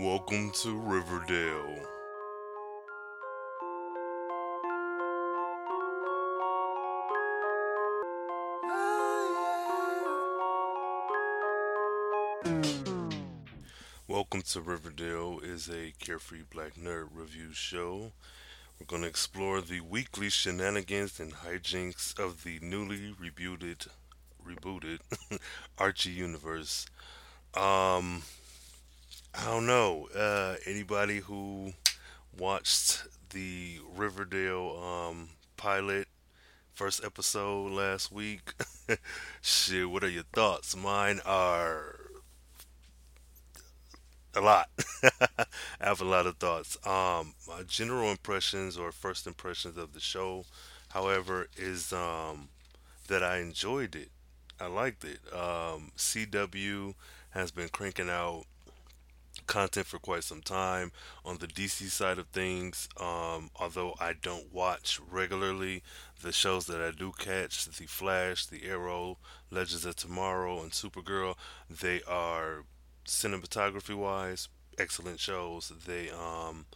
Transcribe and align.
Welcome 0.00 0.50
to 0.62 0.78
Riverdale. 0.78 1.78
Welcome 14.08 14.40
to 14.40 14.62
Riverdale 14.62 15.40
is 15.42 15.68
a 15.68 15.92
carefree 15.98 16.44
black 16.50 16.76
nerd 16.76 17.08
review 17.12 17.52
show. 17.52 18.12
We're 18.80 18.86
going 18.86 19.02
to 19.02 19.08
explore 19.08 19.60
the 19.60 19.82
weekly 19.82 20.30
shenanigans 20.30 21.20
and 21.20 21.34
hijinks 21.34 22.18
of 22.18 22.44
the 22.44 22.58
newly 22.62 23.14
rebooted 23.22 23.88
rebooted 24.42 25.00
Archie 25.78 26.08
universe. 26.08 26.86
Um 27.52 28.22
I 29.34 29.44
don't 29.44 29.66
know. 29.66 30.08
Uh 30.14 30.56
anybody 30.66 31.18
who 31.20 31.72
watched 32.38 33.04
the 33.30 33.80
Riverdale 33.96 34.78
um 34.82 35.30
pilot 35.56 36.08
first 36.74 37.04
episode 37.04 37.72
last 37.72 38.12
week? 38.12 38.54
Shit, 39.42 39.90
what 39.90 40.04
are 40.04 40.10
your 40.10 40.24
thoughts? 40.34 40.76
Mine 40.76 41.20
are 41.26 41.96
a 44.34 44.40
lot. 44.40 44.68
I 45.40 45.46
have 45.80 46.00
a 46.00 46.04
lot 46.04 46.26
of 46.26 46.36
thoughts. 46.36 46.76
Um, 46.86 47.34
my 47.48 47.62
general 47.66 48.10
impressions 48.10 48.76
or 48.76 48.92
first 48.92 49.26
impressions 49.26 49.76
of 49.76 49.92
the 49.92 50.00
show, 50.00 50.44
however, 50.90 51.48
is 51.56 51.92
um, 51.92 52.48
that 53.08 53.22
I 53.22 53.38
enjoyed 53.38 53.96
it. 53.96 54.10
I 54.60 54.66
liked 54.68 55.04
it. 55.04 55.20
Um, 55.34 55.92
CW 55.96 56.94
has 57.30 57.50
been 57.50 57.68
cranking 57.68 58.10
out 58.10 58.44
content 59.50 59.84
for 59.84 59.98
quite 59.98 60.22
some 60.22 60.40
time 60.40 60.92
on 61.24 61.38
the 61.38 61.48
DC 61.48 61.90
side 61.90 62.18
of 62.18 62.28
things. 62.28 62.88
Um, 62.98 63.50
although 63.56 63.94
I 63.98 64.12
don't 64.12 64.52
watch 64.52 65.00
regularly, 65.10 65.82
the 66.22 66.30
shows 66.30 66.66
that 66.66 66.80
I 66.80 66.92
do 66.92 67.12
catch, 67.18 67.64
The 67.64 67.86
Flash, 67.86 68.46
The 68.46 68.64
Arrow, 68.64 69.18
Legends 69.50 69.84
of 69.84 69.96
Tomorrow, 69.96 70.62
and 70.62 70.70
Supergirl, 70.70 71.34
they 71.68 72.00
are 72.06 72.62
cinematography 73.04 73.96
wise, 73.96 74.48
excellent 74.78 75.18
shows. 75.18 75.72
They 75.84 76.10
um 76.10 76.66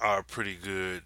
are 0.00 0.22
pretty 0.22 0.54
good 0.54 1.02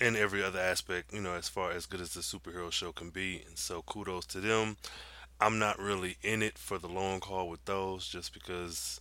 in 0.00 0.14
every 0.14 0.42
other 0.42 0.60
aspect, 0.60 1.12
you 1.12 1.20
know, 1.20 1.34
as 1.34 1.48
far 1.48 1.72
as 1.72 1.86
good 1.86 2.00
as 2.00 2.14
the 2.14 2.20
superhero 2.20 2.70
show 2.70 2.92
can 2.92 3.10
be. 3.10 3.42
And 3.48 3.58
so 3.58 3.82
kudos 3.82 4.26
to 4.26 4.40
them. 4.40 4.76
I'm 5.40 5.58
not 5.58 5.78
really 5.78 6.16
in 6.22 6.42
it 6.42 6.58
for 6.58 6.78
the 6.78 6.88
long 6.88 7.20
haul 7.20 7.48
with 7.48 7.64
those 7.64 8.08
just 8.08 8.32
because 8.34 9.00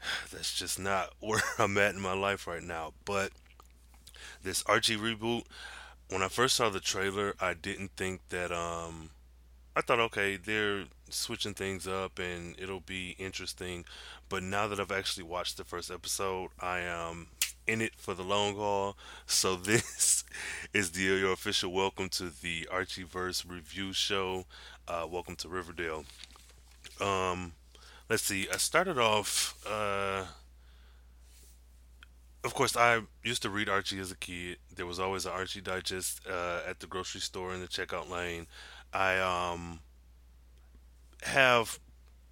that's 0.32 0.54
just 0.54 0.78
not 0.78 1.14
where 1.20 1.42
I'm 1.58 1.78
at 1.78 1.94
in 1.94 2.00
my 2.00 2.14
life 2.14 2.46
right 2.46 2.62
now. 2.62 2.94
But 3.04 3.32
this 4.42 4.62
Archie 4.66 4.96
reboot, 4.96 5.44
when 6.10 6.22
I 6.22 6.28
first 6.28 6.56
saw 6.56 6.70
the 6.70 6.80
trailer, 6.80 7.34
I 7.40 7.54
didn't 7.54 7.92
think 7.96 8.22
that 8.30 8.52
um 8.52 9.10
I 9.76 9.82
thought, 9.82 10.00
okay, 10.00 10.36
they're 10.36 10.84
switching 11.10 11.54
things 11.54 11.88
up 11.88 12.18
and 12.18 12.56
it'll 12.58 12.80
be 12.80 13.16
interesting. 13.18 13.84
But 14.28 14.42
now 14.42 14.68
that 14.68 14.80
I've 14.80 14.92
actually 14.92 15.24
watched 15.24 15.56
the 15.58 15.64
first 15.64 15.90
episode, 15.90 16.50
I 16.60 16.80
am 16.80 17.28
in 17.68 17.82
it 17.82 17.94
for 17.96 18.14
the 18.14 18.24
long 18.24 18.56
haul. 18.56 18.96
So 19.26 19.56
this 19.56 20.24
is 20.74 20.92
the 20.92 21.02
your 21.02 21.32
official 21.32 21.72
welcome 21.72 22.08
to 22.10 22.30
the 22.30 22.68
Archieverse 22.72 23.48
review 23.48 23.92
show. 23.92 24.46
Uh, 24.88 25.06
welcome 25.06 25.36
to 25.36 25.50
Riverdale. 25.50 26.02
Um, 26.98 27.52
let's 28.08 28.22
see. 28.22 28.48
I 28.50 28.56
started 28.56 28.98
off. 28.98 29.54
Uh, 29.68 30.24
of 32.42 32.54
course, 32.54 32.74
I 32.74 33.02
used 33.22 33.42
to 33.42 33.50
read 33.50 33.68
Archie 33.68 33.98
as 33.98 34.10
a 34.10 34.16
kid. 34.16 34.56
There 34.74 34.86
was 34.86 34.98
always 34.98 35.26
an 35.26 35.32
Archie 35.32 35.60
Digest 35.60 36.22
uh, 36.26 36.60
at 36.66 36.80
the 36.80 36.86
grocery 36.86 37.20
store 37.20 37.52
in 37.52 37.60
the 37.60 37.66
checkout 37.66 38.08
lane. 38.08 38.46
I 38.94 39.18
um 39.18 39.80
have 41.24 41.78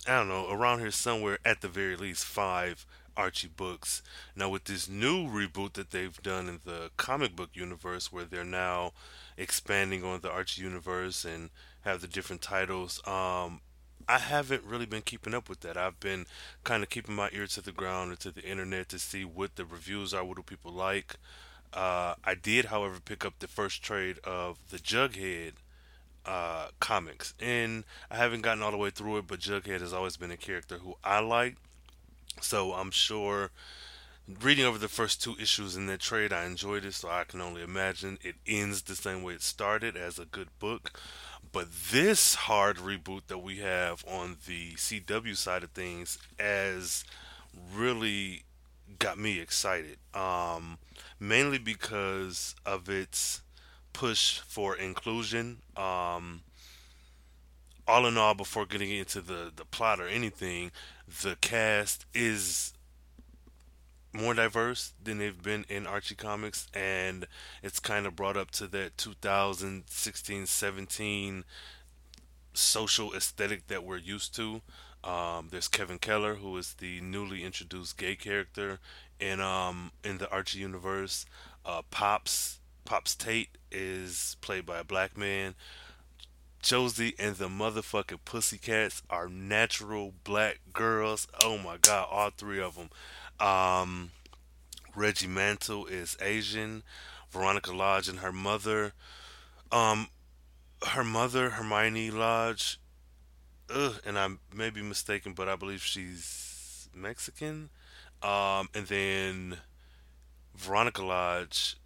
I 0.08 0.16
don't 0.16 0.28
know 0.28 0.50
around 0.50 0.78
here 0.78 0.90
somewhere 0.90 1.38
at 1.44 1.60
the 1.60 1.68
very 1.68 1.96
least 1.96 2.24
five 2.24 2.86
Archie 3.18 3.48
books. 3.48 4.02
Now 4.34 4.48
with 4.48 4.64
this 4.64 4.88
new 4.88 5.26
reboot 5.26 5.74
that 5.74 5.90
they've 5.90 6.22
done 6.22 6.48
in 6.48 6.60
the 6.64 6.90
comic 6.96 7.36
book 7.36 7.50
universe, 7.52 8.10
where 8.10 8.24
they're 8.24 8.44
now 8.44 8.92
expanding 9.36 10.04
on 10.04 10.22
the 10.22 10.30
Archie 10.30 10.62
universe 10.62 11.26
and 11.26 11.50
have 11.86 12.00
the 12.00 12.08
different 12.08 12.42
titles, 12.42 13.00
um, 13.06 13.60
I 14.08 14.19
haven't 14.19 14.64
really 14.64 14.86
been 14.86 15.02
keeping 15.02 15.34
up 15.34 15.48
with 15.48 15.60
that. 15.60 15.76
I've 15.76 15.98
been 15.98 16.26
kind 16.64 16.82
of 16.82 16.91
keeping 16.91 17.14
my 17.14 17.30
ear 17.32 17.47
to 17.47 17.60
the 17.60 17.72
ground 17.72 18.12
or 18.12 18.16
to 18.16 18.30
the 18.30 18.42
internet 18.42 18.88
to 18.91 18.98
see 18.98 19.24
what 19.24 19.56
the 19.56 19.64
reviews 19.64 20.12
are, 20.12 20.24
what 20.24 20.36
do 20.36 20.42
people 20.42 20.72
like. 20.72 21.16
Uh, 21.72 22.14
I 22.24 22.34
did, 22.34 22.66
however, 22.66 22.98
pick 23.04 23.24
up 23.24 23.34
the 23.38 23.48
first 23.48 23.82
trade 23.82 24.19
of 24.24 24.58
the 24.70 24.78
Jughead 24.78 25.52
uh, 26.24 26.69
comics, 26.80 27.34
and 27.41 27.84
I 28.10 28.16
haven't 28.16 28.42
gotten 28.42 28.62
all 28.62 28.70
the 28.70 28.76
way 28.76 28.91
through 28.91 29.18
it. 29.18 29.26
But 29.26 29.41
Jughead 29.41 29.80
has 29.80 29.92
always 29.92 30.16
been 30.16 30.30
a 30.30 30.36
character 30.36 30.78
who 30.78 30.97
I 31.03 31.20
like, 31.20 31.56
so 32.41 32.72
I'm 32.72 32.91
sure. 32.91 33.50
Reading 34.28 34.64
over 34.64 34.78
the 34.78 34.88
first 34.88 35.22
two 35.22 35.37
issues 35.41 35.76
in 35.76 35.87
that 35.87 36.00
trade, 36.00 36.32
I 36.32 36.47
enjoyed 36.47 36.84
it, 36.84 36.94
so 36.94 37.09
I 37.09 37.22
can 37.22 37.41
only 37.41 37.62
imagine 37.62 38.19
it 38.22 38.34
ends 38.44 38.82
the 38.82 38.97
same 38.97 39.22
way 39.22 39.34
it 39.34 39.42
started 39.42 39.97
as 39.97 40.19
a 40.19 40.25
good 40.25 40.48
book. 40.59 40.98
But 41.53 41.69
this 41.92 42.34
hard 42.34 42.78
reboot 42.78 43.28
that 43.28 43.38
we 43.38 43.59
have 43.59 44.04
on 44.04 44.38
the 44.48 44.72
CW 44.72 45.36
side 45.36 45.62
of 45.62 45.70
things 45.70 46.19
has 46.41 47.04
really 47.72 48.42
got 48.98 49.16
me 49.16 49.38
excited. 49.38 49.98
Um, 50.12 50.78
mainly 51.20 51.59
because 51.59 52.56
of 52.66 52.88
its 52.88 53.42
push 53.92 54.41
for 54.41 54.76
inclusion. 54.76 55.59
Um, 55.76 56.42
all 57.86 58.06
in 58.06 58.19
all, 58.19 58.34
before 58.34 58.66
getting 58.66 58.91
into 58.91 59.20
the, 59.20 59.53
the 59.54 59.65
plot 59.65 60.00
or 60.00 60.09
anything, 60.09 60.72
the 61.22 61.36
cast 61.41 62.06
is 62.12 62.72
more 64.16 64.34
diverse 64.34 64.93
than 65.03 65.19
they've 65.19 65.43
been 65.43 65.65
in 65.69 65.87
Archie 65.87 66.15
comics, 66.15 66.66
and 66.75 67.27
it's 67.62 67.78
kind 67.78 68.06
of 68.06 68.16
brought 68.16 68.37
up 68.37 68.50
to 68.53 68.66
that 68.69 68.97
2016 68.99 70.47
17 70.47 71.44
social 72.54 73.15
aesthetic 73.15 73.66
that 73.69 73.84
we're 73.84 73.99
used 73.99 74.34
to. 74.37 74.62
Um, 75.04 75.49
there's 75.50 75.69
Kevin 75.69 75.99
Keller, 75.99 76.37
who 76.37 76.56
is 76.56 76.75
the 76.75 77.00
newly 77.00 77.44
introduced 77.44 77.97
gay 77.97 78.16
character 78.16 78.81
in 79.21 79.41
um, 79.41 79.93
in 80.03 80.19
the 80.19 80.31
Archie 80.31 80.59
universe. 80.59 81.27
Uh, 81.65 81.83
Pops 81.91 82.59
Pops 82.84 83.15
Tate 83.15 83.50
is 83.71 84.37
played 84.41 84.66
by 84.66 84.78
a 84.78 84.84
black 84.84 85.16
man. 85.16 85.54
Josie 86.62 87.15
and 87.19 87.37
the 87.37 87.48
motherfucking 87.48 88.21
Pussycats 88.25 89.03
are 89.09 89.28
natural 89.28 90.15
black 90.25 90.59
girls. 90.72 91.28
Oh 91.44 91.59
my 91.59 91.77
god, 91.77 92.09
all 92.10 92.31
three 92.31 92.60
of 92.60 92.75
them. 92.75 92.91
Um, 93.41 94.10
Reggie 94.94 95.26
Mantle 95.26 95.86
is 95.86 96.16
Asian. 96.20 96.82
Veronica 97.30 97.72
Lodge 97.72 98.08
and 98.08 98.20
her 98.20 98.32
mother. 98.32 98.92
Um, 99.70 100.08
her 100.86 101.04
mother, 101.04 101.50
Hermione 101.50 102.10
Lodge. 102.10 102.80
Ugh, 103.69 104.00
and 104.06 104.19
I 104.19 104.28
may 104.54 104.70
be 104.70 104.82
mistaken, 104.82 105.32
but 105.32 105.48
I 105.48 105.56
believe 105.56 105.82
she's 105.82 106.88
Mexican. 106.94 107.70
Um, 108.22 108.69
and 108.74 108.86
then 108.86 109.58
Veronica 110.54 111.03
Lodge 111.03 111.77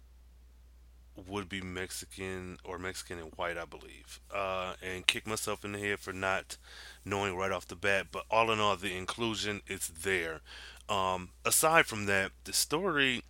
would 1.27 1.49
be 1.49 1.61
Mexican 1.61 2.57
or 2.63 2.79
Mexican 2.79 3.19
and 3.19 3.33
white, 3.35 3.57
I 3.57 3.65
believe, 3.65 4.19
uh, 4.33 4.73
and 4.81 5.05
kick 5.05 5.27
myself 5.27 5.65
in 5.65 5.73
the 5.73 5.79
head 5.79 5.99
for 5.99 6.13
not 6.13 6.57
knowing 7.03 7.35
right 7.35 7.51
off 7.51 7.67
the 7.67 7.75
bat. 7.75 8.07
But 8.11 8.25
all 8.31 8.51
in 8.51 8.59
all, 8.59 8.75
the 8.75 8.95
inclusion 8.95 9.61
is 9.67 9.87
there. 9.87 10.41
Um, 10.91 11.29
aside 11.45 11.85
from 11.85 12.05
that, 12.07 12.31
the 12.43 12.51
story 12.51 13.23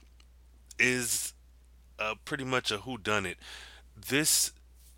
is 0.79 1.33
uh, 1.99 2.15
pretty 2.25 2.43
much 2.43 2.71
a 2.71 2.79
who 2.79 2.97
done 2.97 3.27
it. 3.27 3.37
This 3.95 4.51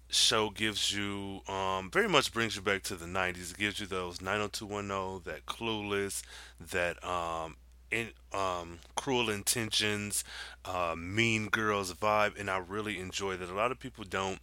show 0.07 0.49
gives 0.49 0.95
you 0.95 1.41
um, 1.49 1.89
very 1.91 2.07
much 2.07 2.31
brings 2.31 2.55
you 2.55 2.61
back 2.61 2.83
to 2.83 2.95
the 2.95 3.05
90s. 3.05 3.51
It 3.51 3.57
gives 3.57 3.79
you 3.81 3.85
those 3.85 4.21
90210, 4.21 5.33
that 5.33 5.45
clueless, 5.45 6.23
that 6.71 7.03
um, 7.03 7.57
in, 7.91 8.11
um, 8.31 8.79
Cruel 8.95 9.29
Intentions, 9.29 10.23
uh, 10.63 10.95
Mean 10.97 11.49
Girls 11.49 11.93
vibe, 11.93 12.39
and 12.39 12.49
I 12.49 12.59
really 12.59 12.97
enjoy 12.97 13.35
that. 13.35 13.49
A 13.49 13.53
lot 13.53 13.71
of 13.71 13.79
people 13.79 14.05
don't, 14.09 14.39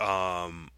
um, 0.00 0.70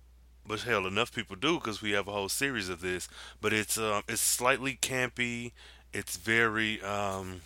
but 0.44 0.62
hell, 0.62 0.88
enough 0.88 1.14
people 1.14 1.36
do 1.36 1.54
because 1.60 1.80
we 1.80 1.92
have 1.92 2.08
a 2.08 2.12
whole 2.12 2.28
series 2.28 2.68
of 2.68 2.80
this. 2.80 3.08
But 3.40 3.52
it's 3.52 3.78
uh, 3.78 4.02
it's 4.08 4.20
slightly 4.20 4.76
campy. 4.82 5.52
It's 5.92 6.16
very 6.16 6.80
um, 6.82 7.42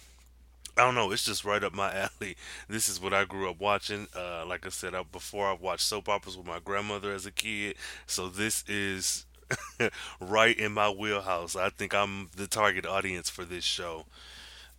I 0.76 0.82
don't 0.82 0.94
know. 0.94 1.10
It's 1.12 1.24
just 1.24 1.44
right 1.44 1.62
up 1.64 1.74
my 1.74 1.92
alley. 2.20 2.36
This 2.68 2.88
is 2.88 3.00
what 3.00 3.14
I 3.14 3.24
grew 3.24 3.50
up 3.50 3.60
watching. 3.60 4.08
Uh, 4.16 4.44
like 4.46 4.66
I 4.66 4.70
said 4.70 4.94
I, 4.94 5.02
before, 5.04 5.46
I 5.48 5.54
watched 5.54 5.84
soap 5.84 6.08
operas 6.08 6.36
with 6.36 6.46
my 6.46 6.60
grandmother 6.60 7.12
as 7.12 7.26
a 7.26 7.32
kid. 7.32 7.76
So 8.06 8.28
this 8.28 8.64
is 8.68 9.26
right 10.20 10.58
in 10.58 10.72
my 10.72 10.90
wheelhouse. 10.90 11.56
I 11.56 11.70
think 11.70 11.94
I'm 11.94 12.30
the 12.36 12.46
target 12.46 12.86
audience 12.86 13.30
for 13.30 13.44
this 13.44 13.64
show. 13.64 14.06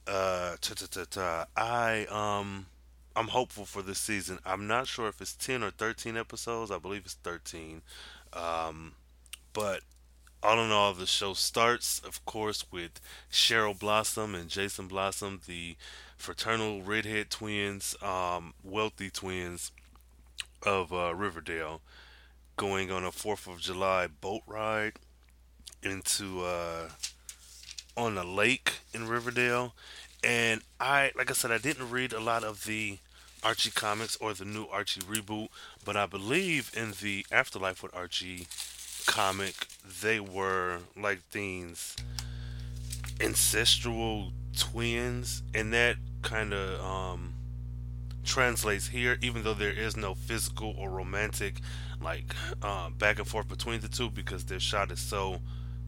Uh, 0.07 0.55
ta 0.61 0.73
ta 0.75 1.05
ta. 1.09 1.45
I 1.57 2.05
um, 2.09 2.67
I'm 3.15 3.27
hopeful 3.29 3.65
for 3.65 3.81
this 3.81 3.99
season. 3.99 4.39
I'm 4.45 4.67
not 4.67 4.87
sure 4.87 5.07
if 5.09 5.21
it's 5.21 5.35
ten 5.35 5.63
or 5.63 5.71
thirteen 5.71 6.17
episodes. 6.17 6.71
I 6.71 6.77
believe 6.79 7.03
it's 7.05 7.15
thirteen. 7.15 7.81
Um, 8.33 8.93
but 9.53 9.81
all 10.43 10.63
in 10.63 10.71
all, 10.71 10.93
the 10.93 11.05
show 11.05 11.33
starts, 11.33 11.99
of 11.99 12.23
course, 12.25 12.65
with 12.71 12.99
Cheryl 13.31 13.77
Blossom 13.77 14.35
and 14.35 14.49
Jason 14.49 14.87
Blossom, 14.87 15.41
the 15.47 15.75
fraternal 16.17 16.81
redhead 16.81 17.29
twins, 17.29 17.95
um, 18.01 18.53
wealthy 18.63 19.09
twins 19.09 19.71
of 20.63 20.93
uh, 20.93 21.13
Riverdale, 21.15 21.81
going 22.55 22.91
on 22.91 23.03
a 23.03 23.11
Fourth 23.11 23.47
of 23.47 23.59
July 23.59 24.07
boat 24.07 24.41
ride 24.47 24.93
into 25.83 26.43
uh, 26.43 26.89
on 27.95 28.17
a 28.17 28.23
lake 28.23 28.73
in 28.93 29.07
Riverdale. 29.07 29.73
And 30.23 30.61
I, 30.79 31.11
like 31.15 31.29
I 31.29 31.33
said, 31.33 31.51
I 31.51 31.57
didn't 31.57 31.91
read 31.91 32.13
a 32.13 32.19
lot 32.19 32.43
of 32.43 32.65
the 32.65 32.99
Archie 33.43 33.71
comics 33.71 34.15
or 34.17 34.33
the 34.33 34.45
new 34.45 34.65
Archie 34.65 35.01
reboot, 35.01 35.49
but 35.85 35.95
I 35.95 36.05
believe 36.05 36.71
in 36.75 36.93
the 37.01 37.25
Afterlife 37.31 37.83
with 37.83 37.95
Archie 37.95 38.47
comic, 39.07 39.67
they 40.03 40.19
were 40.19 40.79
like 40.95 41.21
these 41.31 41.95
ancestral 43.19 44.31
twins, 44.55 45.41
and 45.55 45.73
that 45.73 45.95
kind 46.21 46.53
of 46.53 46.79
um, 46.85 47.33
translates 48.23 48.87
here, 48.87 49.17
even 49.21 49.43
though 49.43 49.55
there 49.55 49.71
is 49.71 49.97
no 49.97 50.13
physical 50.13 50.75
or 50.77 50.91
romantic 50.91 51.55
like 51.99 52.35
uh, 52.61 52.89
back 52.91 53.17
and 53.17 53.27
forth 53.27 53.47
between 53.47 53.79
the 53.79 53.87
two 53.87 54.11
because 54.11 54.45
their 54.45 54.59
shot 54.59 54.91
is 54.91 54.99
so 54.99 55.39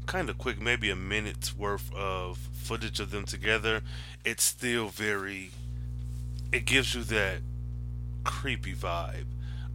kind 0.07 0.29
of 0.29 0.39
quick, 0.39 0.59
maybe 0.59 0.89
a 0.89 0.95
minute's 0.95 1.55
worth 1.55 1.93
of 1.93 2.37
footage 2.37 2.99
of 2.99 3.11
them 3.11 3.25
together. 3.25 3.81
It's 4.25 4.43
still 4.43 4.87
very. 4.87 5.51
It 6.51 6.65
gives 6.65 6.95
you 6.95 7.03
that 7.03 7.41
creepy 8.23 8.73
vibe. 8.73 9.27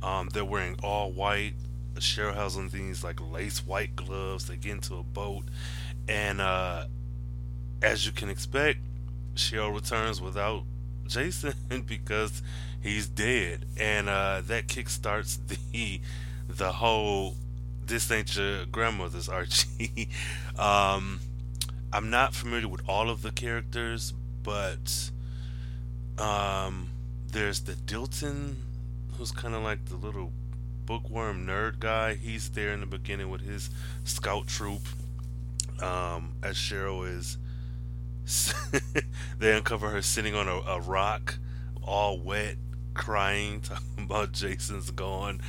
Um, 0.03 0.29
they're 0.33 0.45
wearing 0.45 0.77
all 0.83 1.13
white. 1.13 1.55
Cheryl 2.01 2.35
has 2.35 2.57
on 2.57 2.69
these 2.69 3.05
like 3.05 3.21
lace 3.21 3.65
white 3.67 3.97
gloves. 3.97 4.47
They 4.47 4.57
get 4.57 4.73
into 4.73 4.97
a 4.97 5.03
boat, 5.03 5.45
and 6.09 6.41
uh, 6.41 6.87
as 7.83 8.07
you 8.07 8.13
can 8.13 8.31
expect, 8.31 8.79
Cheryl 9.35 9.75
returns 9.75 10.21
without 10.21 10.65
Jason 11.07 11.55
because 11.87 12.43
he's 12.81 13.09
dead, 13.09 13.67
and 13.77 14.09
uh, 14.09 14.43
that 14.47 14.67
kickstarts 14.67 15.39
the 15.47 16.01
the 16.49 16.73
whole 16.73 17.35
"this 17.85 18.11
ain't 18.11 18.37
your 18.37 18.67
grandmother's 18.67 19.29
Archie." 19.29 20.09
um, 20.59 21.21
I'm 21.93 22.11
not 22.11 22.35
familiar 22.35 22.69
with 22.69 22.83
all 22.89 23.11
of 23.11 23.23
the 23.23 23.31
characters, 23.31 24.13
but 24.43 25.11
um, 26.19 26.91
there's 27.31 27.61
the 27.61 27.73
Dilton, 27.73 28.57
who's 29.17 29.31
kind 29.31 29.55
of 29.55 29.63
like 29.63 29.85
the 29.87 29.97
little 29.97 30.33
bookworm 30.87 31.47
nerd 31.47 31.79
guy. 31.79 32.15
He's 32.15 32.51
there 32.51 32.73
in 32.73 32.81
the 32.81 32.87
beginning 32.87 33.31
with 33.31 33.43
his 33.43 33.71
scout 34.05 34.47
troop. 34.47 34.83
Um, 35.83 36.35
as 36.43 36.57
Cheryl 36.57 37.07
is, 37.07 37.39
they 39.39 39.57
uncover 39.57 39.91
her 39.91 40.03
sitting 40.03 40.35
on 40.35 40.49
a, 40.49 40.57
a 40.67 40.81
rock, 40.81 41.39
all 41.83 42.19
wet, 42.19 42.57
crying, 42.95 43.61
talking 43.63 44.05
about 44.05 44.33
Jason's 44.33 44.91
gone. 44.91 45.41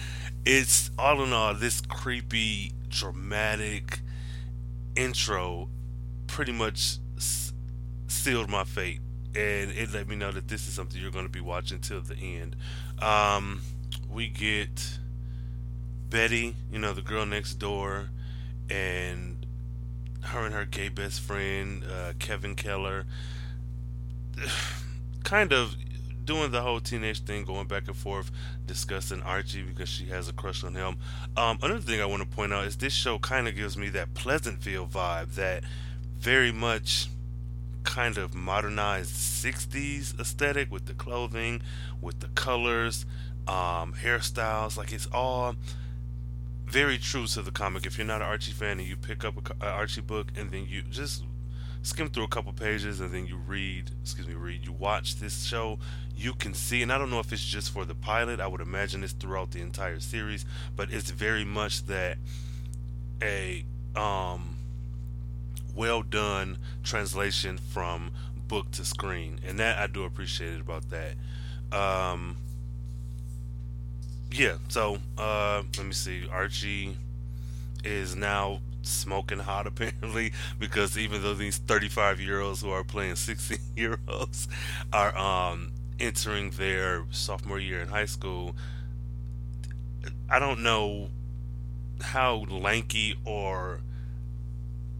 It's 0.45 0.89
all 0.97 1.23
in 1.23 1.31
all 1.31 1.53
this 1.53 1.81
creepy, 1.81 2.73
dramatic 2.89 3.99
intro 4.95 5.69
pretty 6.27 6.51
much 6.51 6.97
s- 7.17 7.53
sealed 8.07 8.49
my 8.49 8.63
fate 8.63 9.01
and 9.35 9.71
it 9.71 9.91
let 9.91 10.07
me 10.07 10.15
know 10.15 10.31
that 10.31 10.47
this 10.47 10.67
is 10.67 10.73
something 10.73 11.01
you're 11.01 11.11
going 11.11 11.25
to 11.25 11.31
be 11.31 11.41
watching 11.41 11.79
till 11.79 12.01
the 12.01 12.15
end. 12.15 12.55
Um, 13.01 13.61
we 14.09 14.29
get 14.29 14.99
Betty, 16.15 16.55
you 16.71 16.79
know, 16.79 16.93
the 16.93 17.01
girl 17.01 17.25
next 17.25 17.55
door, 17.55 18.07
and 18.69 19.45
her 20.21 20.45
and 20.45 20.55
her 20.55 20.63
gay 20.63 20.87
best 20.87 21.19
friend, 21.19 21.83
uh, 21.83 22.13
Kevin 22.19 22.55
Keller, 22.55 23.03
kind 25.25 25.51
of 25.51 25.75
doing 26.23 26.51
the 26.51 26.61
whole 26.61 26.79
teenage 26.79 27.19
thing, 27.25 27.43
going 27.43 27.67
back 27.67 27.87
and 27.87 27.97
forth, 27.97 28.31
discussing 28.65 29.21
Archie 29.23 29.61
because 29.61 29.89
she 29.89 30.05
has 30.05 30.29
a 30.29 30.33
crush 30.33 30.63
on 30.63 30.73
him. 30.73 30.95
Um, 31.35 31.59
another 31.61 31.81
thing 31.81 31.99
I 31.99 32.05
want 32.05 32.23
to 32.23 32.33
point 32.33 32.53
out 32.53 32.63
is 32.63 32.77
this 32.77 32.93
show 32.93 33.19
kind 33.19 33.49
of 33.49 33.57
gives 33.57 33.75
me 33.75 33.89
that 33.89 34.13
Pleasantville 34.13 34.87
vibe, 34.87 35.35
that 35.35 35.65
very 36.17 36.53
much 36.53 37.09
kind 37.83 38.17
of 38.17 38.33
modernized 38.33 39.11
60s 39.11 40.17
aesthetic 40.17 40.71
with 40.71 40.85
the 40.85 40.93
clothing, 40.93 41.61
with 41.99 42.21
the 42.21 42.29
colors, 42.29 43.05
um, 43.49 43.95
hairstyles. 44.01 44.77
Like 44.77 44.93
it's 44.93 45.07
all 45.07 45.55
very 46.65 46.97
true 46.97 47.27
to 47.27 47.41
the 47.41 47.51
comic. 47.51 47.85
If 47.85 47.97
you're 47.97 48.07
not 48.07 48.21
an 48.21 48.27
Archie 48.27 48.51
fan 48.51 48.79
and 48.79 48.87
you 48.87 48.95
pick 48.95 49.23
up 49.23 49.37
an 49.37 49.67
Archie 49.67 50.01
book 50.01 50.27
and 50.35 50.51
then 50.51 50.65
you 50.67 50.81
just 50.81 51.23
skim 51.81 52.09
through 52.09 52.23
a 52.23 52.27
couple 52.27 52.51
pages 52.51 52.99
and 52.99 53.13
then 53.13 53.27
you 53.27 53.37
read, 53.37 53.91
excuse 54.01 54.27
me, 54.27 54.33
read, 54.33 54.65
you 54.65 54.71
watch 54.71 55.17
this 55.17 55.43
show, 55.43 55.77
you 56.17 56.33
can 56.33 56.53
see, 56.53 56.81
and 56.81 56.91
I 56.91 56.97
don't 56.97 57.11
know 57.11 57.19
if 57.19 57.31
it's 57.31 57.45
just 57.45 57.71
for 57.71 57.85
the 57.85 57.93
pilot, 57.93 58.39
I 58.39 58.47
would 58.47 58.61
imagine 58.61 59.03
it's 59.03 59.13
throughout 59.13 59.51
the 59.51 59.61
entire 59.61 59.99
series, 59.99 60.45
but 60.75 60.91
it's 60.91 61.11
very 61.11 61.45
much 61.45 61.85
that 61.85 62.17
a 63.21 63.63
um 63.95 64.57
well 65.75 66.01
done 66.01 66.57
translation 66.83 67.57
from 67.57 68.11
book 68.47 68.71
to 68.71 68.85
screen, 68.85 69.39
and 69.45 69.59
that 69.59 69.77
I 69.77 69.87
do 69.87 70.03
appreciate 70.03 70.53
it 70.53 70.61
about 70.61 70.85
that. 70.89 71.15
Um, 71.71 72.37
yeah, 74.35 74.55
so 74.67 74.97
uh, 75.17 75.63
let 75.77 75.85
me 75.85 75.93
see. 75.93 76.27
Archie 76.29 76.97
is 77.83 78.15
now 78.15 78.59
smoking 78.81 79.39
hot 79.39 79.65
apparently 79.67 80.31
because 80.59 80.97
even 80.97 81.23
though 81.23 81.33
these 81.33 81.57
35 81.57 82.19
year 82.19 82.41
olds 82.41 82.61
who 82.61 82.69
are 82.69 82.83
playing 82.83 83.15
16 83.15 83.57
year 83.75 83.97
olds 84.07 84.47
are 84.93 85.17
um, 85.17 85.71
entering 85.99 86.51
their 86.51 87.03
sophomore 87.11 87.59
year 87.59 87.79
in 87.79 87.87
high 87.87 88.05
school, 88.05 88.55
I 90.29 90.39
don't 90.39 90.61
know 90.63 91.09
how 92.01 92.45
lanky 92.49 93.15
or 93.23 93.79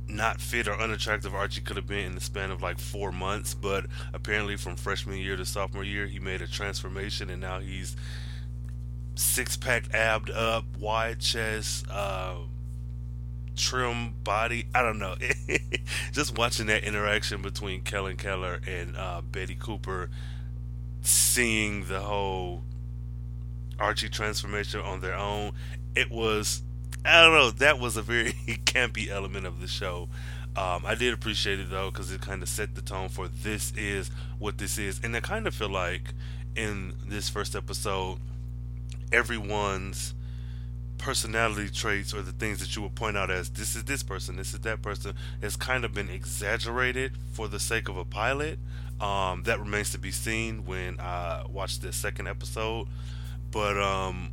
not 0.07 0.39
fit 0.39 0.67
or 0.67 0.79
unattractive 0.79 1.33
Archie 1.33 1.61
could 1.61 1.75
have 1.75 1.87
been 1.87 2.05
in 2.05 2.15
the 2.15 2.21
span 2.21 2.51
of 2.51 2.61
like 2.61 2.79
four 2.79 3.11
months, 3.11 3.53
but 3.53 3.85
apparently 4.13 4.55
from 4.55 4.75
freshman 4.75 5.17
year 5.17 5.35
to 5.35 5.45
sophomore 5.45 5.83
year, 5.83 6.05
he 6.05 6.19
made 6.19 6.41
a 6.41 6.47
transformation 6.47 7.29
and 7.29 7.41
now 7.41 7.59
he's 7.59 7.97
six 9.15 9.57
pack 9.57 9.93
abbed 9.93 10.29
up, 10.29 10.65
wide 10.79 11.19
chest, 11.19 11.85
uh, 11.89 12.35
trim 13.55 14.13
body. 14.23 14.65
I 14.73 14.81
don't 14.81 14.99
know. 14.99 15.15
Just 16.11 16.37
watching 16.37 16.67
that 16.67 16.83
interaction 16.83 17.41
between 17.41 17.81
Kevin 17.81 18.17
Keller 18.17 18.61
and 18.67 18.95
uh, 18.95 19.21
Betty 19.21 19.55
Cooper, 19.55 20.09
seeing 21.01 21.85
the 21.85 22.01
whole 22.01 22.63
Archie 23.79 24.09
transformation 24.09 24.79
on 24.81 25.01
their 25.01 25.15
own, 25.15 25.53
it 25.95 26.11
was 26.11 26.61
I 27.03 27.21
don't 27.21 27.33
know. 27.33 27.51
That 27.51 27.79
was 27.79 27.97
a 27.97 28.01
very 28.01 28.31
campy 28.65 29.09
element 29.09 29.45
of 29.45 29.61
the 29.61 29.67
show. 29.67 30.09
Um, 30.57 30.83
I 30.85 30.95
did 30.95 31.13
appreciate 31.13 31.59
it 31.59 31.69
though 31.69 31.91
because 31.91 32.11
it 32.11 32.21
kind 32.21 32.41
of 32.41 32.49
set 32.49 32.75
the 32.75 32.81
tone 32.81 33.09
for 33.09 33.27
this 33.27 33.73
is 33.75 34.09
what 34.39 34.57
this 34.57 34.77
is, 34.77 35.01
and 35.03 35.15
I 35.15 35.19
kind 35.19 35.47
of 35.47 35.53
feel 35.53 35.69
like 35.69 36.13
in 36.55 36.93
this 37.07 37.29
first 37.29 37.55
episode, 37.55 38.19
everyone's 39.11 40.13
personality 40.97 41.69
traits 41.69 42.13
or 42.13 42.21
the 42.21 42.31
things 42.31 42.59
that 42.59 42.75
you 42.75 42.81
would 42.81 42.95
point 42.95 43.17
out 43.17 43.29
as 43.29 43.49
this 43.49 43.75
is 43.75 43.83
this 43.83 44.01
person, 44.03 44.37
this 44.37 44.53
is 44.53 44.61
that 44.61 44.81
person, 44.81 45.13
has 45.41 45.55
kind 45.55 45.85
of 45.85 45.93
been 45.93 46.09
exaggerated 46.09 47.11
for 47.31 47.47
the 47.47 47.59
sake 47.59 47.89
of 47.89 47.97
a 47.97 48.05
pilot. 48.05 48.59
Um, 48.99 49.43
that 49.43 49.59
remains 49.59 49.91
to 49.91 49.97
be 49.97 50.11
seen 50.11 50.65
when 50.65 50.99
I 50.99 51.43
watch 51.49 51.79
the 51.79 51.91
second 51.91 52.27
episode. 52.27 52.87
But 53.51 53.77
um, 53.77 54.31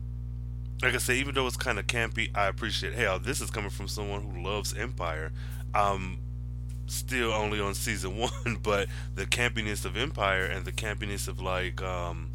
like 0.82 0.94
I 0.94 0.98
say, 0.98 1.16
even 1.16 1.34
though 1.34 1.46
it's 1.46 1.56
kind 1.56 1.78
of 1.78 1.86
campy, 1.86 2.30
I 2.34 2.46
appreciate. 2.46 2.94
Hell, 2.94 3.18
this 3.18 3.40
is 3.40 3.50
coming 3.50 3.70
from 3.70 3.88
someone 3.88 4.22
who 4.22 4.42
loves 4.42 4.72
Empire. 4.74 5.32
Um, 5.74 6.18
still 6.86 7.32
only 7.32 7.60
on 7.60 7.74
season 7.74 8.16
one, 8.18 8.58
but 8.62 8.88
the 9.14 9.26
campiness 9.26 9.84
of 9.84 9.96
Empire 9.96 10.44
and 10.44 10.64
the 10.64 10.72
campiness 10.72 11.28
of 11.28 11.40
like 11.40 11.80
um, 11.82 12.30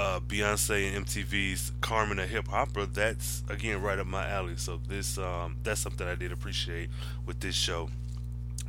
uh, 0.00 0.18
Beyonce 0.18 0.96
and 0.96 1.04
MTV's 1.04 1.72
Carmen 1.82 2.18
a 2.18 2.26
Hip 2.26 2.48
Hopera, 2.48 2.90
that's 2.92 3.42
again 3.50 3.82
right 3.82 3.98
up 3.98 4.06
my 4.06 4.26
alley. 4.26 4.56
So 4.56 4.80
this 4.88 5.18
um, 5.18 5.58
that's 5.62 5.80
something 5.80 6.06
I 6.08 6.14
did 6.14 6.32
appreciate 6.32 6.88
with 7.26 7.40
this 7.40 7.54
show. 7.54 7.90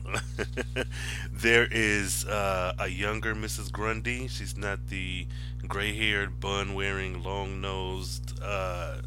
there 1.31 1.67
is 1.71 2.25
uh, 2.25 2.73
a 2.77 2.89
younger 2.89 3.33
Mrs. 3.33 3.71
Grundy. 3.71 4.27
She's 4.27 4.57
not 4.57 4.88
the 4.89 5.25
gray-haired, 5.65 6.41
bun-wearing, 6.41 7.23
long-nosed. 7.23 8.39
Uh, 8.43 8.97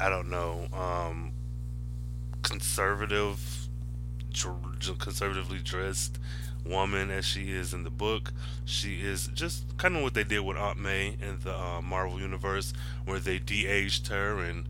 I 0.00 0.08
don't 0.08 0.30
know. 0.30 0.66
Um, 0.72 1.32
conservative, 2.42 3.68
dr- 4.32 4.98
conservatively 4.98 5.58
dressed 5.58 6.18
woman 6.70 7.10
as 7.10 7.24
she 7.24 7.52
is 7.52 7.74
in 7.74 7.84
the 7.84 7.90
book. 7.90 8.32
She 8.64 9.02
is 9.02 9.28
just 9.28 9.76
kind 9.76 9.96
of 9.96 10.02
what 10.02 10.14
they 10.14 10.24
did 10.24 10.40
with 10.40 10.56
Aunt 10.56 10.78
May 10.78 11.16
in 11.20 11.40
the 11.42 11.54
uh, 11.54 11.80
Marvel 11.82 12.20
universe, 12.20 12.72
where 13.04 13.18
they 13.18 13.38
de-aged 13.38 14.08
her 14.08 14.38
and 14.38 14.68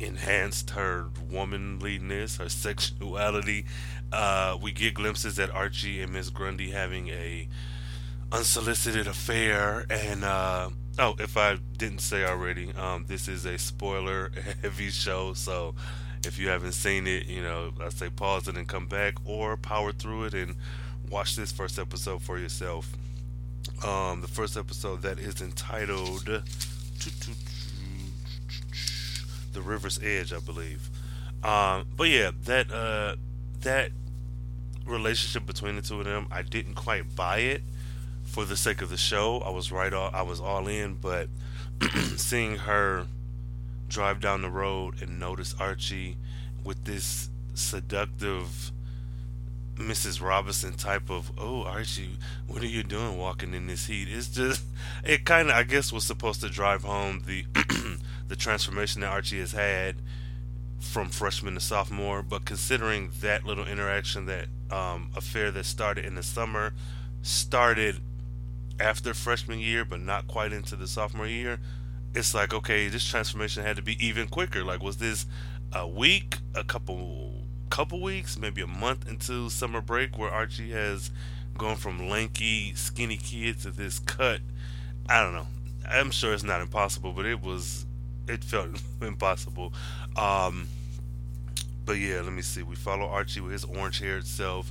enhanced 0.00 0.70
her 0.70 1.06
womanliness, 1.30 2.36
her 2.36 2.48
sexuality. 2.48 3.64
Uh, 4.12 4.58
we 4.60 4.72
get 4.72 4.94
glimpses 4.94 5.38
at 5.38 5.50
Archie 5.50 6.02
and 6.02 6.12
Miss 6.12 6.28
Grundy 6.28 6.70
having 6.70 7.08
a 7.08 7.48
unsolicited 8.30 9.06
affair, 9.06 9.84
and 9.90 10.24
uh, 10.24 10.70
oh, 10.98 11.14
if 11.18 11.36
I 11.36 11.58
didn't 11.76 12.00
say 12.00 12.24
already, 12.24 12.72
um, 12.72 13.04
this 13.06 13.28
is 13.28 13.44
a 13.44 13.58
spoiler-heavy 13.58 14.90
show, 14.90 15.34
so 15.34 15.74
if 16.24 16.38
you 16.38 16.48
haven't 16.48 16.72
seen 16.72 17.06
it, 17.06 17.26
you 17.26 17.42
know, 17.42 17.72
I 17.80 17.90
say 17.90 18.08
pause 18.08 18.48
it 18.48 18.56
and 18.56 18.66
come 18.66 18.86
back, 18.86 19.14
or 19.24 19.56
power 19.56 19.92
through 19.92 20.24
it 20.24 20.34
and 20.34 20.56
watch 21.12 21.36
this 21.36 21.52
first 21.52 21.78
episode 21.78 22.22
for 22.22 22.38
yourself. 22.38 22.90
Um, 23.84 24.22
the 24.22 24.28
first 24.28 24.56
episode 24.56 25.02
that 25.02 25.18
is 25.18 25.40
entitled 25.42 26.24
"The 29.52 29.60
River's 29.60 30.00
Edge," 30.02 30.32
I 30.32 30.38
believe. 30.38 30.88
Um, 31.44 31.86
but 31.96 32.08
yeah, 32.08 32.30
that 32.44 32.72
uh, 32.72 33.16
that 33.60 33.90
relationship 34.86 35.46
between 35.46 35.76
the 35.76 35.82
two 35.82 35.98
of 36.00 36.06
them, 36.06 36.26
I 36.30 36.42
didn't 36.42 36.74
quite 36.74 37.14
buy 37.14 37.38
it 37.38 37.62
for 38.24 38.44
the 38.44 38.56
sake 38.56 38.80
of 38.80 38.88
the 38.88 38.96
show. 38.96 39.40
I 39.40 39.50
was 39.50 39.70
right 39.70 39.92
all 39.92 40.10
I 40.12 40.22
was 40.22 40.40
all 40.40 40.66
in, 40.66 40.94
but 40.94 41.28
seeing 42.16 42.56
her 42.56 43.06
drive 43.88 44.20
down 44.20 44.40
the 44.40 44.50
road 44.50 45.02
and 45.02 45.20
notice 45.20 45.54
Archie 45.60 46.16
with 46.64 46.84
this 46.84 47.28
seductive 47.54 48.72
Mrs. 49.88 50.22
Robinson 50.22 50.74
type 50.74 51.10
of 51.10 51.32
oh 51.38 51.62
Archie, 51.64 52.18
what 52.46 52.62
are 52.62 52.66
you 52.66 52.82
doing 52.82 53.18
walking 53.18 53.54
in 53.54 53.66
this 53.66 53.86
heat? 53.86 54.08
It's 54.10 54.28
just 54.28 54.64
it 55.04 55.24
kind 55.24 55.50
of 55.50 55.56
I 55.56 55.62
guess 55.64 55.92
was 55.92 56.04
supposed 56.04 56.40
to 56.42 56.48
drive 56.48 56.84
home 56.84 57.22
the 57.26 57.44
the 58.28 58.36
transformation 58.36 59.00
that 59.00 59.08
Archie 59.08 59.40
has 59.40 59.52
had 59.52 59.96
from 60.80 61.08
freshman 61.08 61.54
to 61.54 61.60
sophomore. 61.60 62.22
But 62.22 62.44
considering 62.44 63.10
that 63.20 63.44
little 63.44 63.66
interaction, 63.66 64.26
that 64.26 64.46
um, 64.70 65.10
affair 65.16 65.50
that 65.50 65.64
started 65.64 66.04
in 66.04 66.14
the 66.14 66.22
summer, 66.22 66.74
started 67.22 68.00
after 68.80 69.14
freshman 69.14 69.58
year, 69.60 69.84
but 69.84 70.00
not 70.00 70.26
quite 70.26 70.52
into 70.52 70.76
the 70.76 70.88
sophomore 70.88 71.26
year, 71.26 71.60
it's 72.14 72.34
like 72.34 72.52
okay, 72.52 72.88
this 72.88 73.04
transformation 73.04 73.62
had 73.62 73.76
to 73.76 73.82
be 73.82 74.04
even 74.04 74.28
quicker. 74.28 74.64
Like, 74.64 74.82
was 74.82 74.98
this 74.98 75.26
a 75.72 75.88
week, 75.88 76.38
a 76.54 76.64
couple, 76.64 77.31
couple 77.72 78.02
weeks, 78.02 78.38
maybe 78.38 78.60
a 78.60 78.66
month 78.66 79.08
into 79.08 79.48
summer 79.48 79.80
break, 79.80 80.18
where 80.18 80.30
Archie 80.30 80.72
has 80.72 81.10
gone 81.56 81.76
from 81.76 82.06
lanky, 82.06 82.74
skinny 82.74 83.16
kid 83.16 83.58
to 83.62 83.70
this 83.70 83.98
cut? 83.98 84.42
I 85.08 85.22
don't 85.22 85.32
know. 85.32 85.46
I'm 85.88 86.10
sure 86.10 86.34
it's 86.34 86.42
not 86.42 86.60
impossible, 86.60 87.12
but 87.12 87.24
it 87.24 87.40
was, 87.42 87.86
it 88.28 88.44
felt 88.44 88.68
impossible. 89.00 89.72
Um, 90.16 90.68
but 91.86 91.94
yeah, 91.94 92.20
let 92.20 92.34
me 92.34 92.42
see. 92.42 92.62
We 92.62 92.76
follow 92.76 93.06
Archie 93.06 93.40
with 93.40 93.52
his 93.52 93.64
orange-haired 93.64 94.26
self. 94.26 94.70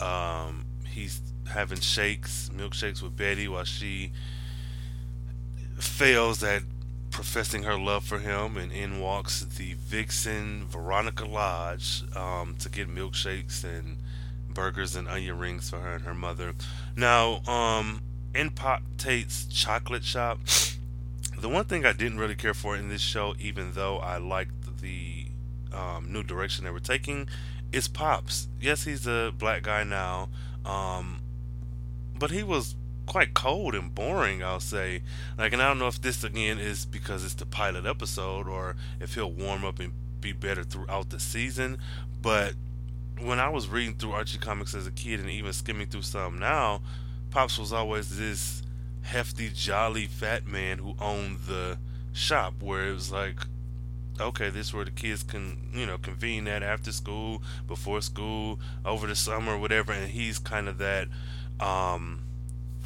Um, 0.00 0.64
he's 0.86 1.20
having 1.52 1.80
shakes, 1.80 2.50
milkshakes 2.56 3.02
with 3.02 3.14
Betty 3.14 3.46
while 3.46 3.64
she 3.64 4.10
fails 5.78 6.42
at 6.42 6.62
professing 7.18 7.64
her 7.64 7.76
love 7.76 8.04
for 8.04 8.20
him, 8.20 8.56
and 8.56 8.70
in 8.70 9.00
walks 9.00 9.40
the 9.40 9.74
vixen 9.74 10.64
Veronica 10.68 11.24
Lodge 11.24 12.04
um, 12.14 12.54
to 12.60 12.68
get 12.68 12.88
milkshakes 12.88 13.64
and 13.64 13.96
burgers 14.48 14.94
and 14.94 15.08
onion 15.08 15.36
rings 15.36 15.68
for 15.68 15.80
her 15.80 15.94
and 15.94 16.04
her 16.04 16.14
mother. 16.14 16.52
Now, 16.94 17.40
um, 17.48 18.02
in 18.36 18.50
Pop 18.50 18.82
Tate's 18.98 19.46
chocolate 19.46 20.04
shop, 20.04 20.38
the 21.36 21.48
one 21.48 21.64
thing 21.64 21.84
I 21.84 21.92
didn't 21.92 22.18
really 22.18 22.36
care 22.36 22.54
for 22.54 22.76
in 22.76 22.88
this 22.88 23.00
show, 23.00 23.34
even 23.40 23.72
though 23.72 23.98
I 23.98 24.18
liked 24.18 24.80
the 24.80 25.26
um, 25.72 26.12
new 26.12 26.22
direction 26.22 26.66
they 26.66 26.70
were 26.70 26.78
taking, 26.78 27.28
is 27.72 27.88
Pops. 27.88 28.46
Yes, 28.60 28.84
he's 28.84 29.08
a 29.08 29.32
black 29.36 29.64
guy 29.64 29.82
now. 29.82 30.28
Um, 30.64 31.22
but 32.16 32.30
he 32.30 32.44
was 32.44 32.76
quite 33.08 33.32
cold 33.32 33.74
and 33.74 33.94
boring, 33.94 34.42
I'll 34.42 34.60
say. 34.60 35.02
Like, 35.38 35.52
and 35.54 35.62
I 35.62 35.68
don't 35.68 35.78
know 35.78 35.88
if 35.88 36.00
this 36.00 36.22
again 36.22 36.58
is 36.58 36.84
because 36.84 37.24
it's 37.24 37.34
the 37.34 37.46
pilot 37.46 37.86
episode 37.86 38.46
or 38.46 38.76
if 39.00 39.14
he'll 39.14 39.32
warm 39.32 39.64
up 39.64 39.80
and 39.80 39.92
be 40.20 40.32
better 40.32 40.62
throughout 40.62 41.08
the 41.08 41.18
season. 41.18 41.78
But 42.20 42.52
when 43.20 43.40
I 43.40 43.48
was 43.48 43.66
reading 43.66 43.94
through 43.94 44.12
Archie 44.12 44.38
comics 44.38 44.74
as 44.74 44.86
a 44.86 44.90
kid 44.90 45.20
and 45.20 45.30
even 45.30 45.52
skimming 45.54 45.88
through 45.88 46.02
some 46.02 46.38
now, 46.38 46.82
Pops 47.30 47.58
was 47.58 47.72
always 47.72 48.18
this 48.18 48.62
hefty, 49.02 49.50
jolly, 49.54 50.06
fat 50.06 50.46
man 50.46 50.78
who 50.78 50.94
owned 51.00 51.38
the 51.46 51.78
shop 52.12 52.54
where 52.60 52.88
it 52.88 52.92
was 52.92 53.10
like, 53.10 53.36
okay, 54.20 54.50
this 54.50 54.68
is 54.68 54.74
where 54.74 54.84
the 54.84 54.90
kids 54.90 55.22
can, 55.22 55.70
you 55.72 55.86
know, 55.86 55.96
convene 55.96 56.46
at 56.46 56.62
after 56.62 56.92
school, 56.92 57.42
before 57.66 58.02
school, 58.02 58.58
over 58.84 59.06
the 59.06 59.16
summer, 59.16 59.56
whatever. 59.56 59.92
And 59.92 60.10
he's 60.10 60.38
kind 60.38 60.68
of 60.68 60.76
that 60.78 61.08
um, 61.60 62.20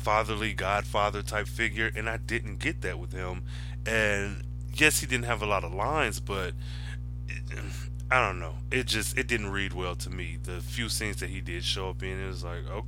fatherly 0.03 0.53
godfather 0.53 1.23
type 1.23 1.47
figure, 1.47 1.91
and 1.95 2.09
I 2.09 2.17
didn't 2.17 2.59
get 2.59 2.83
that 2.83 2.99
with 2.99 3.13
him. 3.13 3.45
And 3.87 4.45
yes, 4.75 5.01
he 5.01 5.07
didn't 5.07 5.27
have 5.27 5.43
a 5.43 5.47
lot 5.47 5.65
of 5.65 5.73
lines, 5.73 6.21
but 6.21 6.55
it, 7.29 7.59
I 8.11 8.21
don't 8.25 8.39
know. 8.41 8.57
It 8.71 8.87
just 8.87 9.17
it 9.17 9.27
didn't 9.27 9.51
read 9.51 9.73
well 9.73 9.95
to 9.97 10.11
me. 10.11 10.39
The 10.43 10.61
few 10.61 10.89
scenes 10.89 11.17
that 11.21 11.31
he 11.31 11.41
did 11.41 11.65
show 11.65 11.91
up 11.91 12.03
in, 12.03 12.21
it 12.21 12.27
was 12.27 12.45
like, 12.45 12.65
oh, 12.71 12.85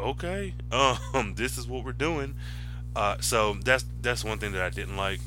okay, 0.00 0.54
um, 0.72 1.34
this 1.36 1.58
is 1.58 1.66
what 1.66 1.84
we're 1.84 1.92
doing. 1.92 2.34
Uh, 2.96 3.16
so 3.20 3.54
that's 3.64 3.84
that's 4.00 4.24
one 4.24 4.38
thing 4.38 4.52
that 4.52 4.62
I 4.62 4.70
didn't 4.70 4.96
like. 4.96 5.20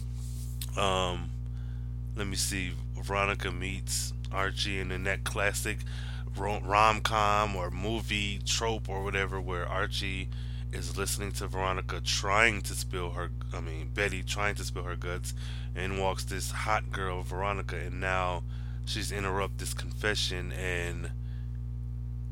Um, 0.78 1.30
let 2.16 2.28
me 2.28 2.36
see. 2.36 2.72
Veronica 3.02 3.52
meets 3.52 4.14
Archie, 4.32 4.80
and 4.80 4.92
then 4.92 5.04
that 5.04 5.24
classic 5.24 5.78
rom 6.38 7.02
com 7.02 7.56
or 7.56 7.70
movie 7.70 8.40
trope 8.46 8.90
or 8.90 9.04
whatever 9.04 9.40
where 9.40 9.68
Archie 9.68 10.30
is 10.74 10.98
listening 10.98 11.32
to 11.34 11.48
Veronica 11.48 12.00
trying 12.02 12.62
to 12.62 12.74
spill 12.74 13.12
her 13.12 13.30
I 13.54 13.60
mean 13.60 13.90
Betty 13.94 14.24
trying 14.24 14.56
to 14.56 14.64
spill 14.64 14.84
her 14.84 14.96
guts 14.96 15.34
and 15.76 16.00
walks 16.00 16.24
this 16.24 16.52
hot 16.52 16.92
girl 16.92 17.22
Veronica 17.22 17.76
and 17.76 18.00
now 18.00 18.44
she's 18.86 19.12
interrupt 19.12 19.58
this 19.58 19.74
confession 19.74 20.52
and 20.54 21.12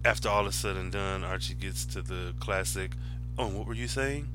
after 0.05 0.29
all 0.29 0.47
is 0.47 0.55
said 0.55 0.77
and 0.77 0.91
done 0.91 1.23
Archie 1.23 1.53
gets 1.53 1.85
to 1.85 2.01
the 2.01 2.33
classic 2.39 2.91
oh 3.37 3.47
what 3.47 3.67
were 3.67 3.73
you 3.73 3.87
saying? 3.87 4.27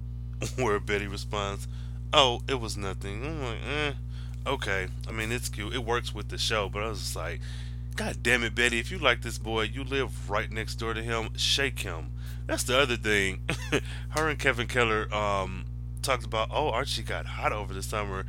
Where 0.56 0.80
Betty 0.80 1.06
responds 1.06 1.68
oh 2.12 2.42
it 2.48 2.60
was 2.60 2.76
nothing. 2.76 3.24
I'm 3.24 3.42
like 3.42 3.58
eh 3.66 3.92
okay. 4.46 4.88
I 5.08 5.12
mean 5.12 5.30
it's 5.30 5.48
cute. 5.48 5.74
It 5.74 5.84
works 5.84 6.14
with 6.14 6.28
the 6.28 6.38
show 6.38 6.68
but 6.68 6.82
I 6.82 6.88
was 6.88 7.00
just 7.00 7.16
like 7.16 7.40
God 7.96 8.24
damn 8.24 8.42
it, 8.42 8.56
Betty, 8.56 8.80
if 8.80 8.90
you 8.90 8.98
like 8.98 9.22
this 9.22 9.38
boy, 9.38 9.62
you 9.62 9.84
live 9.84 10.28
right 10.28 10.50
next 10.50 10.76
door 10.76 10.94
to 10.94 11.02
him, 11.02 11.28
shake 11.36 11.78
him. 11.80 12.10
That's 12.44 12.64
the 12.64 12.76
other 12.76 12.96
thing. 12.96 13.42
Her 14.10 14.28
and 14.28 14.38
Kevin 14.38 14.66
Keller 14.66 15.12
um, 15.14 15.64
talked 16.02 16.24
about, 16.24 16.48
oh, 16.50 16.70
Archie 16.70 17.04
got 17.04 17.24
hot 17.24 17.52
over 17.52 17.72
the 17.72 17.84
summer. 17.84 18.26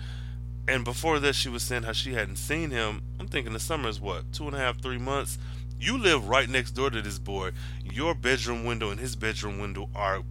And 0.67 0.85
before 0.85 1.19
that, 1.19 1.33
she 1.33 1.49
was 1.49 1.63
saying 1.63 1.81
how 1.81 1.93
she 1.93 2.13
hadn't 2.13 2.35
seen 2.35 2.69
him. 2.69 3.01
I'm 3.19 3.27
thinking 3.27 3.53
the 3.53 3.59
summer 3.59 3.89
is 3.89 3.99
what, 3.99 4.31
two 4.31 4.45
and 4.45 4.55
a 4.55 4.59
half, 4.59 4.81
three 4.81 4.99
months? 4.99 5.39
You 5.79 5.97
live 5.97 6.27
right 6.29 6.47
next 6.47 6.71
door 6.71 6.91
to 6.91 7.01
this 7.01 7.17
boy. 7.17 7.51
Your 7.83 8.13
bedroom 8.13 8.65
window 8.65 8.91
and 8.91 8.99
his 8.99 9.15
bedroom 9.15 9.59
window 9.59 9.89
are 9.95 10.21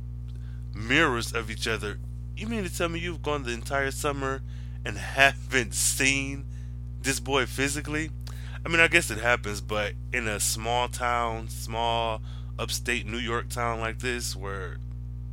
mirrors 0.72 1.32
of 1.32 1.50
each 1.50 1.66
other. 1.66 1.98
You 2.36 2.46
mean 2.46 2.62
to 2.62 2.72
tell 2.72 2.88
me 2.88 3.00
you've 3.00 3.22
gone 3.22 3.42
the 3.42 3.52
entire 3.52 3.90
summer 3.90 4.42
and 4.84 4.96
haven't 5.16 5.74
seen 5.74 6.46
this 7.02 7.18
boy 7.18 7.46
physically? 7.46 8.10
I 8.64 8.70
mean, 8.70 8.80
I 8.80 8.88
guess 8.88 9.10
it 9.10 9.18
happens, 9.18 9.60
but 9.60 9.92
in 10.12 10.26
a 10.26 10.40
small 10.40 10.88
town, 10.88 11.48
small 11.48 12.22
upstate 12.58 13.06
New 13.06 13.18
York 13.18 13.50
town 13.50 13.78
like 13.78 13.98
this, 13.98 14.34
where 14.34 14.78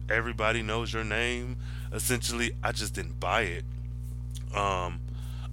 everybody 0.09 0.61
knows 0.61 0.91
your 0.93 1.05
name, 1.05 1.57
essentially, 1.93 2.51
I 2.61 2.73
just 2.73 2.93
didn't 2.93 3.19
buy 3.21 3.43
it. 3.43 3.63
Um, 4.53 5.00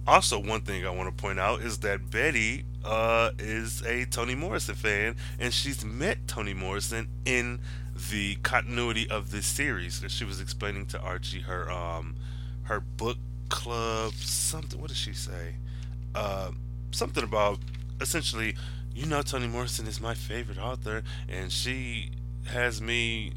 also, 0.05 0.39
one 0.39 0.61
thing 0.61 0.85
I 0.85 0.89
want 0.89 1.15
to 1.15 1.21
point 1.21 1.39
out 1.39 1.61
is 1.61 1.77
that 1.79 2.09
Betty 2.09 2.65
uh, 2.83 3.31
is 3.39 3.81
a 3.83 4.05
Toni 4.05 4.35
Morrison 4.35 4.75
fan, 4.75 5.15
and 5.39 5.53
she's 5.53 5.85
met 5.85 6.27
Toni 6.27 6.53
Morrison 6.53 7.07
in 7.25 7.61
the 8.11 8.35
continuity 8.43 9.09
of 9.09 9.31
this 9.31 9.45
series. 9.45 10.03
She 10.09 10.25
was 10.25 10.41
explaining 10.41 10.87
to 10.87 10.99
Archie 10.99 11.41
her 11.41 11.71
um, 11.71 12.15
her 12.63 12.79
book 12.79 13.17
club 13.49 14.13
something. 14.13 14.79
What 14.81 14.89
did 14.89 14.97
she 14.97 15.13
say? 15.13 15.55
Uh, 16.15 16.51
something 16.91 17.23
about 17.23 17.59
essentially, 18.01 18.55
you 18.93 19.05
know, 19.05 19.21
Toni 19.21 19.47
Morrison 19.47 19.87
is 19.87 20.01
my 20.01 20.13
favorite 20.13 20.57
author, 20.57 21.03
and 21.27 21.51
she 21.51 22.11
has 22.47 22.81
me 22.81 23.33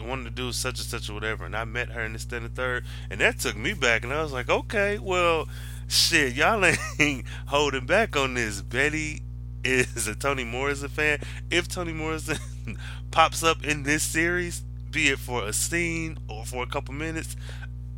wanting 0.00 0.24
to 0.24 0.30
do 0.30 0.52
such 0.52 0.78
and 0.80 0.88
such 0.88 1.08
or 1.08 1.14
whatever, 1.14 1.44
and 1.44 1.56
I 1.56 1.64
met 1.64 1.90
her 1.90 2.02
in 2.02 2.12
this, 2.12 2.24
then 2.24 2.42
the 2.42 2.48
third, 2.48 2.84
and 3.10 3.20
that 3.20 3.38
took 3.38 3.56
me 3.56 3.74
back, 3.74 4.04
and 4.04 4.12
I 4.12 4.22
was 4.22 4.32
like, 4.32 4.48
okay, 4.48 4.98
well, 4.98 5.48
shit, 5.88 6.34
y'all 6.34 6.64
ain't 6.98 7.26
holding 7.46 7.86
back 7.86 8.16
on 8.16 8.34
this. 8.34 8.60
Betty 8.60 9.22
is 9.64 10.06
a 10.06 10.14
Toni 10.14 10.44
Morrison 10.44 10.88
fan. 10.88 11.20
If 11.50 11.68
Toni 11.68 11.92
Morrison 11.92 12.38
pops 13.10 13.42
up 13.42 13.64
in 13.64 13.82
this 13.82 14.02
series, 14.02 14.60
be 14.90 15.08
it 15.08 15.18
for 15.18 15.44
a 15.44 15.52
scene 15.52 16.18
or 16.28 16.44
for 16.44 16.62
a 16.62 16.66
couple 16.66 16.94
minutes, 16.94 17.36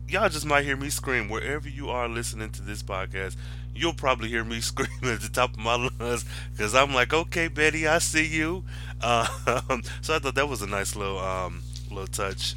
y'all 0.08 0.28
just 0.28 0.46
might 0.46 0.64
hear 0.64 0.76
me 0.76 0.88
scream 0.88 1.28
wherever 1.28 1.68
you 1.68 1.88
are 1.90 2.08
listening 2.08 2.50
to 2.50 2.62
this 2.62 2.82
podcast. 2.82 3.36
You'll 3.74 3.94
probably 3.94 4.28
hear 4.28 4.44
me 4.44 4.60
scream 4.60 4.88
at 5.02 5.20
the 5.20 5.28
top 5.28 5.54
of 5.54 5.58
my 5.58 5.74
lungs 5.74 6.24
because 6.52 6.74
I'm 6.74 6.94
like, 6.94 7.12
okay, 7.12 7.48
Betty, 7.48 7.86
I 7.86 7.98
see 7.98 8.26
you. 8.26 8.64
Uh, 9.00 9.26
so 10.00 10.14
I 10.14 10.18
thought 10.18 10.34
that 10.34 10.48
was 10.48 10.62
a 10.62 10.66
nice 10.66 10.94
little 10.96 11.18
um, 11.18 11.62
little 11.90 12.06
touch. 12.06 12.54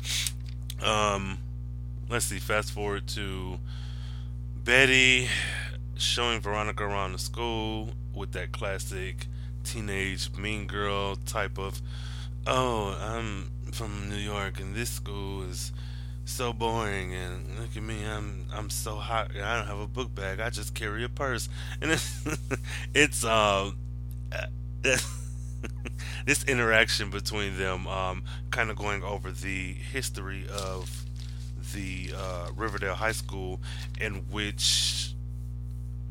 Um, 0.82 1.40
let's 2.10 2.26
see. 2.26 2.40
Fast 2.40 2.72
forward 2.72 3.08
to 3.10 3.60
Betty 4.64 5.28
showing 5.96 6.40
Veronica 6.40 6.84
around 6.84 7.14
the 7.14 7.20
school 7.20 7.90
with 8.14 8.32
that 8.34 8.52
classic 8.52 9.28
teenage 9.64 10.30
mean 10.38 10.68
girl 10.68 11.16
type 11.16 11.58
of, 11.58 11.82
oh, 12.48 12.98
I'm 13.00 13.52
from 13.72 14.10
New 14.10 14.16
York 14.16 14.60
and 14.60 14.76
this 14.76 14.90
school 14.90 15.44
is 15.44 15.72
so 16.30 16.54
boring 16.54 17.14
and 17.14 17.60
look 17.60 17.76
at 17.76 17.82
me 17.82 18.06
i'm 18.06 18.46
i'm 18.54 18.70
so 18.70 18.96
hot 18.96 19.32
i 19.36 19.58
don't 19.58 19.66
have 19.66 19.80
a 19.80 19.88
book 19.88 20.14
bag 20.14 20.40
i 20.40 20.50
just 20.50 20.76
carry 20.76 21.04
a 21.04 21.10
purse. 21.10 21.50
And 21.82 21.92
it's 21.92 22.24
it's 22.94 23.24
um 23.26 23.78
this 26.26 26.44
interaction 26.46 27.10
between 27.10 27.58
them 27.58 27.88
um 27.88 28.24
kind 28.52 28.70
of 28.70 28.78
going 28.78 29.04
over 29.04 29.32
the 29.32 29.74
history 29.74 30.46
of 30.48 31.06
the 31.74 32.12
uh, 32.16 32.50
Riverdale 32.56 32.96
High 32.96 33.12
School 33.12 33.60
in 34.00 34.26
which 34.32 35.14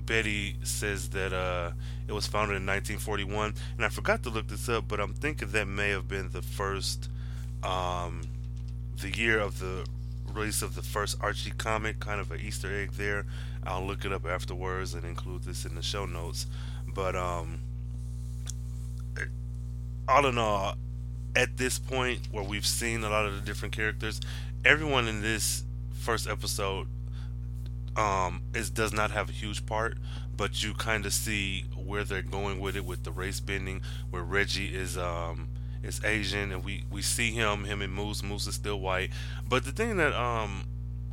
Betty 0.05 0.57
says 0.63 1.11
that 1.11 1.33
uh, 1.33 1.73
it 2.07 2.13
was 2.13 2.27
founded 2.27 2.57
in 2.57 2.67
1941 2.67 3.55
and 3.77 3.85
I 3.85 3.89
forgot 3.89 4.23
to 4.25 4.31
look 4.31 4.49
this 4.49 4.69
up 4.69 4.89
but 4.89 5.01
I'm 5.01 5.15
thinking 5.15 5.49
that 5.53 5.67
may 5.67 5.91
have 5.91 6.09
been 6.09 6.31
the 6.31 6.43
first 6.43 7.09
um, 7.63 8.23
the 9.01 9.11
year 9.11 9.39
of 9.39 9.59
the 9.59 9.87
release 10.39 10.63
of 10.63 10.75
the 10.75 10.83
first 10.83 11.17
Archie 11.21 11.53
comic, 11.59 12.01
kind 12.01 12.21
of 12.21 12.31
an 12.31 12.41
Easter 12.41 12.75
egg 12.75 12.93
there. 12.93 13.27
I'll 13.65 13.85
look 13.85 14.05
it 14.05 14.13
up 14.13 14.25
afterwards 14.25 14.95
and 14.95 15.05
include 15.05 15.43
this 15.43 15.65
in 15.65 15.75
the 15.75 15.83
show 15.83 16.07
notes. 16.07 16.47
But 16.87 17.17
um, 17.17 17.61
all 20.09 20.27
in 20.27 20.39
all, 20.39 20.75
at 21.37 21.57
this 21.57 21.79
point 21.79 22.29
where 22.31 22.45
we've 22.45 22.67
seen 22.67 23.05
a 23.05 23.11
lot 23.11 23.27
of 23.27 23.35
the 23.35 23.41
different 23.41 23.75
characters, 23.75 24.21
everyone 24.65 25.07
in 25.09 25.23
this 25.23 25.65
first 25.93 26.29
episode 26.29 26.87
um, 27.97 28.43
is 28.55 28.71
does 28.71 28.93
not 28.93 29.11
have 29.11 29.29
a 29.29 29.33
huge 29.33 29.67
part, 29.67 29.99
but 30.37 30.63
you 30.63 30.73
kind 30.73 31.05
of 31.05 31.13
see 31.13 31.65
where 31.77 32.05
they're 32.05 32.23
going 32.23 32.61
with 32.61 32.77
it 32.77 32.85
with 32.85 33.05
the 33.05 33.11
race 33.11 33.41
bending, 33.41 33.83
where 34.11 34.23
Reggie 34.23 34.75
is 34.75 34.97
um, 34.97 35.49
is 35.83 36.03
Asian, 36.05 36.53
and 36.53 36.65
we 36.65 36.85
we 36.91 37.03
see 37.03 37.31
him 37.33 37.65
him 37.65 37.83
and 37.83 37.93
Moose. 37.93 38.23
Moose 38.23 38.47
is 38.47 38.55
still 38.55 38.81
white. 38.81 39.11
But 39.49 39.65
the 39.65 39.73
thing 39.73 39.97
that 39.97 40.13
um 40.13 40.65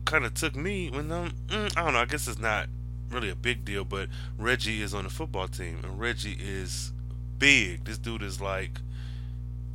kind 0.05 0.25
of 0.25 0.34
took 0.34 0.55
me 0.55 0.89
when 0.89 1.12
um 1.12 1.34
mm, 1.48 1.77
I 1.77 1.84
don't 1.84 1.93
know. 1.93 2.00
I 2.00 2.05
guess 2.05 2.27
it's 2.27 2.39
not 2.39 2.67
really 3.10 3.29
a 3.29 3.36
big 3.36 3.65
deal, 3.65 3.86
but 3.86 4.10
Reggie 4.38 4.81
is 4.81 4.93
on 4.93 5.03
the 5.03 5.10
football 5.10 5.48
team, 5.48 5.79
and 5.84 6.00
Reggie 6.00 6.38
is 6.39 6.91
big. 7.38 7.86
This 7.86 7.98
dude 7.98 8.24
is 8.24 8.41
like 8.41 8.79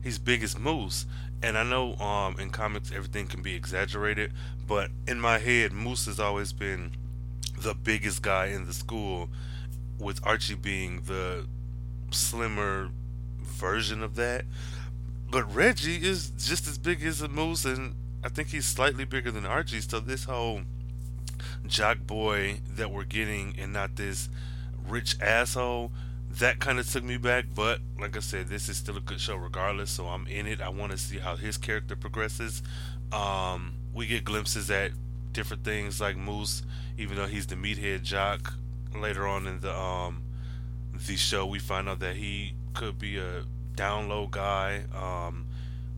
he's 0.02 0.18
big 0.18 0.42
as 0.42 0.58
Moose. 0.58 1.06
And 1.42 1.56
I 1.56 1.62
know 1.62 1.94
um 1.96 2.38
in 2.38 2.50
comics 2.50 2.92
everything 2.92 3.26
can 3.26 3.42
be 3.42 3.54
exaggerated, 3.54 4.32
but 4.66 4.90
in 5.06 5.20
my 5.20 5.38
head 5.38 5.72
Moose 5.72 6.06
has 6.06 6.20
always 6.20 6.52
been 6.52 6.92
the 7.58 7.74
biggest 7.74 8.22
guy 8.22 8.46
in 8.46 8.66
the 8.66 8.72
school, 8.72 9.28
with 9.98 10.20
Archie 10.26 10.54
being 10.54 11.02
the 11.06 11.46
slimmer 12.10 12.90
version 13.38 14.02
of 14.02 14.16
that. 14.16 14.44
But 15.30 15.54
Reggie 15.54 16.04
is 16.04 16.30
just 16.30 16.66
as 16.66 16.76
big 16.76 17.04
as 17.04 17.22
a 17.22 17.28
moose, 17.28 17.64
and 17.64 17.94
I 18.24 18.28
think 18.28 18.48
he's 18.48 18.66
slightly 18.66 19.04
bigger 19.04 19.30
than 19.30 19.46
Archie. 19.46 19.80
So 19.80 20.00
this 20.00 20.24
whole 20.24 20.62
jock 21.66 21.98
boy 21.98 22.60
that 22.70 22.90
we're 22.90 23.04
getting, 23.04 23.54
and 23.56 23.72
not 23.72 23.94
this 23.94 24.28
rich 24.88 25.16
asshole, 25.20 25.92
that 26.28 26.58
kind 26.58 26.80
of 26.80 26.90
took 26.90 27.04
me 27.04 27.16
back. 27.16 27.46
But 27.54 27.78
like 27.98 28.16
I 28.16 28.20
said, 28.20 28.48
this 28.48 28.68
is 28.68 28.76
still 28.76 28.96
a 28.96 29.00
good 29.00 29.20
show 29.20 29.36
regardless. 29.36 29.90
So 29.90 30.06
I'm 30.06 30.26
in 30.26 30.48
it. 30.48 30.60
I 30.60 30.68
want 30.68 30.90
to 30.92 30.98
see 30.98 31.18
how 31.18 31.36
his 31.36 31.56
character 31.56 31.94
progresses. 31.94 32.62
Um, 33.12 33.74
we 33.94 34.06
get 34.06 34.24
glimpses 34.24 34.68
at 34.70 34.90
different 35.32 35.64
things 35.64 36.00
like 36.00 36.16
Moose, 36.16 36.62
even 36.98 37.16
though 37.16 37.26
he's 37.26 37.46
the 37.46 37.54
meathead 37.54 38.02
jock. 38.02 38.54
Later 38.94 39.28
on 39.28 39.46
in 39.46 39.60
the 39.60 39.72
um 39.72 40.22
the 40.92 41.16
show, 41.16 41.46
we 41.46 41.60
find 41.60 41.88
out 41.88 42.00
that 42.00 42.16
he 42.16 42.54
could 42.74 42.98
be 42.98 43.16
a 43.16 43.44
down 43.74 44.08
low 44.08 44.26
guy, 44.26 44.82
um, 44.94 45.46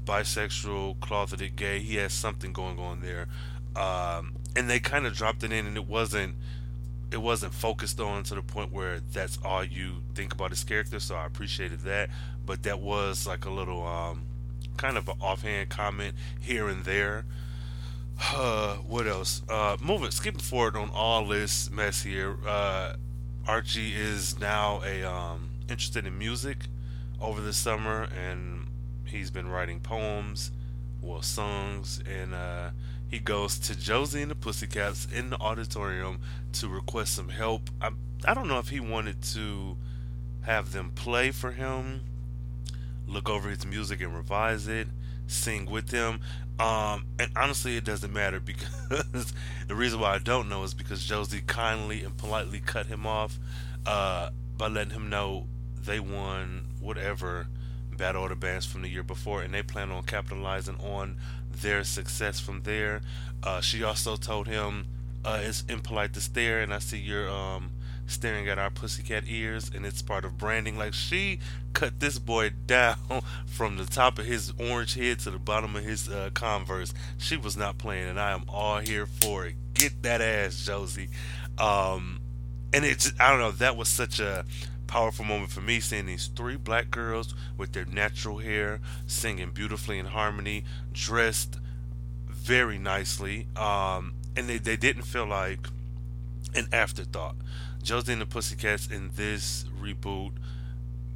bisexual, 0.04 1.00
closeted 1.00 1.56
gay. 1.56 1.80
He 1.80 1.96
has 1.96 2.12
something 2.12 2.52
going 2.52 2.78
on 2.78 3.00
there, 3.00 3.28
um, 3.76 4.34
and 4.56 4.68
they 4.68 4.80
kind 4.80 5.06
of 5.06 5.14
dropped 5.14 5.42
it 5.44 5.52
in, 5.52 5.66
and 5.66 5.76
it 5.76 5.86
wasn't 5.86 6.34
it 7.12 7.20
wasn't 7.20 7.52
focused 7.52 8.00
on 8.00 8.22
to 8.24 8.34
the 8.34 8.42
point 8.42 8.72
where 8.72 9.00
that's 9.00 9.38
all 9.44 9.62
you 9.62 9.96
think 10.14 10.32
about 10.32 10.50
his 10.50 10.64
character. 10.64 10.98
So 10.98 11.14
I 11.14 11.26
appreciated 11.26 11.80
that, 11.80 12.08
but 12.46 12.62
that 12.62 12.80
was 12.80 13.26
like 13.26 13.44
a 13.44 13.50
little 13.50 13.86
um, 13.86 14.22
kind 14.76 14.96
of 14.96 15.08
an 15.08 15.16
offhand 15.20 15.68
comment 15.68 16.14
here 16.40 16.68
and 16.68 16.84
there. 16.84 17.24
Uh, 18.18 18.76
what 18.86 19.06
else? 19.06 19.42
Uh, 19.48 19.76
moving, 19.80 20.10
skipping 20.10 20.40
forward 20.40 20.76
on 20.76 20.90
all 20.90 21.26
this 21.26 21.70
mess 21.70 22.02
here. 22.02 22.36
Uh, 22.46 22.94
Archie 23.46 23.94
is 23.94 24.38
now 24.38 24.80
a 24.84 25.02
um, 25.02 25.50
interested 25.68 26.06
in 26.06 26.16
music 26.16 26.58
over 27.22 27.40
the 27.40 27.52
summer, 27.52 28.08
and 28.14 28.66
he's 29.06 29.30
been 29.30 29.48
writing 29.48 29.80
poems, 29.80 30.50
well, 31.00 31.22
songs, 31.22 32.02
and 32.06 32.34
uh, 32.34 32.70
he 33.08 33.18
goes 33.18 33.58
to 33.60 33.78
Josie 33.78 34.22
and 34.22 34.30
the 34.30 34.34
Pussycats 34.34 35.06
in 35.06 35.30
the 35.30 35.38
auditorium 35.38 36.20
to 36.54 36.68
request 36.68 37.14
some 37.14 37.28
help. 37.28 37.70
I 37.80 37.90
I 38.24 38.34
don't 38.34 38.48
know 38.48 38.58
if 38.58 38.68
he 38.68 38.80
wanted 38.80 39.22
to 39.34 39.76
have 40.42 40.72
them 40.72 40.90
play 40.90 41.30
for 41.30 41.52
him, 41.52 42.02
look 43.06 43.28
over 43.28 43.48
his 43.48 43.66
music 43.66 44.00
and 44.00 44.14
revise 44.14 44.68
it, 44.68 44.88
sing 45.26 45.66
with 45.66 45.90
him. 45.90 46.20
Um, 46.58 47.06
and 47.18 47.30
honestly, 47.34 47.76
it 47.76 47.84
doesn't 47.84 48.12
matter 48.12 48.38
because 48.44 49.34
the 49.68 49.74
reason 49.74 50.00
why 50.00 50.14
I 50.14 50.18
don't 50.18 50.48
know 50.48 50.62
is 50.62 50.74
because 50.74 51.04
Josie 51.04 51.42
kindly 51.46 52.04
and 52.04 52.16
politely 52.16 52.60
cut 52.60 52.86
him 52.86 53.06
off 53.06 53.38
uh, 53.86 54.30
by 54.56 54.68
letting 54.68 54.92
him 54.92 55.10
know 55.10 55.46
they 55.84 56.00
won 56.00 56.66
whatever 56.80 57.46
battle 57.96 58.22
order 58.22 58.34
bands 58.34 58.66
from 58.66 58.82
the 58.82 58.88
year 58.88 59.02
before, 59.02 59.42
and 59.42 59.52
they 59.54 59.62
plan 59.62 59.90
on 59.90 60.02
capitalizing 60.02 60.76
on 60.80 61.16
their 61.50 61.84
success 61.84 62.40
from 62.40 62.62
there. 62.62 63.00
Uh, 63.42 63.60
she 63.60 63.82
also 63.82 64.16
told 64.16 64.46
him 64.46 64.86
uh, 65.24 65.40
it's 65.42 65.64
impolite 65.68 66.12
to 66.14 66.20
stare, 66.20 66.60
and 66.60 66.72
I 66.72 66.78
see 66.78 66.98
you're 66.98 67.28
um, 67.28 67.70
staring 68.06 68.48
at 68.48 68.58
our 68.58 68.70
pussycat 68.70 69.24
ears, 69.26 69.70
and 69.74 69.84
it's 69.86 70.02
part 70.02 70.24
of 70.24 70.38
branding. 70.38 70.76
Like 70.76 70.94
she 70.94 71.40
cut 71.72 72.00
this 72.00 72.18
boy 72.18 72.50
down 72.66 73.22
from 73.46 73.76
the 73.76 73.86
top 73.86 74.18
of 74.18 74.26
his 74.26 74.52
orange 74.58 74.94
head 74.94 75.20
to 75.20 75.30
the 75.30 75.38
bottom 75.38 75.76
of 75.76 75.84
his 75.84 76.08
uh, 76.08 76.30
Converse. 76.34 76.92
She 77.18 77.36
was 77.36 77.56
not 77.56 77.78
playing, 77.78 78.08
and 78.08 78.20
I 78.20 78.32
am 78.32 78.44
all 78.48 78.78
here 78.78 79.06
for 79.06 79.46
it. 79.46 79.54
Get 79.74 80.02
that 80.02 80.20
ass, 80.20 80.64
Josie. 80.64 81.08
Um, 81.58 82.20
and 82.72 82.84
it 82.84 82.98
just, 82.98 83.20
I 83.20 83.30
don't 83.30 83.40
know, 83.40 83.50
that 83.52 83.76
was 83.76 83.88
such 83.88 84.18
a 84.20 84.44
powerful 84.92 85.24
moment 85.24 85.50
for 85.50 85.62
me 85.62 85.80
seeing 85.80 86.04
these 86.04 86.26
three 86.26 86.54
black 86.54 86.90
girls 86.90 87.34
with 87.56 87.72
their 87.72 87.86
natural 87.86 88.40
hair 88.40 88.78
singing 89.06 89.50
beautifully 89.50 89.98
in 89.98 90.04
harmony, 90.04 90.64
dressed 90.92 91.58
very 92.28 92.76
nicely, 92.76 93.46
um, 93.56 94.12
and 94.36 94.50
they, 94.50 94.58
they 94.58 94.76
didn't 94.76 95.04
feel 95.04 95.24
like 95.24 95.66
an 96.54 96.66
afterthought. 96.74 97.36
Josie 97.82 98.12
and 98.12 98.20
the 98.20 98.26
Pussycats 98.26 98.86
in 98.86 99.12
this 99.16 99.64
reboot 99.80 100.32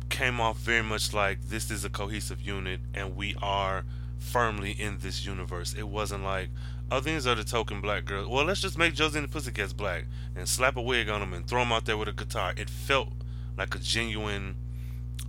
came 0.09 0.41
off 0.41 0.57
very 0.57 0.83
much 0.83 1.13
like 1.13 1.43
this 1.51 1.71
is 1.71 1.85
a 1.85 1.91
cohesive 1.91 2.41
unit 2.41 2.81
and 2.95 3.15
we 3.15 3.35
are 3.43 3.85
firmly 4.19 4.71
in 4.71 5.01
this 5.01 5.27
universe. 5.27 5.75
It 5.75 5.89
wasn't 5.89 6.25
like, 6.25 6.49
oh, 6.91 7.01
these 7.01 7.27
are 7.27 7.35
the 7.35 7.45
token 7.45 7.83
black 7.83 8.07
girls. 8.07 8.27
Well, 8.27 8.47
let's 8.47 8.63
just 8.63 8.79
make 8.79 8.95
Josie 8.95 9.19
and 9.19 9.29
the 9.29 9.33
Pussycats 9.33 9.75
black 9.75 10.07
and 10.35 10.49
slap 10.49 10.77
a 10.77 10.81
wig 10.81 11.11
on 11.11 11.21
them 11.21 11.35
and 11.35 11.47
throw 11.47 11.61
them 11.61 11.73
out 11.73 11.85
there 11.85 11.99
with 11.99 12.09
a 12.09 12.13
guitar. 12.13 12.55
It 12.57 12.71
felt 12.71 13.13
like 13.57 13.75
a 13.75 13.79
genuine 13.79 14.57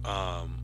um 0.05 0.55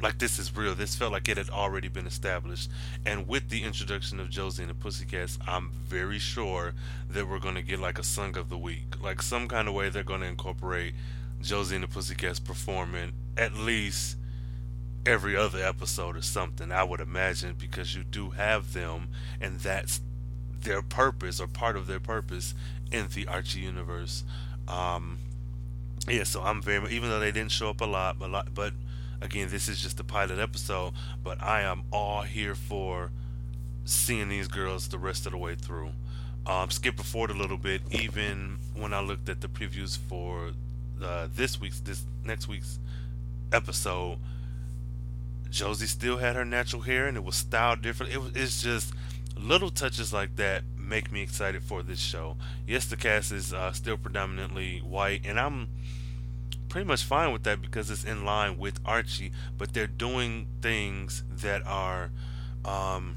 like 0.00 0.18
this 0.18 0.38
is 0.38 0.54
real. 0.54 0.74
This 0.74 0.94
felt 0.94 1.12
like 1.12 1.28
it 1.28 1.38
had 1.38 1.48
already 1.48 1.88
been 1.88 2.06
established. 2.06 2.70
And 3.04 3.26
with 3.26 3.48
the 3.48 3.62
introduction 3.62 4.20
of 4.20 4.28
Josie 4.28 4.62
and 4.62 4.70
the 4.70 4.74
Pussycats, 4.74 5.38
I'm 5.46 5.70
very 5.70 6.18
sure 6.18 6.74
that 7.08 7.28
we're 7.28 7.38
gonna 7.38 7.62
get 7.62 7.80
like 7.80 7.98
a 7.98 8.04
song 8.04 8.36
of 8.36 8.50
the 8.50 8.58
week. 8.58 9.02
Like 9.02 9.22
some 9.22 9.48
kind 9.48 9.68
of 9.68 9.74
way 9.74 9.88
they're 9.88 10.02
gonna 10.02 10.26
incorporate 10.26 10.94
Josie 11.40 11.76
and 11.76 11.84
the 11.84 11.88
Pussycats 11.88 12.38
performing 12.38 13.12
at 13.36 13.54
least 13.54 14.16
every 15.06 15.36
other 15.36 15.64
episode 15.64 16.16
or 16.16 16.22
something. 16.22 16.72
I 16.72 16.82
would 16.82 17.00
imagine 17.00 17.54
because 17.58 17.94
you 17.94 18.04
do 18.04 18.30
have 18.30 18.72
them, 18.72 19.08
and 19.40 19.60
that's 19.60 20.00
their 20.60 20.82
purpose 20.82 21.40
or 21.40 21.46
part 21.46 21.76
of 21.76 21.86
their 21.86 22.00
purpose 22.00 22.54
in 22.90 23.08
the 23.14 23.26
Archie 23.28 23.60
universe. 23.60 24.24
Um, 24.68 25.18
yeah, 26.08 26.24
so 26.24 26.42
I'm 26.42 26.62
very 26.62 26.90
even 26.94 27.10
though 27.10 27.20
they 27.20 27.32
didn't 27.32 27.52
show 27.52 27.70
up 27.70 27.80
a 27.80 27.84
lot, 27.84 28.16
a 28.20 28.28
lot, 28.28 28.54
but 28.54 28.72
again, 29.20 29.48
this 29.50 29.68
is 29.68 29.80
just 29.80 29.96
the 29.96 30.04
pilot 30.04 30.38
episode. 30.38 30.92
But 31.22 31.42
I 31.42 31.62
am 31.62 31.82
all 31.92 32.22
here 32.22 32.54
for 32.54 33.10
seeing 33.84 34.28
these 34.28 34.48
girls 34.48 34.88
the 34.88 34.98
rest 34.98 35.26
of 35.26 35.32
the 35.32 35.38
way 35.38 35.54
through. 35.54 35.90
Um, 36.46 36.70
skipping 36.70 37.04
forward 37.04 37.30
a 37.30 37.34
little 37.34 37.56
bit, 37.56 37.82
even 37.90 38.58
when 38.74 38.92
I 38.92 39.00
looked 39.00 39.28
at 39.28 39.40
the 39.40 39.48
previews 39.48 39.98
for 39.98 40.52
uh, 41.02 41.26
this 41.34 41.60
week's, 41.60 41.80
this 41.80 42.04
next 42.24 42.46
week's 42.46 42.78
episode, 43.52 44.18
Josie 45.50 45.86
still 45.86 46.18
had 46.18 46.36
her 46.36 46.44
natural 46.44 46.82
hair 46.82 47.06
and 47.06 47.16
it 47.16 47.24
was 47.24 47.34
styled 47.36 47.82
different. 47.82 48.12
It 48.12 48.20
it's 48.34 48.62
just 48.62 48.92
little 49.36 49.70
touches 49.70 50.12
like 50.12 50.36
that 50.36 50.62
make 50.78 51.10
me 51.10 51.22
excited 51.22 51.62
for 51.62 51.82
this 51.82 51.98
show. 51.98 52.36
Yes, 52.66 52.86
the 52.86 52.96
cast 52.96 53.32
is 53.32 53.52
uh, 53.52 53.72
still 53.72 53.96
predominantly 53.96 54.78
white, 54.78 55.22
and 55.24 55.38
I'm 55.38 55.68
pretty 56.76 56.86
much 56.86 57.04
fine 57.04 57.32
with 57.32 57.42
that 57.44 57.62
because 57.62 57.90
it's 57.90 58.04
in 58.04 58.22
line 58.22 58.58
with 58.58 58.78
Archie. 58.84 59.32
But 59.56 59.72
they're 59.72 59.86
doing 59.86 60.46
things 60.60 61.24
that 61.40 61.66
are 61.66 62.10
um, 62.66 63.16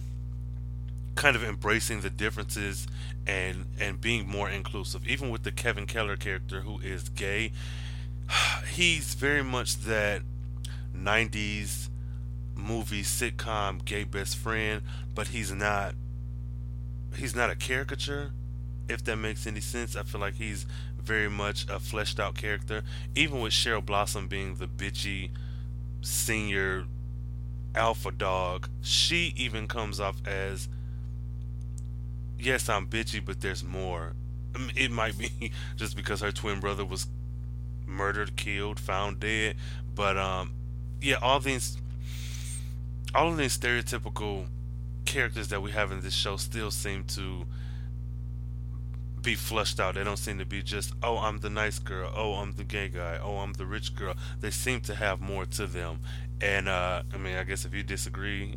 kind 1.16 1.36
of 1.36 1.44
embracing 1.44 2.00
the 2.00 2.10
differences 2.10 2.88
and 3.28 3.66
and 3.78 4.00
being 4.00 4.26
more 4.26 4.50
inclusive. 4.50 5.06
Even 5.06 5.30
with 5.30 5.44
the 5.44 5.52
Kevin 5.52 5.88
Keller 5.88 6.16
character 6.16 6.62
who 6.62 6.80
is 6.80 7.10
gay, 7.10 7.52
he's 8.72 9.14
very 9.16 9.44
much 9.44 9.80
that 9.80 10.22
90s 10.96 11.90
movie 12.56 13.04
sitcom 13.04 13.84
gay 13.84 14.06
best 14.06 14.38
friend, 14.38 14.82
but 15.14 15.28
he's 15.28 15.52
not 15.52 15.96
he's 17.14 17.36
not 17.36 17.50
a 17.50 17.58
caricature 17.58 18.32
if 18.88 19.04
that 19.04 19.18
makes 19.18 19.46
any 19.46 19.60
sense. 19.60 19.96
I 19.96 20.04
feel 20.04 20.22
like 20.22 20.36
he's 20.36 20.66
very 21.00 21.30
much 21.30 21.68
a 21.70 21.80
fleshed 21.80 22.20
out 22.20 22.36
character. 22.36 22.84
Even 23.16 23.42
with 23.42 23.54
Cheryl 23.54 23.86
Blossom 23.86 24.28
being 24.28 24.56
the 24.56 24.68
bitchy 24.68 25.30
senior 26.02 26.86
alpha 27.76 28.12
dog, 28.12 28.70
she 28.82 29.34
even 29.36 29.68
comes 29.68 30.00
off 30.00 30.16
as 30.26 30.68
yes, 32.40 32.70
I'm 32.70 32.88
bitchy, 32.88 33.24
but 33.24 33.42
there's 33.42 33.64
more. 33.64 34.14
It 34.76 34.92
might 34.92 35.18
be 35.18 35.52
just 35.76 35.96
because 35.96 36.22
her 36.22 36.32
twin 36.32 36.60
brother 36.60 36.86
was 36.86 37.08
murdered, 37.86 38.36
killed, 38.36 38.80
found 38.80 39.20
dead, 39.20 39.56
but 39.94 40.18
um, 40.18 40.54
yeah, 41.02 41.16
all 41.22 41.40
these, 41.40 41.78
all 43.14 43.30
of 43.30 43.38
these 43.38 43.58
stereotypical 43.58 44.48
characters 45.06 45.50
that 45.50 45.62
we 45.62 45.72
have 45.72 45.92
in 45.92 46.02
this 46.02 46.14
show 46.14 46.38
still 46.38 46.72
seem 46.72 47.04
to 47.04 47.46
be 49.22 49.36
flushed 49.36 49.80
out. 49.80 49.96
They 49.96 50.04
don't 50.04 50.18
seem 50.18 50.40
to 50.40 50.46
be 50.46 50.62
just, 50.62 50.94
oh, 51.04 51.18
I'm 51.18 51.40
the 51.40 51.50
nice 51.50 51.80
girl. 51.80 52.12
Oh, 52.16 52.34
I'm 52.34 52.54
the 52.54 52.64
gay 52.64 52.90
guy. 52.90 53.20
Oh, 53.22 53.38
I'm 53.38 53.54
the 53.54 53.66
rich 53.66 53.96
girl. 53.96 54.16
They 54.40 54.52
seem 54.52 54.82
to 54.82 54.96
have 54.96 55.22
more 55.22 55.46
to 55.46 55.68
them. 55.68 56.02
And 56.42 56.70
uh, 56.70 57.04
I 57.14 57.18
mean, 57.18 57.36
I 57.36 57.44
guess 57.44 57.66
if 57.66 57.74
you 57.74 57.84
disagree, 57.84 58.56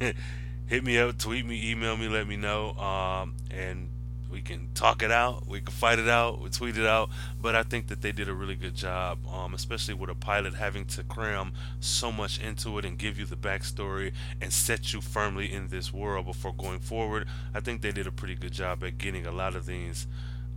hit 0.66 0.84
me 0.84 0.98
up, 0.98 1.18
tweet 1.18 1.46
me, 1.46 1.70
email 1.70 1.96
me, 1.96 2.08
let 2.08 2.26
me 2.26 2.36
know. 2.36 2.70
Um, 2.72 3.36
and 3.50 3.90
we 4.34 4.40
can 4.42 4.66
talk 4.74 5.00
it 5.00 5.12
out, 5.12 5.46
we 5.46 5.60
can 5.60 5.72
fight 5.72 6.00
it 6.00 6.08
out, 6.08 6.40
we 6.40 6.50
tweet 6.50 6.76
it 6.76 6.84
out. 6.84 7.08
But 7.40 7.54
I 7.54 7.62
think 7.62 7.86
that 7.86 8.02
they 8.02 8.10
did 8.10 8.28
a 8.28 8.34
really 8.34 8.56
good 8.56 8.74
job, 8.74 9.18
um, 9.32 9.54
especially 9.54 9.94
with 9.94 10.10
a 10.10 10.14
pilot 10.16 10.54
having 10.54 10.86
to 10.86 11.04
cram 11.04 11.52
so 11.78 12.10
much 12.10 12.40
into 12.40 12.76
it 12.78 12.84
and 12.84 12.98
give 12.98 13.16
you 13.16 13.26
the 13.26 13.36
backstory 13.36 14.12
and 14.40 14.52
set 14.52 14.92
you 14.92 15.00
firmly 15.00 15.52
in 15.52 15.68
this 15.68 15.92
world 15.92 16.26
before 16.26 16.52
going 16.52 16.80
forward. 16.80 17.28
I 17.54 17.60
think 17.60 17.80
they 17.80 17.92
did 17.92 18.08
a 18.08 18.10
pretty 18.10 18.34
good 18.34 18.52
job 18.52 18.82
at 18.82 18.98
getting 18.98 19.24
a 19.24 19.30
lot 19.30 19.54
of 19.54 19.66
these 19.66 20.08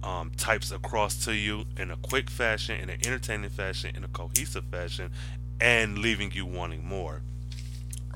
um, 0.02 0.32
types 0.36 0.72
across 0.72 1.24
to 1.26 1.36
you 1.36 1.66
in 1.78 1.92
a 1.92 1.98
quick 1.98 2.32
fashion, 2.32 2.80
in 2.80 2.90
an 2.90 2.98
entertaining 3.06 3.52
fashion, 3.52 3.96
in 3.96 4.04
a 4.04 4.08
cohesive 4.08 4.66
fashion, 4.72 5.12
and 5.62 6.00
leaving 6.00 6.32
you 6.32 6.48
wanting 6.48 6.84
more. 6.84 7.22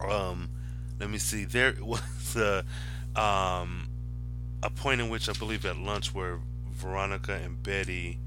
Um, 0.03 0.49
let 0.99 1.11
me 1.11 1.19
see. 1.19 1.45
There 1.45 1.75
was 1.81 2.35
a 2.35 2.65
um, 3.15 3.89
a 4.63 4.69
point 4.69 5.01
in 5.01 5.09
which 5.09 5.27
I 5.27 5.33
believe 5.33 5.65
at 5.65 5.77
lunch 5.77 6.13
where 6.13 6.39
Veronica 6.71 7.33
and 7.33 7.61
Betty, 7.61 8.19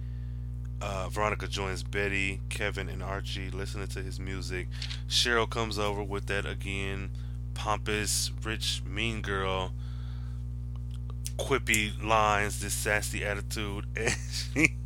uh, 0.80 1.08
Veronica 1.08 1.46
joins 1.46 1.82
Betty, 1.82 2.40
Kevin, 2.48 2.88
and 2.88 3.02
Archie 3.02 3.50
listening 3.50 3.86
to 3.88 4.02
his 4.02 4.18
music. 4.18 4.68
Cheryl 5.08 5.48
comes 5.48 5.78
over 5.78 6.02
with 6.02 6.26
that 6.26 6.46
again, 6.46 7.10
pompous, 7.54 8.32
rich, 8.42 8.82
mean 8.84 9.22
girl, 9.22 9.72
quippy 11.36 12.02
lines, 12.02 12.60
this 12.60 12.74
sassy 12.74 13.24
attitude, 13.24 13.86
and 13.96 14.14
she, 14.54 14.76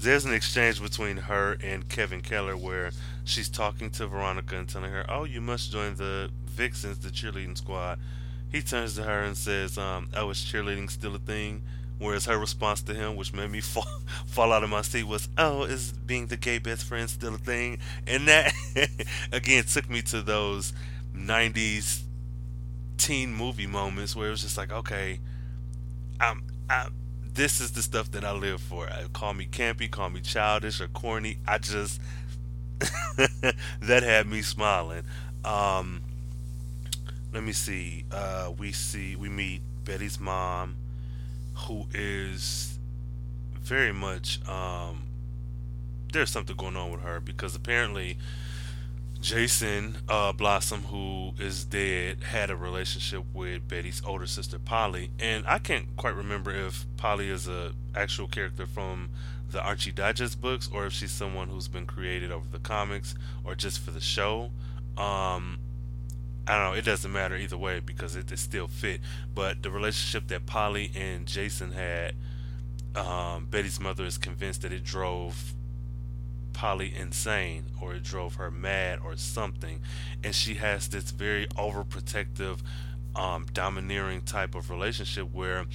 there's 0.00 0.24
an 0.24 0.32
exchange 0.32 0.80
between 0.82 1.16
her 1.16 1.56
and 1.62 1.88
Kevin 1.88 2.20
Keller 2.20 2.56
where 2.56 2.90
she's 3.24 3.48
talking 3.48 3.90
to 3.90 4.06
Veronica 4.06 4.56
and 4.56 4.68
telling 4.68 4.90
her, 4.90 5.04
"Oh, 5.08 5.24
you 5.24 5.40
must 5.40 5.72
join 5.72 5.96
the 5.96 6.30
Vixens, 6.44 6.98
the 6.98 7.08
cheerleading 7.08 7.56
squad." 7.56 7.98
He 8.52 8.62
turns 8.62 8.94
to 8.96 9.02
her 9.02 9.22
and 9.22 9.36
says, 9.36 9.78
um, 9.78 10.08
"Oh, 10.14 10.30
is 10.30 10.38
cheerleading 10.38 10.90
still 10.90 11.14
a 11.14 11.18
thing?" 11.18 11.62
Whereas 11.98 12.26
her 12.26 12.36
response 12.38 12.82
to 12.82 12.94
him, 12.94 13.16
which 13.16 13.32
made 13.32 13.50
me 13.50 13.60
fall 13.72 13.86
fall 14.26 14.52
out 14.52 14.62
of 14.62 14.70
my 14.70 14.82
seat, 14.82 15.04
was, 15.04 15.28
"Oh, 15.38 15.64
is 15.64 15.92
being 15.92 16.26
the 16.26 16.36
gay 16.36 16.58
best 16.58 16.84
friend 16.84 17.08
still 17.08 17.34
a 17.34 17.38
thing?" 17.38 17.78
And 18.06 18.28
that 18.28 18.52
again 19.32 19.64
took 19.64 19.88
me 19.88 20.02
to 20.02 20.22
those 20.22 20.72
'90s 21.14 22.02
teen 23.02 23.34
movie 23.34 23.66
moments 23.66 24.14
where 24.14 24.28
it 24.28 24.30
was 24.30 24.42
just 24.42 24.56
like, 24.56 24.72
okay, 24.72 25.18
I'm, 26.20 26.44
I'm 26.70 26.94
this 27.34 27.60
is 27.60 27.72
the 27.72 27.82
stuff 27.82 28.10
that 28.12 28.24
I 28.24 28.32
live 28.32 28.60
for. 28.60 28.88
I, 28.88 29.04
call 29.12 29.34
me 29.34 29.46
campy, 29.46 29.90
call 29.90 30.10
me 30.10 30.20
childish 30.20 30.80
or 30.80 30.88
corny. 30.88 31.38
I 31.48 31.58
just 31.58 32.00
that 33.80 34.02
had 34.02 34.26
me 34.26 34.42
smiling. 34.42 35.04
Um, 35.44 36.02
let 37.32 37.42
me 37.42 37.52
see. 37.52 38.04
Uh, 38.10 38.52
we 38.56 38.72
see 38.72 39.16
we 39.16 39.28
meet 39.28 39.62
Betty's 39.84 40.20
mom, 40.20 40.76
who 41.66 41.86
is 41.94 42.78
very 43.54 43.92
much 43.92 44.46
um, 44.48 45.04
there's 46.12 46.30
something 46.30 46.56
going 46.56 46.76
on 46.76 46.90
with 46.90 47.00
her 47.00 47.20
because 47.20 47.54
apparently 47.54 48.18
Jason 49.20 49.98
uh, 50.08 50.32
Blossom, 50.32 50.82
who 50.82 51.32
is 51.38 51.64
dead, 51.64 52.24
had 52.24 52.50
a 52.50 52.56
relationship 52.56 53.22
with 53.32 53.66
Betty's 53.68 54.02
older 54.04 54.26
sister 54.26 54.58
Polly, 54.58 55.10
and 55.18 55.46
I 55.46 55.58
can't 55.58 55.96
quite 55.96 56.14
remember 56.14 56.50
if 56.50 56.84
Polly 56.96 57.30
is 57.30 57.48
a 57.48 57.72
actual 57.94 58.26
character 58.26 58.66
from 58.66 59.10
the 59.50 59.62
Archie 59.62 59.92
Digest 59.92 60.40
books 60.40 60.68
or 60.72 60.86
if 60.86 60.92
she's 60.92 61.12
someone 61.12 61.48
who's 61.48 61.68
been 61.68 61.86
created 61.86 62.32
over 62.32 62.48
the 62.50 62.58
comics 62.58 63.14
or 63.44 63.54
just 63.54 63.78
for 63.78 63.90
the 63.90 64.00
show. 64.00 64.50
Um, 64.96 65.58
I 66.46 66.58
don't 66.58 66.72
know. 66.72 66.78
It 66.78 66.84
doesn't 66.84 67.12
matter 67.12 67.36
either 67.36 67.56
way 67.56 67.80
because 67.80 68.16
it, 68.16 68.30
it 68.32 68.38
still 68.38 68.66
fit. 68.66 69.00
But 69.34 69.62
the 69.62 69.70
relationship 69.70 70.28
that 70.28 70.46
Polly 70.46 70.90
and 70.94 71.26
Jason 71.26 71.72
had, 71.72 72.14
um, 72.96 73.46
Betty's 73.50 73.78
mother 73.78 74.04
is 74.04 74.18
convinced 74.18 74.62
that 74.62 74.72
it 74.72 74.82
drove 74.82 75.54
Polly 76.52 76.92
insane 76.94 77.66
or 77.80 77.94
it 77.94 78.02
drove 78.02 78.34
her 78.36 78.50
mad 78.50 79.00
or 79.04 79.16
something, 79.16 79.80
and 80.22 80.34
she 80.34 80.54
has 80.54 80.88
this 80.88 81.10
very 81.10 81.46
overprotective, 81.48 82.58
um, 83.16 83.46
domineering 83.52 84.22
type 84.22 84.54
of 84.54 84.70
relationship 84.70 85.32
where. 85.32 85.66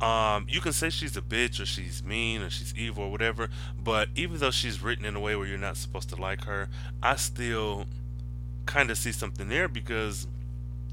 Um, 0.00 0.46
you 0.48 0.60
can 0.60 0.72
say 0.72 0.90
she's 0.90 1.16
a 1.16 1.20
bitch 1.20 1.60
or 1.60 1.64
she's 1.64 2.02
mean 2.02 2.42
or 2.42 2.50
she's 2.50 2.74
evil 2.76 3.04
or 3.04 3.10
whatever, 3.12 3.48
but 3.80 4.08
even 4.16 4.38
though 4.38 4.50
she's 4.50 4.82
written 4.82 5.04
in 5.04 5.14
a 5.14 5.20
way 5.20 5.36
where 5.36 5.46
you're 5.46 5.58
not 5.58 5.76
supposed 5.76 6.08
to 6.08 6.16
like 6.16 6.42
her, 6.42 6.68
I 7.00 7.14
still 7.14 7.86
kind 8.66 8.90
of 8.90 8.98
see 8.98 9.12
something 9.12 9.48
there 9.48 9.68
because 9.68 10.26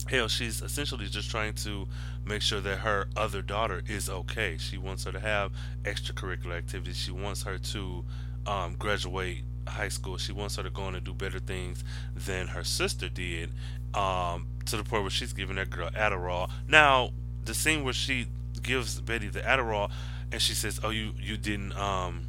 hell 0.07 0.27
she's 0.27 0.61
essentially 0.61 1.05
just 1.07 1.29
trying 1.29 1.53
to 1.53 1.87
make 2.25 2.41
sure 2.41 2.61
that 2.61 2.79
her 2.79 3.07
other 3.15 3.41
daughter 3.41 3.81
is 3.87 4.09
okay. 4.09 4.57
She 4.57 4.77
wants 4.77 5.03
her 5.03 5.11
to 5.11 5.19
have 5.19 5.51
extracurricular 5.83 6.57
activities. 6.57 6.97
She 6.97 7.11
wants 7.11 7.43
her 7.43 7.57
to 7.57 8.03
um, 8.47 8.75
graduate 8.77 9.39
high 9.67 9.89
school. 9.89 10.17
She 10.17 10.31
wants 10.31 10.55
her 10.55 10.63
to 10.63 10.69
go 10.69 10.83
on 10.83 10.95
and 10.95 11.03
do 11.03 11.13
better 11.13 11.39
things 11.39 11.83
than 12.15 12.47
her 12.47 12.63
sister 12.63 13.09
did 13.09 13.51
um, 13.93 14.47
to 14.65 14.77
the 14.77 14.83
point 14.83 15.03
where 15.03 15.11
she's 15.11 15.33
giving 15.33 15.57
that 15.57 15.69
girl 15.69 15.89
adderall. 15.91 16.49
Now 16.67 17.11
the 17.45 17.53
scene 17.53 17.83
where 17.83 17.93
she 17.93 18.27
gives 18.61 18.99
betty 19.01 19.27
the 19.27 19.39
adderall 19.41 19.89
and 20.31 20.41
she 20.41 20.53
says 20.53 20.79
oh 20.83 20.89
you 20.89 21.13
you 21.19 21.37
didn't 21.37 21.75
um 21.77 22.27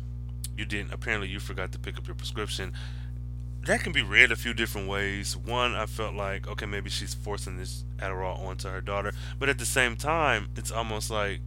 you 0.57 0.65
didn't 0.65 0.93
apparently 0.93 1.29
you 1.29 1.41
forgot 1.41 1.73
to 1.73 1.79
pick 1.79 1.99
up 1.99 2.07
your 2.07 2.15
prescription 2.15 2.73
that 3.67 3.83
can 3.83 3.93
be 3.93 4.03
read 4.03 4.33
a 4.33 4.37
few 4.37 4.55
different 4.55 4.89
ways. 4.89 5.37
One, 5.37 5.75
I 5.75 5.87
felt 5.87 6.15
like, 6.15 6.49
okay, 6.49 6.67
maybe 6.67 6.89
she's 6.89 7.15
forcing 7.15 7.57
this 7.59 7.85
Adderall 7.99 8.39
onto 8.39 8.69
her 8.69 8.81
daughter. 8.81 9.13
But 9.39 9.49
at 9.49 9.59
the 9.59 9.67
same 9.67 9.97
time, 9.97 10.49
it's 10.57 10.71
almost 10.71 11.11
like, 11.11 11.41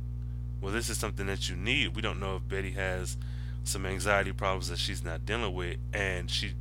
well, 0.61 0.71
this 0.71 0.89
is 0.89 0.97
something 0.97 1.25
that 1.27 1.49
you 1.49 1.55
need. 1.55 1.95
We 1.95 2.01
don't 2.01 2.19
know 2.19 2.35
if 2.35 2.47
Betty 2.47 2.71
has 2.71 3.17
some 3.63 3.85
anxiety 3.85 4.31
problems 4.31 4.69
that 4.69 4.79
she's 4.79 5.03
not 5.03 5.25
dealing 5.25 5.53
with. 5.53 5.77
And 5.93 6.29
she 6.29 6.53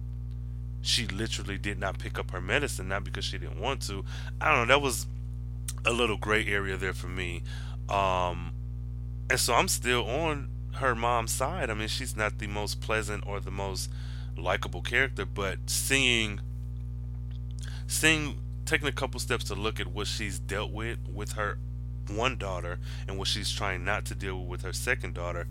she 0.81 1.07
literally 1.07 1.59
did 1.59 1.79
not 1.79 1.99
pick 1.99 2.19
up 2.19 2.33
her 2.33 2.41
medicine, 2.41 2.88
not 2.88 3.05
because 3.05 3.25
she 3.25 3.38
didn't 3.38 3.61
want 3.61 3.83
to. 3.83 4.05
I 4.41 4.51
don't 4.51 4.67
know. 4.67 4.75
That 4.75 4.83
was 4.83 5.07
a 5.85 5.93
little 5.93 6.17
gray 6.17 6.45
area 6.47 6.77
there 6.77 6.93
for 6.93 7.07
me. 7.07 7.43
Um, 7.88 8.53
and 9.31 9.38
so 9.38 9.55
I'm 9.55 9.69
still 9.69 10.05
on 10.05 10.49
her 10.75 10.95
mom's 10.95 11.31
side. 11.31 11.71
I 11.71 11.75
mean, 11.75 11.88
she's 11.88 12.17
not 12.17 12.38
the 12.38 12.49
most 12.49 12.81
pleasant 12.81 13.25
or 13.27 13.38
the 13.38 13.51
most 13.51 13.91
likable 14.37 14.83
character, 14.83 15.25
but 15.25 15.59
seeing, 15.66 16.40
seeing, 17.87 18.38
taking 18.64 18.88
a 18.88 18.92
couple 18.92 19.21
steps 19.21 19.45
to 19.45 19.55
look 19.55 19.81
at 19.81 19.88
what 19.88 20.07
she's 20.07 20.38
dealt 20.38 20.73
with 20.73 20.99
with 21.12 21.33
her 21.33 21.59
one 22.09 22.37
daughter 22.37 22.79
and 23.07 23.18
what 23.18 23.29
she's 23.29 23.51
trying 23.51 23.85
not 23.85 24.05
to 24.07 24.14
deal 24.14 24.38
with 24.38 24.49
with 24.49 24.62
her 24.62 24.73
second 24.73 25.14
daughter, 25.14 25.47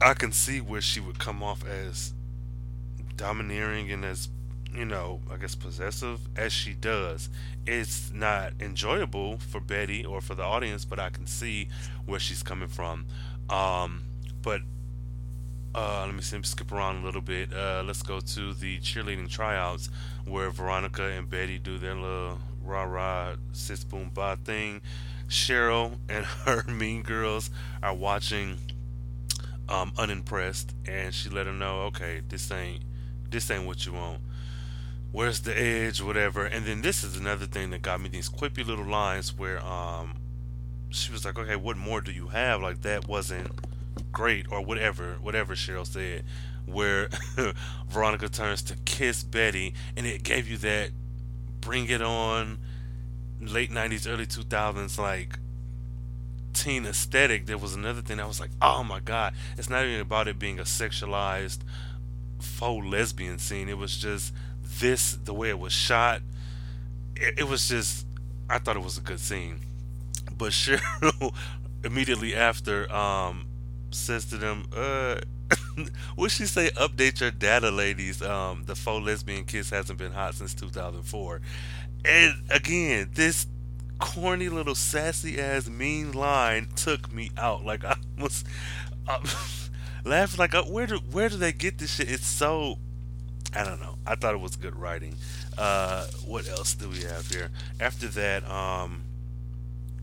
I 0.00 0.14
can 0.14 0.32
see 0.32 0.60
where 0.60 0.80
she 0.80 1.00
would 1.00 1.18
come 1.18 1.42
off 1.42 1.66
as 1.66 2.12
domineering 3.16 3.90
and 3.90 4.04
as 4.04 4.28
you 4.74 4.84
know, 4.84 5.20
I 5.30 5.36
guess 5.36 5.54
possessive 5.54 6.20
as 6.36 6.52
she 6.52 6.74
does. 6.74 7.28
It's 7.64 8.12
not 8.12 8.54
enjoyable 8.58 9.38
for 9.38 9.60
Betty 9.60 10.04
or 10.04 10.20
for 10.20 10.34
the 10.34 10.42
audience, 10.42 10.84
but 10.84 10.98
I 10.98 11.10
can 11.10 11.26
see 11.28 11.68
where 12.06 12.18
she's 12.18 12.42
coming 12.42 12.68
from. 12.68 13.06
Um, 13.48 14.02
but 14.42 14.62
uh, 15.74 16.04
let 16.06 16.14
me 16.14 16.22
see, 16.22 16.40
skip 16.42 16.72
around 16.72 17.02
a 17.02 17.04
little 17.04 17.20
bit. 17.20 17.52
Uh, 17.52 17.82
let's 17.84 18.02
go 18.02 18.20
to 18.20 18.54
the 18.54 18.78
cheerleading 18.78 19.28
tryouts 19.28 19.90
where 20.24 20.50
Veronica 20.50 21.04
and 21.04 21.28
Betty 21.28 21.58
do 21.58 21.78
their 21.78 21.94
little 21.94 22.38
rah 22.62 22.84
rah 22.84 23.34
sis 23.52 23.84
boom 23.84 24.10
ba 24.12 24.38
thing. 24.44 24.80
Cheryl 25.28 25.96
and 26.08 26.24
her 26.44 26.64
mean 26.64 27.02
girls 27.02 27.50
are 27.82 27.94
watching 27.94 28.58
um, 29.68 29.92
unimpressed, 29.96 30.74
and 30.86 31.14
she 31.14 31.28
let 31.28 31.44
them 31.44 31.58
know, 31.58 31.82
okay, 31.82 32.22
this 32.28 32.50
ain't 32.50 32.82
this 33.30 33.50
ain't 33.50 33.66
what 33.66 33.84
you 33.84 33.92
want 33.92 34.20
where's 35.14 35.42
the 35.42 35.56
edge, 35.56 36.02
whatever. 36.02 36.44
And 36.44 36.66
then 36.66 36.82
this 36.82 37.04
is 37.04 37.16
another 37.16 37.46
thing 37.46 37.70
that 37.70 37.82
got 37.82 38.00
me 38.00 38.08
these 38.08 38.28
quippy 38.28 38.66
little 38.66 38.84
lines 38.84 39.32
where 39.38 39.64
um 39.64 40.16
she 40.90 41.12
was 41.12 41.24
like, 41.24 41.38
okay, 41.38 41.56
what 41.56 41.76
more 41.76 42.00
do 42.00 42.10
you 42.10 42.28
have? 42.28 42.60
Like 42.60 42.82
that 42.82 43.06
wasn't 43.08 43.48
great 44.14 44.46
or 44.50 44.64
whatever, 44.64 45.18
whatever 45.20 45.54
Cheryl 45.54 45.86
said. 45.86 46.24
Where 46.64 47.10
Veronica 47.88 48.30
turns 48.30 48.62
to 48.62 48.76
kiss 48.86 49.22
Betty, 49.22 49.74
and 49.98 50.06
it 50.06 50.22
gave 50.22 50.48
you 50.48 50.56
that 50.58 50.92
bring 51.60 51.90
it 51.90 52.00
on 52.00 52.58
late 53.38 53.70
90s, 53.70 54.10
early 54.10 54.24
2000s, 54.24 54.98
like 54.98 55.38
teen 56.54 56.86
aesthetic. 56.86 57.44
There 57.44 57.58
was 57.58 57.74
another 57.74 58.00
thing 58.00 58.18
I 58.18 58.26
was 58.26 58.40
like, 58.40 58.50
oh 58.62 58.82
my 58.82 59.00
god, 59.00 59.34
it's 59.58 59.68
not 59.68 59.84
even 59.84 60.00
about 60.00 60.26
it 60.28 60.38
being 60.38 60.58
a 60.58 60.62
sexualized 60.62 61.58
faux 62.40 62.86
lesbian 62.86 63.38
scene. 63.38 63.68
It 63.68 63.76
was 63.76 63.98
just 63.98 64.32
this, 64.62 65.12
the 65.12 65.34
way 65.34 65.50
it 65.50 65.58
was 65.58 65.72
shot, 65.72 66.22
it, 67.16 67.40
it 67.40 67.44
was 67.44 67.68
just, 67.68 68.06
I 68.48 68.58
thought 68.58 68.76
it 68.76 68.82
was 68.82 68.96
a 68.96 69.02
good 69.02 69.20
scene. 69.20 69.60
But 70.36 70.52
Cheryl 70.52 71.34
immediately 71.84 72.34
after 72.34 72.90
um, 72.92 73.46
says 73.94 74.24
to 74.26 74.36
them, 74.36 74.66
uh, 74.76 75.16
what 76.14 76.30
she 76.30 76.46
say? 76.46 76.70
Update 76.70 77.20
your 77.20 77.30
data, 77.30 77.70
ladies. 77.70 78.22
Um, 78.22 78.64
the 78.66 78.74
faux 78.74 79.04
lesbian 79.04 79.44
kiss 79.44 79.70
hasn't 79.70 79.98
been 79.98 80.12
hot 80.12 80.34
since 80.34 80.54
2004. 80.54 81.40
And 82.04 82.34
again, 82.50 83.10
this 83.14 83.46
corny 83.98 84.48
little 84.48 84.74
sassy 84.74 85.40
ass 85.40 85.68
mean 85.68 86.12
line 86.12 86.68
took 86.76 87.12
me 87.12 87.30
out. 87.36 87.64
Like 87.64 87.84
I 87.84 87.96
was 88.18 88.44
uh, 89.08 89.18
laughing. 90.04 90.38
Like 90.38 90.54
uh, 90.54 90.64
where 90.64 90.86
do 90.86 90.98
where 91.10 91.28
do 91.28 91.36
they 91.36 91.52
get 91.52 91.78
this 91.78 91.94
shit? 91.94 92.10
It's 92.10 92.26
so 92.26 92.78
I 93.54 93.64
don't 93.64 93.80
know. 93.80 93.96
I 94.06 94.16
thought 94.16 94.34
it 94.34 94.40
was 94.40 94.56
good 94.56 94.76
writing. 94.76 95.16
Uh, 95.56 96.06
what 96.26 96.48
else 96.48 96.74
do 96.74 96.88
we 96.88 97.02
have 97.02 97.28
here? 97.28 97.50
After 97.80 98.08
that, 98.08 98.48
um, 98.50 99.04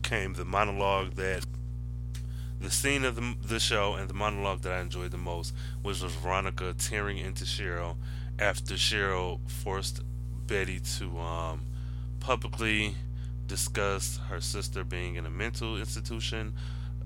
came 0.02 0.34
the 0.34 0.44
monologue 0.44 1.12
that 1.14 1.44
the 2.62 2.70
scene 2.70 3.04
of 3.04 3.16
the, 3.16 3.34
the 3.42 3.58
show 3.60 3.94
and 3.94 4.08
the 4.08 4.14
monologue 4.14 4.62
that 4.62 4.72
I 4.72 4.80
enjoyed 4.80 5.10
the 5.10 5.18
most 5.18 5.54
was 5.82 6.02
Veronica 6.02 6.74
tearing 6.78 7.18
into 7.18 7.44
Cheryl 7.44 7.96
after 8.38 8.74
Cheryl 8.74 9.40
forced 9.48 10.02
Betty 10.46 10.80
to 10.98 11.18
um, 11.18 11.62
publicly 12.20 12.94
discuss 13.46 14.18
her 14.28 14.40
sister 14.40 14.84
being 14.84 15.16
in 15.16 15.26
a 15.26 15.30
mental 15.30 15.76
institution, 15.76 16.54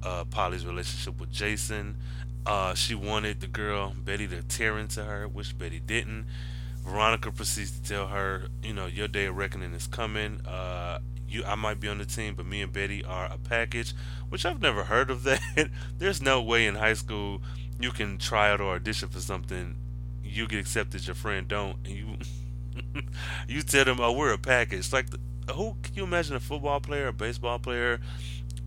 uh, 0.03 0.25
Polly's 0.25 0.67
relationship 0.67 1.19
with 1.19 1.33
Jason. 1.33 1.97
Uh, 2.45 2.75
she 2.75 2.95
wanted 2.95 3.41
the 3.41 3.47
girl 3.47 3.95
Betty 4.05 4.29
to 4.29 4.43
tear 4.43 4.79
into 4.79 5.05
her, 5.05 5.27
which 5.27 5.59
Betty 5.59 5.81
didn't. 5.81 6.27
Veronica 6.85 7.33
proceeds 7.33 7.73
to 7.73 7.83
tell 7.83 8.07
her, 8.07 8.47
you 8.63 8.73
know, 8.73 8.87
your 8.87 9.09
day 9.09 9.27
of 9.27 9.37
reckoning 9.37 9.75
is 9.75 9.87
coming. 9.89 10.41
Uh, 10.47 11.01
you, 11.29 11.45
I 11.45 11.55
might 11.55 11.81
be 11.81 11.89
on 11.89 11.99
the 11.99 12.05
team, 12.05 12.35
but 12.35 12.47
me 12.47 12.63
and 12.63 12.73
Betty 12.73 13.05
are 13.05 13.27
a 13.27 13.39
package, 13.39 13.95
which 14.29 14.45
I've 14.45 14.61
never 14.61 14.85
heard 14.85 15.11
of 15.11 15.23
that. 15.25 15.71
There's 15.99 16.23
no 16.23 16.43
way 16.43 16.67
in 16.67 16.77
high 16.77 16.95
school 16.95 17.43
you 17.81 17.91
can 17.91 18.19
try 18.19 18.51
out 18.51 18.61
or 18.61 18.75
audition 18.75 19.09
for 19.09 19.21
something, 19.21 19.77
you 20.25 20.47
get 20.47 20.59
accepted, 20.59 21.07
your 21.07 21.15
friend 21.15 21.47
don't, 21.47 21.77
and 21.85 21.97
you 21.97 22.17
you 23.49 23.63
tell 23.63 23.85
them, 23.85 24.01
oh, 24.01 24.13
we're 24.13 24.33
a 24.33 24.39
package. 24.39 24.93
Like, 24.93 25.07
who 25.55 25.77
can 25.83 25.95
you 25.95 26.05
imagine 26.05 26.37
a 26.37 26.41
football 26.41 26.81
player, 26.81 27.09
a 27.09 27.13
baseball 27.13 27.59
player, 27.59 28.01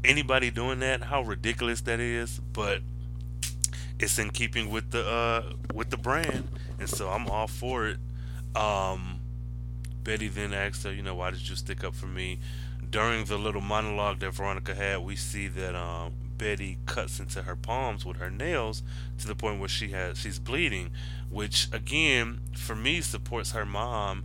anybody 0.04 0.52
doing 0.52 0.80
that? 0.80 1.04
How 1.04 1.22
ridiculous 1.22 1.82
that 1.82 2.00
is, 2.00 2.40
but 2.54 2.82
it's 4.00 4.18
in 4.18 4.30
keeping 4.30 4.70
with 4.70 4.92
the 4.92 5.06
uh 5.06 5.54
with 5.74 5.90
the 5.90 5.98
brand, 5.98 6.48
and 6.80 6.90
so 6.90 7.10
I'm 7.10 7.28
all 7.28 7.48
for 7.48 7.88
it. 7.88 7.98
Um, 8.56 9.19
Betty 10.10 10.28
then 10.28 10.56
asked 10.56 10.84
her, 10.86 10.92
you 10.92 11.04
know, 11.04 11.14
why 11.14 11.30
did 11.30 11.48
you 11.48 11.56
stick 11.56 11.84
up 11.84 11.94
for 11.94 12.08
me? 12.08 12.40
During 12.90 13.26
the 13.26 13.38
little 13.38 13.62
monologue 13.62 14.18
that 14.22 14.32
Veronica 14.32 14.74
had, 14.74 15.02
we 15.02 15.16
see 15.16 15.48
that 15.50 15.76
um, 15.76 16.14
Betty 16.36 16.80
cuts 16.88 17.20
into 17.20 17.44
her 17.44 17.56
palms 17.56 18.08
with 18.08 18.18
her 18.18 18.32
nails 18.32 18.82
to 19.20 19.28
the 19.28 19.36
point 19.36 19.60
where 19.60 19.70
she 19.70 19.90
has 19.90 20.18
she's 20.18 20.40
bleeding, 20.40 20.90
which 21.30 21.68
again 21.72 22.40
for 22.56 22.76
me 22.76 23.02
supports 23.02 23.52
her 23.52 23.68
mom 23.68 24.24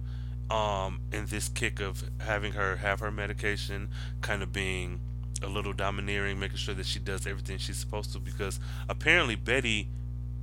um, 0.49 1.01
in 1.13 1.27
this 1.27 1.51
kick 1.51 1.81
of 1.81 2.03
having 2.21 2.53
her 2.53 2.77
have 2.77 3.01
her 3.01 3.11
medication, 3.11 3.91
kind 4.23 4.43
of 4.43 4.55
being 4.55 5.01
a 5.43 5.49
little 5.49 5.75
domineering, 5.75 6.39
making 6.41 6.57
sure 6.57 6.75
that 6.75 6.87
she 6.87 6.99
does 6.99 7.27
everything 7.27 7.59
she's 7.59 7.77
supposed 7.77 8.11
to 8.15 8.19
because 8.19 8.59
apparently 8.89 9.37
Betty 9.37 9.91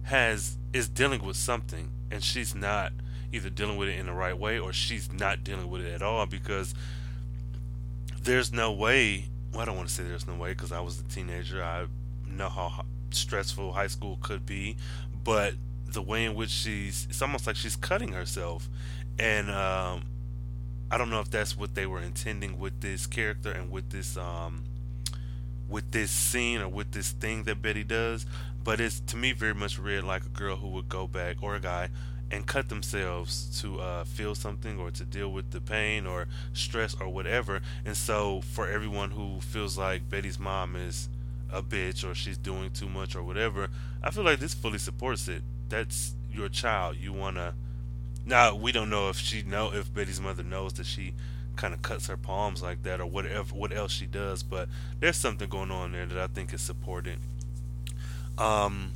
has 0.04 0.60
is 0.72 0.88
dealing 0.88 1.26
with 1.26 1.36
something 1.36 1.90
and 2.12 2.24
she's 2.24 2.54
not 2.54 2.94
either 3.32 3.50
dealing 3.50 3.78
with 3.78 3.88
it 3.88 3.98
in 3.98 4.06
the 4.06 4.14
right 4.14 4.38
way 4.38 4.60
or 4.60 4.74
she's 4.74 5.12
not 5.12 5.44
dealing 5.44 5.70
with 5.70 5.82
it 5.82 5.94
at 5.94 6.02
all 6.02 6.26
because 6.26 6.74
there's 8.24 8.52
no 8.52 8.72
way 8.72 9.26
well, 9.52 9.62
I 9.62 9.66
don't 9.66 9.76
want 9.76 9.90
to 9.90 9.94
say 9.94 10.04
there's 10.04 10.28
no 10.28 10.36
way 10.36 10.54
because 10.54 10.72
I 10.72 10.80
was 10.80 11.00
a 11.00 11.04
teenager. 11.04 11.62
I 11.62 11.88
know 12.26 12.50
how 12.50 12.86
stressful 13.10 13.74
high 13.74 13.88
school 13.88 14.18
could 14.22 14.46
be, 14.46 14.78
but 15.24 15.56
the 15.88 16.02
way 16.02 16.24
in 16.24 16.36
which 16.36 16.50
she's 16.50 17.06
it's 17.10 17.22
almost 17.22 17.46
like 17.46 17.58
she's 17.58 17.76
cutting 17.76 18.14
herself 18.14 18.70
and 19.20 19.52
um, 19.52 20.04
I 20.90 20.98
don't 20.98 21.10
know 21.10 21.20
if 21.20 21.30
that's 21.30 21.58
what 21.58 21.76
they 21.76 21.86
were 21.86 22.00
intending 22.00 22.60
with 22.60 22.80
this 22.80 23.08
character 23.08 23.52
and 23.52 23.70
with 23.70 23.90
this 23.90 24.16
um, 24.16 24.64
with 25.68 25.92
this 25.92 26.12
scene 26.12 26.62
or 26.62 26.70
with 26.70 26.92
this 26.92 27.12
thing 27.12 27.44
that 27.44 27.62
Betty 27.62 27.84
does, 27.84 28.26
but 28.64 28.80
it's 28.80 29.00
to 29.02 29.18
me 29.18 29.34
very 29.34 29.54
much 29.54 29.78
read 29.78 30.04
like 30.04 30.26
a 30.26 30.30
girl 30.30 30.56
who 30.56 30.70
would 30.70 30.88
go 30.88 31.08
back 31.08 31.38
or 31.42 31.56
a 31.56 31.60
guy 31.60 31.90
and 32.32 32.48
cut 32.48 32.70
themselves 32.70 33.60
to 33.62 33.80
uh, 33.82 34.04
feel 34.06 34.34
something 34.34 34.80
or 34.80 34.90
to 34.90 35.04
deal 35.04 35.32
with 35.32 35.52
the 35.52 35.60
pain 35.60 36.08
or 36.08 36.28
stress 36.54 36.96
or 37.00 37.10
whatever. 37.10 37.62
And 37.86 37.98
so, 37.98 38.42
for 38.42 38.70
everyone 38.70 39.12
who 39.12 39.42
feels 39.42 39.78
like 39.78 40.10
Betty's 40.10 40.40
mom 40.40 40.76
is 40.76 41.10
a 41.52 41.62
bitch 41.62 42.10
or 42.10 42.16
she's 42.16 42.38
doing 42.38 42.72
too 42.72 42.88
much 42.88 43.16
or 43.16 43.22
whatever, 43.22 43.68
I 44.02 44.12
feel 44.12 44.24
like 44.24 44.40
this 44.40 44.54
fully 44.54 44.78
supports 44.78 45.28
it. 45.28 45.42
That's 45.68 46.14
your 46.32 46.48
child. 46.48 46.96
You 47.00 47.12
wanna. 47.12 47.54
Now 48.26 48.56
we 48.56 48.72
don't 48.72 48.90
know 48.90 49.10
if 49.10 49.18
she 49.18 49.44
know 49.44 49.74
if 49.74 49.94
Betty's 49.94 50.22
mother 50.22 50.44
knows 50.44 50.74
that 50.74 50.86
she 50.86 51.14
kind 51.58 51.74
of 51.74 51.82
cuts 51.82 52.08
her 52.08 52.16
palms 52.16 52.62
like 52.64 52.82
that 52.84 53.02
or 53.02 53.06
whatever 53.06 53.54
what 53.54 53.74
else 53.74 53.92
she 53.92 54.06
does, 54.06 54.42
but 54.42 54.70
there's 55.00 55.18
something 55.18 55.50
going 55.50 55.70
on 55.72 55.92
there 55.92 56.06
that 56.06 56.18
I 56.18 56.28
think 56.28 56.54
is 56.54 56.62
supported. 56.62 57.18
Um, 58.38 58.92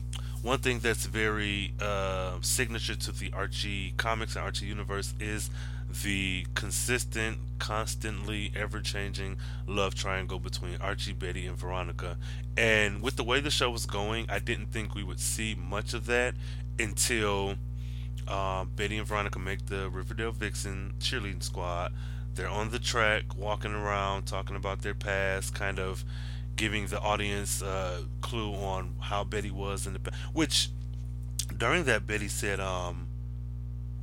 one 0.46 0.60
thing 0.60 0.78
that's 0.78 1.08
very 1.08 1.74
uh, 1.82 2.34
signature 2.42 2.94
to 2.94 3.12
the 3.12 3.34
Archie 3.34 3.96
comics 3.98 4.36
and 4.36 4.46
Archie 4.46 4.68
universe 4.68 5.16
is 5.20 5.50
the 6.04 6.46
consistent, 6.54 7.40
constantly 7.58 8.52
ever 8.56 8.80
changing 8.80 9.38
love 9.66 9.96
triangle 9.96 10.38
between 10.38 10.78
Archie, 10.80 11.14
Betty, 11.14 11.48
and 11.48 11.58
Veronica. 11.58 12.18
And 12.56 13.02
with 13.02 13.16
the 13.16 13.24
way 13.24 13.40
the 13.40 13.50
show 13.50 13.72
was 13.72 13.88
going, 13.88 14.28
I 14.30 14.38
didn't 14.38 14.68
think 14.68 14.94
we 14.94 15.04
would 15.04 15.20
see 15.20 15.56
much 15.56 15.96
of 15.96 16.06
that 16.06 16.36
until 16.78 17.56
uh, 18.28 18.66
Betty 18.66 19.00
and 19.00 19.08
Veronica 19.08 19.40
make 19.40 19.66
the 19.66 19.90
Riverdale 19.90 20.32
Vixen 20.32 20.94
cheerleading 21.00 21.42
squad. 21.42 21.92
They're 22.36 22.48
on 22.48 22.70
the 22.70 22.80
track, 22.80 23.24
walking 23.36 23.74
around, 23.74 24.28
talking 24.28 24.56
about 24.56 24.84
their 24.84 24.94
past, 24.94 25.56
kind 25.56 25.80
of 25.80 26.06
giving 26.56 26.88
the 26.88 27.00
audience 27.00 27.62
a 27.62 27.66
uh, 27.66 27.98
clue 28.22 28.54
on 28.54 28.96
how 29.00 29.24
Betty 29.24 29.52
was 29.52 29.86
in 29.86 29.94
the. 29.94 30.00
Which 30.34 30.70
during 31.56 31.84
that 31.86 32.08
Betty 32.08 32.28
said, 32.28 32.60
um, 32.60 33.08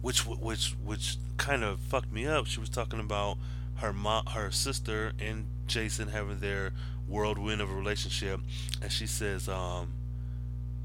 which 0.01 0.27
which 0.27 0.75
which 0.85 1.17
kind 1.37 1.65
of 1.65 1.81
fucked 1.81 2.13
me 2.13 2.27
up. 2.27 2.47
She 2.47 2.61
was 2.61 2.69
talking 2.69 3.01
about 3.01 3.39
her 3.77 3.93
mom, 3.93 4.27
her 4.27 4.51
sister, 4.51 5.13
and 5.19 5.47
Jason 5.67 6.09
having 6.09 6.39
their 6.39 6.73
whirlwind 7.09 7.61
of 7.61 7.71
a 7.71 7.75
relationship, 7.75 8.41
and 8.81 8.91
she 8.91 9.07
says, 9.07 9.49
um, 9.49 9.93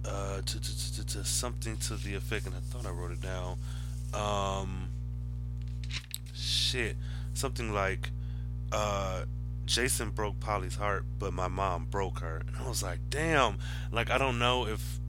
uh, 0.06 0.42
to, 0.46 0.60
to, 0.60 0.94
to, 0.96 1.06
to 1.06 1.24
something 1.24 1.78
to 1.78 1.96
the 1.96 2.16
effect, 2.16 2.46
and 2.46 2.56
I 2.56 2.60
thought 2.60 2.86
I 2.86 2.92
wrote 2.92 3.12
it 3.12 3.22
down. 3.22 3.58
Um, 4.14 4.90
shit, 6.34 6.96
something 7.34 7.74
like, 7.74 8.10
uh, 8.72 9.24
Jason 9.68 10.10
broke 10.12 10.40
Polly's 10.40 10.78
heart, 10.78 11.06
but 11.20 11.34
my 11.34 11.48
mom 11.48 11.86
broke 11.86 12.20
her. 12.20 12.42
And 12.48 12.56
I 12.58 12.68
was 12.68 12.82
like, 12.82 13.00
damn. 13.10 13.60
Like 13.92 14.10
I 14.10 14.18
don't 14.18 14.40
know 14.40 14.66
if 14.66 15.00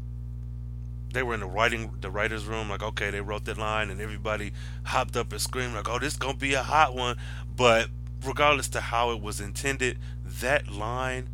they 1.12 1.22
were 1.22 1.32
in 1.32 1.40
the 1.40 1.46
writing 1.46 1.94
the 2.00 2.10
writers 2.10 2.44
room, 2.44 2.68
like, 2.68 2.82
okay, 2.82 3.10
they 3.10 3.20
wrote 3.20 3.46
that 3.46 3.56
line 3.56 3.88
and 3.88 4.00
everybody 4.00 4.52
hopped 4.84 5.16
up 5.16 5.32
and 5.32 5.40
screamed 5.40 5.74
like, 5.74 5.88
Oh, 5.88 5.98
this 5.98 6.16
gonna 6.16 6.36
be 6.36 6.54
a 6.54 6.62
hot 6.62 6.94
one. 6.94 7.16
But 7.56 7.88
regardless 8.24 8.68
to 8.70 8.80
how 8.80 9.12
it 9.12 9.22
was 9.22 9.40
intended, 9.40 9.98
that 10.24 10.68
line 10.68 11.28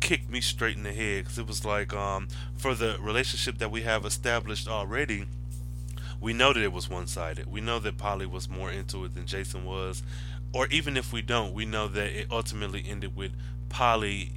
kicked 0.00 0.30
me 0.30 0.40
straight 0.40 0.76
in 0.76 0.84
the 0.84 0.92
head. 0.92 1.24
Because 1.24 1.38
it 1.38 1.46
was 1.46 1.64
like 1.64 1.92
um, 1.92 2.28
for 2.56 2.74
the 2.74 2.96
relationship 3.00 3.58
that 3.58 3.70
we 3.70 3.82
have 3.82 4.06
established 4.06 4.68
already 4.68 5.26
we 6.20 6.34
know 6.34 6.52
that 6.52 6.62
it 6.62 6.70
was 6.70 6.90
one-sided. 6.90 7.50
We 7.50 7.62
know 7.62 7.78
that 7.78 7.96
polly 7.96 8.26
was 8.26 8.46
more 8.46 8.70
into 8.70 9.04
it 9.06 9.14
than 9.14 9.24
jason 9.24 9.64
was 9.64 10.02
or 10.52 10.66
even 10.68 10.96
if 10.96 11.12
we 11.12 11.22
don't 11.22 11.52
we 11.52 11.64
know 11.64 11.88
that 11.88 12.10
it 12.10 12.26
ultimately 12.30 12.84
ended 12.86 13.14
with 13.14 13.32
polly 13.68 14.32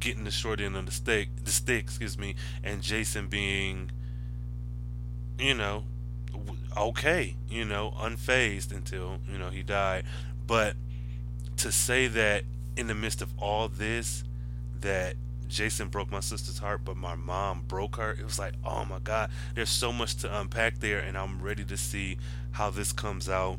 getting 0.00 0.24
the 0.24 0.30
short 0.30 0.60
end 0.60 0.76
of 0.76 0.86
the 0.86 0.92
stick 0.92 1.28
the 1.44 1.50
stick 1.50 1.84
excuse 1.84 2.18
me 2.18 2.34
and 2.62 2.82
jason 2.82 3.26
being 3.28 3.90
you 5.38 5.54
know 5.54 5.84
okay 6.76 7.36
you 7.48 7.64
know 7.64 7.92
unfazed 7.98 8.72
until 8.72 9.18
you 9.30 9.38
know 9.38 9.50
he 9.50 9.62
died 9.62 10.04
but 10.46 10.76
to 11.56 11.70
say 11.70 12.06
that 12.06 12.44
in 12.76 12.86
the 12.86 12.94
midst 12.94 13.22
of 13.22 13.32
all 13.38 13.68
this 13.68 14.24
that 14.80 15.16
Jason 15.48 15.88
broke 15.88 16.10
my 16.10 16.20
sister's 16.20 16.58
heart, 16.58 16.80
but 16.84 16.96
my 16.96 17.14
mom 17.14 17.62
broke 17.68 17.96
her. 17.96 18.10
It 18.10 18.24
was 18.24 18.38
like, 18.38 18.54
oh 18.64 18.84
my 18.84 18.98
God, 18.98 19.30
there's 19.54 19.70
so 19.70 19.92
much 19.92 20.16
to 20.16 20.40
unpack 20.40 20.80
there, 20.80 20.98
and 20.98 21.16
I'm 21.16 21.40
ready 21.40 21.64
to 21.64 21.76
see 21.76 22.18
how 22.52 22.70
this 22.70 22.92
comes 22.92 23.28
out 23.28 23.58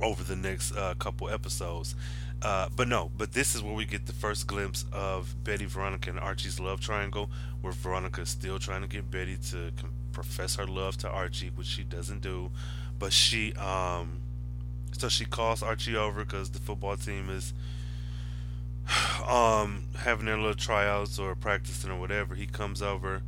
over 0.00 0.22
the 0.22 0.36
next 0.36 0.76
uh, 0.76 0.94
couple 0.98 1.28
episodes. 1.28 1.94
Uh, 2.42 2.68
but 2.76 2.88
no, 2.88 3.10
but 3.16 3.32
this 3.32 3.54
is 3.54 3.62
where 3.62 3.74
we 3.74 3.84
get 3.84 4.06
the 4.06 4.12
first 4.12 4.46
glimpse 4.46 4.84
of 4.92 5.34
Betty, 5.44 5.64
Veronica, 5.64 6.10
and 6.10 6.20
Archie's 6.20 6.60
love 6.60 6.80
triangle, 6.80 7.30
where 7.62 7.72
Veronica 7.72 8.22
is 8.22 8.28
still 8.28 8.58
trying 8.58 8.82
to 8.82 8.88
get 8.88 9.10
Betty 9.10 9.38
to 9.50 9.70
profess 10.12 10.56
her 10.56 10.66
love 10.66 10.96
to 10.98 11.08
Archie, 11.08 11.50
which 11.54 11.66
she 11.66 11.84
doesn't 11.84 12.20
do. 12.20 12.50
But 12.98 13.12
she, 13.12 13.54
um, 13.54 14.20
so 14.92 15.08
she 15.08 15.24
calls 15.24 15.62
Archie 15.62 15.96
over 15.96 16.24
because 16.24 16.50
the 16.50 16.58
football 16.58 16.96
team 16.96 17.30
is 17.30 17.52
um 19.26 19.84
having 19.96 20.26
their 20.26 20.36
little 20.36 20.54
tryouts 20.54 21.18
or 21.18 21.34
practicing 21.34 21.90
or 21.90 21.98
whatever, 21.98 22.34
he 22.34 22.46
comes 22.46 22.82
over 22.82 23.22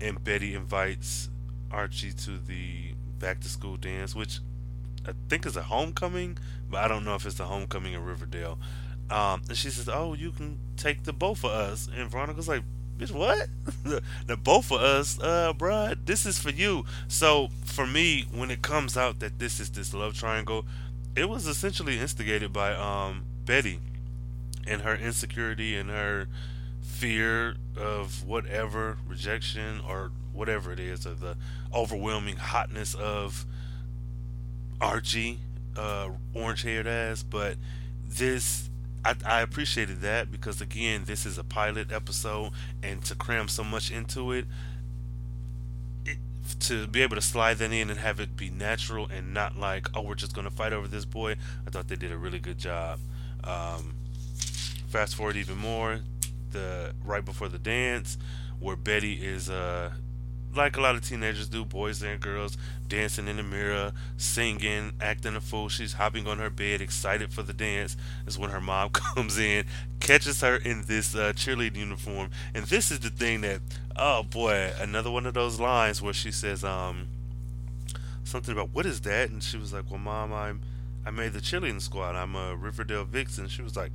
and 0.00 0.22
Betty 0.22 0.54
invites 0.54 1.28
Archie 1.70 2.12
to 2.12 2.38
the 2.38 2.94
back 3.18 3.40
to 3.40 3.48
school 3.48 3.76
dance, 3.76 4.14
which 4.14 4.40
I 5.06 5.12
think 5.28 5.46
it's 5.46 5.56
a 5.56 5.62
homecoming, 5.62 6.38
but 6.70 6.84
I 6.84 6.88
don't 6.88 7.04
know 7.04 7.14
if 7.14 7.26
it's 7.26 7.40
a 7.40 7.44
homecoming 7.44 7.92
in 7.94 8.04
Riverdale. 8.04 8.58
Um, 9.10 9.42
and 9.48 9.56
she 9.56 9.70
says, 9.70 9.88
"Oh, 9.88 10.14
you 10.14 10.30
can 10.30 10.58
take 10.76 11.04
the 11.04 11.12
both 11.12 11.44
of 11.44 11.50
us." 11.50 11.88
And 11.94 12.10
Veronica's 12.10 12.48
like, 12.48 12.62
"Bitch, 12.98 13.10
what? 13.10 13.48
the 14.26 14.36
both 14.36 14.72
of 14.72 14.80
us, 14.80 15.20
uh, 15.20 15.52
bruh, 15.52 15.96
this 16.06 16.24
is 16.24 16.38
for 16.38 16.50
you." 16.50 16.84
So 17.06 17.48
for 17.64 17.86
me, 17.86 18.26
when 18.32 18.50
it 18.50 18.62
comes 18.62 18.96
out 18.96 19.20
that 19.20 19.38
this 19.38 19.60
is 19.60 19.70
this 19.70 19.92
love 19.92 20.14
triangle, 20.14 20.64
it 21.14 21.28
was 21.28 21.46
essentially 21.46 21.98
instigated 21.98 22.52
by 22.52 22.74
um 22.74 23.24
Betty 23.44 23.80
and 24.66 24.80
her 24.82 24.94
insecurity 24.94 25.76
and 25.76 25.90
her 25.90 26.26
fear 26.82 27.56
of 27.76 28.26
whatever 28.26 28.96
rejection 29.06 29.80
or 29.86 30.10
whatever 30.32 30.72
it 30.72 30.80
is, 30.80 31.06
or 31.06 31.14
the 31.14 31.36
overwhelming 31.74 32.36
hotness 32.36 32.94
of 32.94 33.44
Archie, 34.84 35.38
uh, 35.76 36.10
orange 36.34 36.62
haired 36.62 36.86
ass. 36.86 37.22
But 37.22 37.56
this, 38.06 38.68
I, 39.04 39.16
I 39.24 39.40
appreciated 39.40 40.02
that 40.02 40.30
because, 40.30 40.60
again, 40.60 41.04
this 41.06 41.24
is 41.24 41.38
a 41.38 41.44
pilot 41.44 41.90
episode, 41.90 42.50
and 42.82 43.02
to 43.06 43.14
cram 43.14 43.48
so 43.48 43.64
much 43.64 43.90
into 43.90 44.30
it, 44.32 44.44
it 46.04 46.18
to 46.60 46.86
be 46.86 47.02
able 47.02 47.16
to 47.16 47.22
slide 47.22 47.56
that 47.58 47.72
in 47.72 47.88
and 47.88 47.98
have 47.98 48.20
it 48.20 48.36
be 48.36 48.50
natural 48.50 49.08
and 49.08 49.32
not 49.32 49.56
like, 49.56 49.88
oh, 49.94 50.02
we're 50.02 50.14
just 50.14 50.34
to 50.34 50.50
fight 50.50 50.74
over 50.74 50.86
this 50.86 51.06
boy, 51.06 51.36
I 51.66 51.70
thought 51.70 51.88
they 51.88 51.96
did 51.96 52.12
a 52.12 52.18
really 52.18 52.38
good 52.38 52.58
job. 52.58 53.00
Um, 53.42 53.94
fast 54.86 55.16
forward 55.16 55.36
even 55.36 55.56
more, 55.56 56.00
the 56.52 56.92
right 57.02 57.24
before 57.24 57.48
the 57.48 57.58
dance, 57.58 58.18
where 58.60 58.76
Betty 58.76 59.14
is 59.14 59.48
uh 59.48 59.92
like 60.56 60.76
a 60.76 60.80
lot 60.80 60.94
of 60.94 61.06
teenagers 61.06 61.48
do, 61.48 61.64
boys 61.64 62.02
and 62.02 62.20
girls, 62.20 62.56
dancing 62.88 63.28
in 63.28 63.36
the 63.36 63.42
mirror, 63.42 63.92
singing, 64.16 64.92
acting 65.00 65.36
a 65.36 65.40
fool. 65.40 65.68
She's 65.68 65.94
hopping 65.94 66.26
on 66.26 66.38
her 66.38 66.50
bed, 66.50 66.80
excited 66.80 67.32
for 67.32 67.42
the 67.42 67.52
dance. 67.52 67.96
Is 68.26 68.38
when 68.38 68.50
her 68.50 68.60
mom 68.60 68.88
comes 68.92 69.38
in, 69.38 69.64
catches 70.00 70.40
her 70.40 70.56
in 70.56 70.82
this 70.86 71.14
uh, 71.14 71.32
cheerleading 71.34 71.76
uniform, 71.76 72.30
and 72.54 72.64
this 72.66 72.90
is 72.90 73.00
the 73.00 73.10
thing 73.10 73.42
that, 73.42 73.60
oh 73.96 74.22
boy, 74.22 74.72
another 74.80 75.10
one 75.10 75.26
of 75.26 75.34
those 75.34 75.60
lines 75.60 76.02
where 76.02 76.14
she 76.14 76.30
says, 76.30 76.64
um, 76.64 77.08
something 78.24 78.52
about 78.52 78.70
what 78.70 78.86
is 78.86 79.00
that, 79.02 79.30
and 79.30 79.42
she 79.42 79.56
was 79.56 79.72
like, 79.72 79.90
well, 79.90 79.98
mom, 79.98 80.32
I'm, 80.32 80.60
I 81.06 81.10
made 81.10 81.32
the 81.32 81.40
cheerleading 81.40 81.82
squad. 81.82 82.16
I'm 82.16 82.34
a 82.34 82.56
Riverdale 82.56 83.04
Vixen. 83.04 83.48
She 83.48 83.62
was 83.62 83.76
like, 83.76 83.92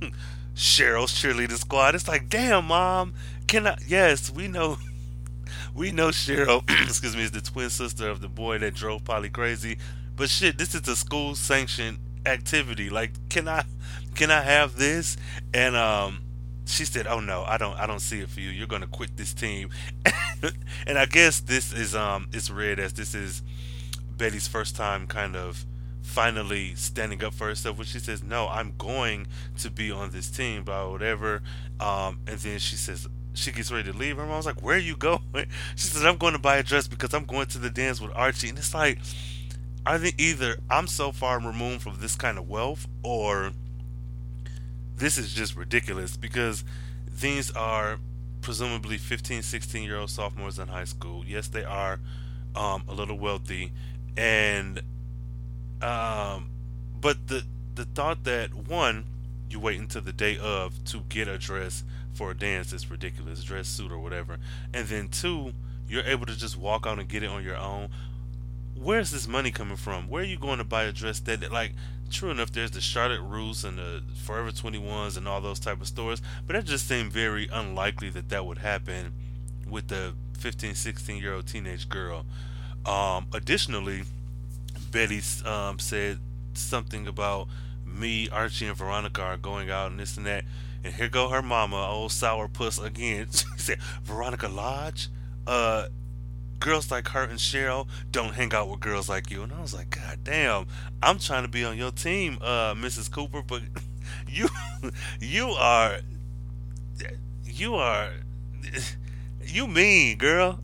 Cheryl's 0.54 1.12
cheerleading 1.12 1.58
squad. 1.58 1.94
It's 1.94 2.08
like, 2.08 2.28
damn, 2.28 2.66
mom. 2.66 3.14
Can 3.46 3.66
I? 3.66 3.76
Yes, 3.86 4.30
we 4.30 4.48
know. 4.48 4.78
We 5.74 5.92
know 5.92 6.08
Cheryl, 6.08 6.62
excuse 6.88 7.16
me, 7.16 7.22
is 7.22 7.30
the 7.30 7.40
twin 7.40 7.70
sister 7.70 8.08
of 8.08 8.20
the 8.20 8.28
boy 8.28 8.58
that 8.58 8.74
drove 8.74 9.04
Polly 9.04 9.30
crazy. 9.30 9.78
But 10.16 10.28
shit, 10.28 10.58
this 10.58 10.74
is 10.74 10.86
a 10.88 10.96
school 10.96 11.34
sanctioned 11.34 11.98
activity. 12.26 12.90
Like, 12.90 13.12
can 13.28 13.48
I, 13.48 13.64
can 14.14 14.30
I 14.30 14.42
have 14.42 14.76
this? 14.76 15.16
And 15.54 15.76
um, 15.76 16.22
she 16.66 16.84
said, 16.84 17.06
"Oh 17.06 17.20
no, 17.20 17.44
I 17.44 17.56
don't. 17.56 17.76
I 17.78 17.86
don't 17.86 18.00
see 18.00 18.20
it 18.20 18.28
for 18.28 18.40
you. 18.40 18.50
You're 18.50 18.66
gonna 18.66 18.86
quit 18.86 19.16
this 19.16 19.34
team." 19.34 19.70
and 20.86 20.98
I 20.98 21.06
guess 21.06 21.40
this 21.40 21.72
is 21.72 21.94
um, 21.94 22.28
it's 22.32 22.50
read 22.50 22.78
as 22.78 22.92
this 22.92 23.14
is 23.14 23.42
Betty's 24.16 24.46
first 24.46 24.76
time 24.76 25.06
kind 25.06 25.36
of 25.36 25.64
finally 26.02 26.74
standing 26.74 27.22
up 27.22 27.32
for 27.32 27.46
herself 27.46 27.78
when 27.78 27.86
she 27.86 28.00
says 28.00 28.20
no 28.20 28.48
i'm 28.48 28.74
going 28.78 29.26
to 29.56 29.70
be 29.70 29.92
on 29.92 30.10
this 30.10 30.28
team 30.28 30.64
blah 30.64 30.90
whatever 30.90 31.40
um, 31.78 32.18
and 32.26 32.38
then 32.40 32.58
she 32.58 32.74
says 32.74 33.06
she 33.34 33.52
gets 33.52 33.70
ready 33.70 33.90
to 33.90 33.96
leave. 33.96 34.16
Her 34.16 34.26
mom's 34.26 34.46
like 34.46 34.62
where 34.62 34.76
are 34.76 34.78
you 34.78 34.96
going? 34.96 35.20
She 35.76 35.86
says 35.86 36.04
i'm 36.04 36.18
going 36.18 36.32
to 36.32 36.38
buy 36.38 36.56
a 36.56 36.62
dress 36.62 36.88
because 36.88 37.14
i'm 37.14 37.24
going 37.24 37.46
to 37.48 37.58
the 37.58 37.70
dance 37.70 38.00
with 38.00 38.12
archie. 38.14 38.48
And 38.48 38.58
it's 38.58 38.74
like 38.74 38.98
i 39.86 39.96
think 39.96 40.16
either 40.18 40.56
i'm 40.68 40.86
so 40.86 41.10
far 41.10 41.38
removed 41.40 41.82
from 41.82 41.96
this 42.00 42.14
kind 42.16 42.36
of 42.38 42.48
wealth 42.48 42.86
or 43.02 43.52
this 44.96 45.16
is 45.16 45.32
just 45.32 45.56
ridiculous 45.56 46.16
because 46.16 46.64
these 47.08 47.50
are 47.52 47.98
presumably 48.42 48.98
15 48.98 49.42
16 49.42 49.82
year 49.82 49.96
old 49.96 50.10
sophomores 50.10 50.58
in 50.58 50.68
high 50.68 50.84
school. 50.84 51.24
Yes 51.26 51.48
they 51.48 51.64
are 51.64 51.98
um, 52.54 52.84
a 52.88 52.92
little 52.92 53.18
wealthy. 53.18 53.72
And 54.16 54.82
um, 55.82 56.50
but 57.00 57.28
the 57.28 57.44
the 57.74 57.84
thought 57.84 58.24
that 58.24 58.52
one, 58.52 59.06
you 59.48 59.58
wait 59.60 59.78
until 59.78 60.02
the 60.02 60.12
day 60.12 60.36
of 60.38 60.84
to 60.86 61.00
get 61.08 61.28
a 61.28 61.38
dress 61.38 61.84
for 62.14 62.30
a 62.30 62.36
dance 62.36 62.72
is 62.72 62.90
ridiculous, 62.90 63.42
dress 63.42 63.68
suit 63.68 63.92
or 63.92 63.98
whatever, 63.98 64.38
and 64.72 64.88
then 64.88 65.08
two, 65.08 65.52
you're 65.88 66.04
able 66.04 66.26
to 66.26 66.36
just 66.36 66.56
walk 66.56 66.86
out 66.86 66.98
and 66.98 67.08
get 67.08 67.22
it 67.22 67.30
on 67.30 67.42
your 67.44 67.56
own. 67.56 67.88
Where's 68.74 69.10
this 69.10 69.26
money 69.28 69.50
coming 69.50 69.76
from? 69.76 70.08
Where 70.08 70.22
are 70.22 70.26
you 70.26 70.38
going 70.38 70.58
to 70.58 70.64
buy 70.64 70.84
a 70.84 70.92
dress 70.92 71.20
that 71.20 71.52
like? 71.52 71.72
True 72.10 72.30
enough, 72.30 72.50
there's 72.50 72.72
the 72.72 72.80
Charlotte 72.80 73.20
Russe 73.20 73.62
and 73.62 73.78
the 73.78 74.02
Forever 74.16 74.50
21s 74.50 75.16
and 75.16 75.28
all 75.28 75.40
those 75.40 75.60
type 75.60 75.80
of 75.80 75.86
stores, 75.86 76.20
but 76.44 76.56
it 76.56 76.64
just 76.64 76.88
seemed 76.88 77.12
very 77.12 77.48
unlikely 77.52 78.10
that 78.10 78.30
that 78.30 78.44
would 78.44 78.58
happen 78.58 79.12
with 79.68 79.88
the 79.88 80.14
15, 80.38 80.74
16 80.74 81.22
year 81.22 81.34
old 81.34 81.46
teenage 81.46 81.88
girl. 81.88 82.24
Um, 82.84 83.26
additionally, 83.32 84.02
Betty 84.90 85.20
um, 85.44 85.78
said 85.78 86.18
something 86.54 87.06
about 87.06 87.48
me, 87.86 88.28
Archie, 88.28 88.66
and 88.66 88.76
Veronica 88.76 89.22
are 89.22 89.36
going 89.36 89.70
out 89.70 89.90
and 89.90 90.00
this 90.00 90.16
and 90.16 90.26
that. 90.26 90.44
And 90.82 90.94
here 90.94 91.08
go 91.08 91.28
her 91.28 91.42
mama, 91.42 91.76
old 91.88 92.10
sourpuss 92.10 92.82
again. 92.82 93.28
she 93.32 93.44
said, 93.56 93.82
Veronica 94.02 94.48
Lodge? 94.48 95.08
Uh, 95.46 95.88
girls 96.60 96.90
like 96.90 97.08
her 97.08 97.24
and 97.24 97.38
Cheryl 97.38 97.88
don't 98.10 98.34
hang 98.34 98.52
out 98.54 98.68
with 98.68 98.80
girls 98.80 99.08
like 99.08 99.30
you. 99.30 99.42
And 99.42 99.52
I 99.52 99.60
was 99.60 99.74
like, 99.74 99.90
God 99.90 100.20
damn, 100.22 100.66
I'm 101.02 101.18
trying 101.18 101.42
to 101.42 101.48
be 101.48 101.64
on 101.64 101.76
your 101.76 101.90
team, 101.90 102.38
uh, 102.40 102.74
Mrs. 102.74 103.10
Cooper, 103.10 103.42
but 103.42 103.62
you, 104.28 104.48
you 105.20 105.48
are, 105.48 105.98
you 107.44 107.74
are, 107.74 108.10
you 109.44 109.66
mean, 109.66 110.18
girl. 110.18 110.60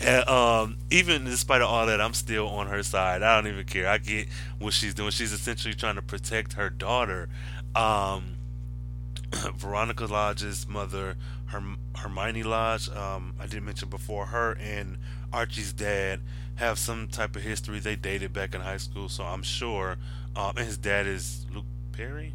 and, 0.00 0.28
um, 0.28 0.78
even 0.90 1.24
despite 1.24 1.62
all 1.62 1.86
that, 1.86 2.00
I'm 2.00 2.14
still 2.14 2.48
on 2.48 2.66
her 2.66 2.82
side. 2.82 3.22
I 3.22 3.40
don't 3.40 3.50
even 3.50 3.64
care. 3.64 3.88
I 3.88 3.98
get 3.98 4.28
what 4.58 4.74
she's 4.74 4.94
doing. 4.94 5.10
She's 5.12 5.32
essentially 5.32 5.74
trying 5.74 5.94
to 5.94 6.02
protect 6.02 6.54
her 6.54 6.68
daughter. 6.68 7.28
Um, 7.74 8.36
Veronica 9.56 10.06
Lodge's 10.06 10.66
mother, 10.68 11.16
Herm- 11.46 11.78
Hermione 11.96 12.42
Lodge, 12.42 12.88
um, 12.90 13.34
I 13.38 13.46
didn't 13.46 13.64
mention 13.64 13.88
before, 13.88 14.26
her 14.26 14.56
and 14.60 14.98
Archie's 15.32 15.72
dad 15.72 16.20
have 16.56 16.78
some 16.78 17.08
type 17.08 17.36
of 17.36 17.42
history. 17.42 17.78
They 17.78 17.96
dated 17.96 18.32
back 18.32 18.54
in 18.54 18.60
high 18.60 18.76
school, 18.76 19.08
so 19.08 19.24
I'm 19.24 19.42
sure. 19.42 19.96
Um, 20.36 20.56
and 20.56 20.66
his 20.66 20.76
dad 20.76 21.06
is 21.06 21.46
Luke 21.52 21.64
Perry. 21.92 22.34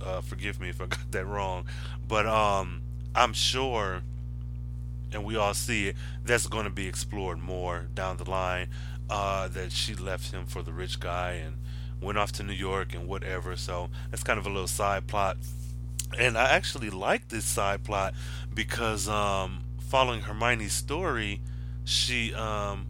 Uh, 0.00 0.20
forgive 0.20 0.60
me 0.60 0.68
if 0.68 0.80
I 0.80 0.86
got 0.88 1.10
that 1.10 1.26
wrong, 1.26 1.66
but 2.06 2.26
um, 2.26 2.82
I'm 3.14 3.32
sure, 3.32 4.02
and 5.12 5.24
we 5.24 5.36
all 5.36 5.54
see 5.54 5.88
it. 5.88 5.96
That's 6.24 6.46
going 6.46 6.64
to 6.64 6.70
be 6.70 6.86
explored 6.86 7.38
more 7.38 7.88
down 7.94 8.16
the 8.16 8.28
line. 8.28 8.68
Uh, 9.10 9.48
that 9.48 9.72
she 9.72 9.94
left 9.94 10.32
him 10.32 10.44
for 10.44 10.62
the 10.62 10.70
rich 10.70 11.00
guy 11.00 11.32
and 11.32 11.56
went 12.00 12.18
off 12.18 12.32
to 12.32 12.42
New 12.42 12.52
York 12.52 12.94
and 12.94 13.06
whatever. 13.08 13.56
So 13.56 13.90
that's 14.10 14.22
kind 14.22 14.38
of 14.38 14.46
a 14.46 14.50
little 14.50 14.68
side 14.68 15.06
plot. 15.06 15.36
And 16.18 16.38
I 16.38 16.50
actually 16.50 16.90
like 16.90 17.28
this 17.28 17.44
side 17.44 17.84
plot 17.84 18.14
because 18.54 19.08
um, 19.08 19.60
following 19.80 20.22
Hermione's 20.22 20.72
story, 20.72 21.40
she 21.84 22.32
um, 22.34 22.86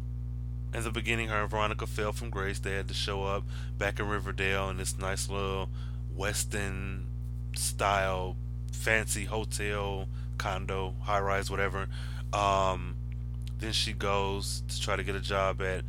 in 0.74 0.82
the 0.82 0.90
beginning 0.90 1.28
her 1.28 1.42
and 1.42 1.50
Veronica 1.50 1.86
fell 1.86 2.12
from 2.12 2.30
grace. 2.30 2.58
They 2.58 2.74
had 2.74 2.88
to 2.88 2.94
show 2.94 3.24
up 3.24 3.44
back 3.76 3.98
in 3.98 4.08
Riverdale 4.08 4.68
in 4.70 4.76
this 4.76 4.98
nice 4.98 5.28
little 5.28 5.68
western 6.14 7.06
style 7.56 8.36
fancy 8.72 9.24
hotel, 9.24 10.08
condo, 10.36 10.94
high 11.02 11.20
rise, 11.20 11.50
whatever. 11.50 11.88
Um, 12.32 12.96
then 13.58 13.72
she 13.72 13.92
goes 13.92 14.62
to 14.68 14.80
try 14.80 14.96
to 14.96 15.02
get 15.02 15.16
a 15.16 15.20
job 15.20 15.60
at 15.62 15.82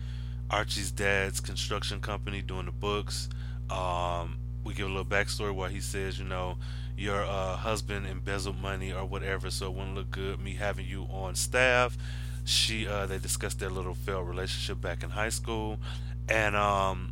Archie's 0.49 0.91
dad's 0.91 1.39
construction 1.39 1.99
company 1.99 2.41
doing 2.41 2.65
the 2.65 2.71
books. 2.71 3.29
Um, 3.69 4.37
we 4.63 4.73
give 4.73 4.87
a 4.87 4.89
little 4.89 5.05
backstory 5.05 5.53
where 5.53 5.69
he 5.69 5.79
says, 5.79 6.19
you 6.19 6.25
know, 6.25 6.57
your 6.97 7.23
uh, 7.23 7.55
husband 7.55 8.07
embezzled 8.07 8.59
money 8.59 8.91
or 8.91 9.05
whatever, 9.05 9.49
so 9.49 9.67
it 9.67 9.73
wouldn't 9.73 9.95
look 9.95 10.11
good 10.11 10.39
me 10.39 10.53
having 10.55 10.85
you 10.85 11.07
on 11.11 11.35
staff. 11.35 11.97
She, 12.43 12.87
uh, 12.87 13.05
they 13.05 13.19
discussed 13.19 13.59
their 13.59 13.69
little 13.69 13.93
failed 13.93 14.27
relationship 14.27 14.81
back 14.81 15.03
in 15.03 15.11
high 15.11 15.29
school, 15.29 15.79
and 16.27 16.55
um, 16.55 17.11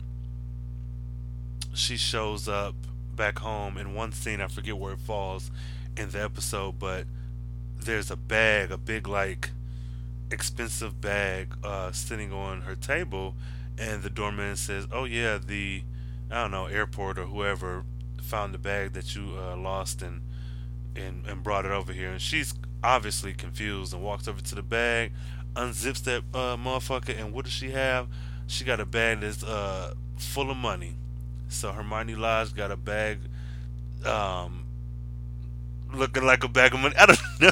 she 1.74 1.96
shows 1.96 2.48
up 2.48 2.76
back 3.16 3.40
home 3.40 3.78
in 3.78 3.94
one 3.94 4.12
scene. 4.12 4.42
I 4.42 4.48
forget 4.48 4.78
where 4.78 4.94
it 4.94 5.00
falls 5.00 5.52
in 5.96 6.10
the 6.10 6.24
episode, 6.24 6.80
but 6.80 7.06
there's 7.80 8.12
a 8.12 8.16
bag, 8.16 8.72
a 8.72 8.78
big 8.78 9.08
like 9.08 9.52
expensive 10.32 11.00
bag 11.00 11.56
uh, 11.64 11.92
sitting 11.92 12.32
on 12.34 12.62
her 12.62 12.76
table, 12.76 13.36
and 13.78 14.04
the 14.04 14.10
doorman 14.10 14.56
says, 14.56 14.88
"Oh 14.92 15.06
yeah, 15.06 15.38
the 15.38 15.84
I 16.30 16.44
don't 16.44 16.52
know 16.52 16.66
airport 16.66 17.18
or 17.18 17.26
whoever 17.26 17.86
found 18.22 18.54
the 18.54 18.58
bag 18.58 18.94
that 18.94 19.16
you 19.16 19.34
uh, 19.38 19.56
lost 19.56 20.02
and, 20.02 20.22
and 20.96 21.26
and 21.26 21.44
brought 21.44 21.66
it 21.66 21.72
over 21.72 21.94
here." 21.94 22.12
And 22.12 22.22
she's 22.22 22.54
obviously 22.84 23.34
confused 23.34 23.94
and 23.94 24.04
walks 24.04 24.28
over 24.28 24.42
to 24.42 24.56
the 24.56 24.64
bag, 24.64 25.12
unzips 25.56 26.04
that 26.04 26.24
uh, 26.34 26.56
motherfucker, 26.58 27.18
and 27.18 27.34
what 27.34 27.46
does 27.46 27.54
she 27.54 27.72
have? 27.72 28.08
She 28.48 28.64
got 28.64 28.80
a 28.80 28.86
bag 28.86 29.22
that's 29.22 29.44
uh, 29.44 29.94
full 30.18 30.52
of 30.52 30.58
money. 30.58 30.96
So 31.50 31.72
Hermione 31.72 32.16
Lodge 32.16 32.54
got 32.54 32.72
a 32.72 32.78
bag 32.78 33.20
um, 34.06 34.67
looking 35.94 36.26
like 36.26 36.44
a 36.44 36.48
bag 36.48 36.74
of 36.74 36.80
money. 36.80 36.96
I 37.00 37.06
don't 37.06 37.42
know. 37.42 37.52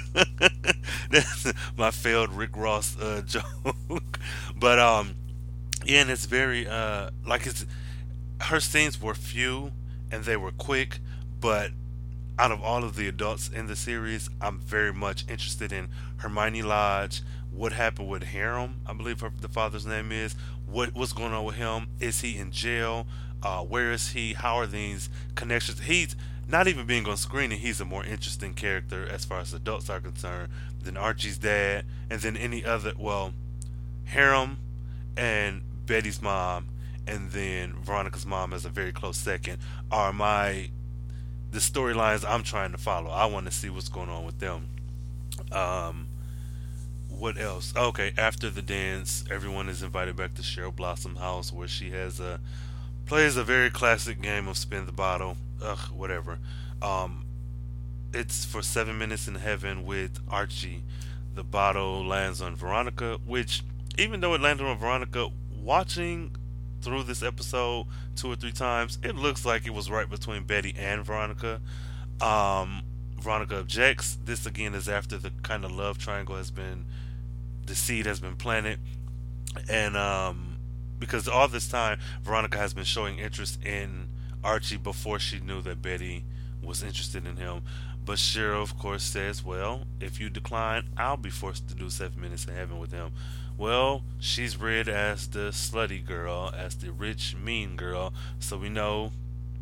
That's 1.10 1.54
my 1.78 1.92
failed 1.92 2.32
Rick 2.32 2.56
Ross 2.56 2.98
uh, 3.00 3.22
joke. 3.26 4.20
but 4.60 4.80
um, 4.80 5.16
yeah, 5.86 6.02
and 6.02 6.10
it's 6.10 6.26
very 6.26 6.68
uh, 6.68 7.12
like 7.26 7.46
it's 7.46 7.66
her 8.42 8.60
scenes 8.60 9.02
were 9.02 9.14
few 9.16 9.72
and 10.12 10.24
they 10.24 10.38
were 10.38 10.52
quick, 10.52 11.00
but 11.40 11.72
out 12.38 12.52
of 12.52 12.62
all 12.62 12.84
of 12.84 12.96
the 12.96 13.08
adults 13.08 13.50
in 13.50 13.68
the 13.68 13.76
series, 13.76 14.30
I'm 14.42 14.60
very 14.60 14.94
much 14.94 15.24
interested 15.30 15.72
in 15.72 15.88
Hermione 16.18 16.64
Lodge. 16.64 17.22
What 17.52 17.72
happened 17.72 18.10
with 18.10 18.24
Hiram? 18.24 18.82
I 18.86 18.94
believe 18.94 19.22
her, 19.22 19.32
the 19.40 19.48
father's 19.48 19.86
name 19.86 20.12
is. 20.12 20.36
What 20.66 20.94
what's 20.94 21.14
going 21.14 21.32
on 21.34 21.46
with 21.46 21.56
him? 21.56 21.88
Is 22.00 22.22
he 22.22 22.38
in 22.38 22.52
jail? 22.52 23.08
Uh, 23.42 23.62
where 23.62 23.92
is 23.92 24.10
he? 24.10 24.34
How 24.34 24.56
are 24.58 24.68
these 24.68 25.10
connections? 25.36 25.82
He's 25.82 26.16
not 26.48 26.68
even 26.68 26.86
being 26.86 27.08
on 27.08 27.18
screen, 27.18 27.52
and 27.52 27.62
he's 27.62 27.82
a 27.82 27.86
more 27.86 28.06
interesting 28.06 28.54
character 28.54 29.08
as 29.08 29.26
far 29.26 29.40
as 29.40 29.54
adults 29.54 29.90
are 29.90 30.00
concerned 30.00 30.50
than 30.84 30.98
Archie's 30.98 31.38
dad, 31.38 31.86
and 32.10 32.22
then 32.22 32.38
any 32.38 32.64
other. 32.64 32.94
Well, 32.98 33.34
Hiram 34.12 34.58
and 35.18 35.62
Betty's 35.86 36.22
mom, 36.22 36.68
and 37.08 37.32
then 37.32 37.74
Veronica's 37.74 38.26
mom 38.26 38.54
as 38.54 38.66
a 38.66 38.70
very 38.70 38.92
close 38.92 39.18
second 39.18 39.58
are 39.92 40.14
my 40.14 40.70
the 41.52 41.60
storylines 41.60 42.26
I'm 42.28 42.44
trying 42.44 42.72
to 42.72 42.78
follow. 42.78 43.10
I 43.10 43.26
want 43.26 43.46
to 43.46 43.52
see 43.52 43.70
what's 43.70 43.90
going 43.90 44.10
on 44.10 44.26
with 44.26 44.40
them. 44.40 44.68
Um, 45.52 46.08
what 47.08 47.40
else? 47.40 47.74
Okay, 47.76 48.14
after 48.18 48.50
the 48.50 48.62
dance, 48.62 49.24
everyone 49.32 49.70
is 49.70 49.82
invited 49.82 50.18
back 50.18 50.34
to 50.36 50.42
Cheryl 50.42 50.76
Blossom 50.76 51.16
house 51.16 51.54
where 51.54 51.68
she 51.68 51.92
has 51.92 52.20
a 52.20 52.40
plays 53.06 53.38
a 53.38 53.44
very 53.44 53.70
classic 53.70 54.22
game 54.22 54.48
of 54.48 54.58
spin 54.58 54.86
the 54.86 54.92
bottle 54.92 55.38
ugh, 55.62 55.92
whatever. 55.94 56.40
Um, 56.82 57.26
it's 58.14 58.46
for 58.46 58.62
seven 58.62 58.98
minutes 58.98 59.28
in 59.28 59.36
heaven 59.36 59.86
with 59.86 60.20
Archie. 60.30 60.84
The 61.34 61.44
bottle 61.44 62.06
lands 62.06 62.42
on 62.42 62.56
Veronica, 62.56 63.20
which 63.26 63.64
even 63.98 64.22
though 64.22 64.34
it 64.34 64.42
landed 64.42 64.66
on 64.66 64.78
Veronica, 64.78 65.30
watching 65.62 66.36
through 66.82 67.04
this 67.04 67.24
episode 67.24 67.88
two 68.16 68.32
or 68.32 68.36
three 68.36 68.52
times, 68.52 68.98
it 69.04 69.16
looks 69.16 69.46
like 69.46 69.66
it 69.66 69.74
was 69.74 69.90
right 69.90 70.10
between 70.10 70.44
Betty 70.44 70.74
and 70.78 71.04
Veronica. 71.04 71.60
Um, 72.22 72.84
Veronica 73.20 73.60
objects. 73.60 74.18
This 74.24 74.46
again 74.46 74.76
is 74.76 74.88
after 74.88 75.18
the 75.18 75.32
kind 75.44 75.66
of 75.66 75.72
love 75.72 75.98
triangle 75.98 76.36
has 76.38 76.52
been, 76.52 76.86
the 77.66 77.76
seed 77.76 78.06
has 78.06 78.20
been 78.20 78.36
planted, 78.36 78.80
and 79.68 79.98
um, 79.98 80.58
because 81.00 81.28
all 81.28 81.48
this 81.48 81.68
time 81.68 82.00
Veronica 82.24 82.58
has 82.58 82.74
been 82.74 82.84
showing 82.84 83.18
interest 83.18 83.64
in 83.66 84.08
Archie 84.46 84.78
before 84.78 85.18
she 85.18 85.40
knew 85.40 85.62
that 85.64 85.82
Betty 85.82 86.24
was 86.62 86.84
interested 86.84 87.26
in 87.26 87.38
him. 87.38 87.64
But 88.06 88.18
Cheryl, 88.18 88.62
of 88.62 88.78
course, 88.78 89.04
says, 89.04 89.44
Well, 89.44 89.88
if 90.00 90.20
you 90.20 90.30
decline, 90.30 90.90
I'll 90.96 91.18
be 91.18 91.32
forced 91.32 91.68
to 91.70 91.76
do 91.76 91.90
seven 91.90 92.22
minutes 92.22 92.46
in 92.46 92.54
heaven 92.54 92.78
with 92.78 92.92
him. 92.92 93.12
Well, 93.58 94.04
she's 94.20 94.58
read 94.58 94.88
as 94.88 95.28
the 95.28 95.50
slutty 95.50 96.06
girl, 96.06 96.54
as 96.56 96.76
the 96.76 96.92
rich, 96.92 97.36
mean 97.36 97.76
girl, 97.76 98.14
so 98.38 98.58
we 98.58 98.70
know 98.70 99.12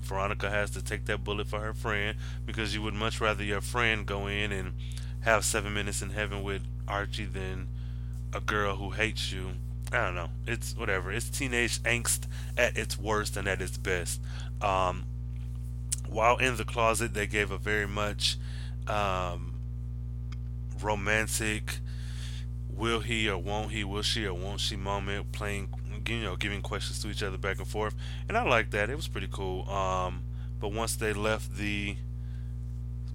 Veronica 0.02 0.50
has 0.50 0.72
to 0.72 0.84
take 0.84 1.06
that 1.06 1.24
bullet 1.24 1.48
for 1.48 1.62
her 1.62 1.74
friend 1.74 2.18
because 2.46 2.76
you 2.76 2.82
would 2.82 2.94
much 2.94 3.22
rather 3.22 3.44
your 3.44 3.62
friend 3.62 4.06
go 4.06 4.28
in 4.28 4.52
and 4.52 4.74
have 5.22 5.46
seven 5.46 5.74
minutes 5.74 6.02
in 6.02 6.10
heaven 6.10 6.44
with 6.44 6.64
Archie 6.88 7.24
than 7.24 7.70
a 8.34 8.42
girl 8.42 8.76
who 8.76 8.90
hates 8.90 9.32
you. 9.32 9.52
I 9.94 10.06
don't 10.06 10.16
know. 10.16 10.30
It's 10.48 10.76
whatever. 10.76 11.12
It's 11.12 11.30
teenage 11.30 11.80
angst 11.84 12.26
at 12.58 12.78
its 12.78 12.98
worst 12.98 13.38
and 13.38 13.48
at 13.48 13.62
its 13.62 13.78
best. 13.78 14.20
Um, 14.62 15.06
while 16.10 16.38
in 16.38 16.58
the 16.58 16.66
closet, 16.66 17.14
they 17.14 17.28
gave 17.28 17.52
a 17.52 17.58
very 17.58 17.88
much 17.88 18.38
um, 18.88 19.54
romantic 20.82 21.80
will 22.76 23.02
he 23.02 23.30
or 23.30 23.38
won't 23.38 23.72
he, 23.72 23.84
will 23.84 24.02
she 24.02 24.26
or 24.26 24.34
won't 24.34 24.60
she 24.60 24.76
moment, 24.76 25.32
playing, 25.32 25.70
you 26.08 26.22
know, 26.22 26.36
giving 26.36 26.62
questions 26.62 27.02
to 27.04 27.10
each 27.10 27.22
other 27.22 27.38
back 27.38 27.60
and 27.60 27.68
forth. 27.68 27.96
And 28.28 28.36
I 28.36 28.44
like 28.44 28.72
that. 28.72 28.90
It 28.90 28.96
was 28.96 29.08
pretty 29.08 29.30
cool. 29.32 29.70
Um, 29.70 30.24
but 30.60 30.72
once 30.72 30.96
they 30.96 31.14
left 31.14 31.56
the 31.58 31.98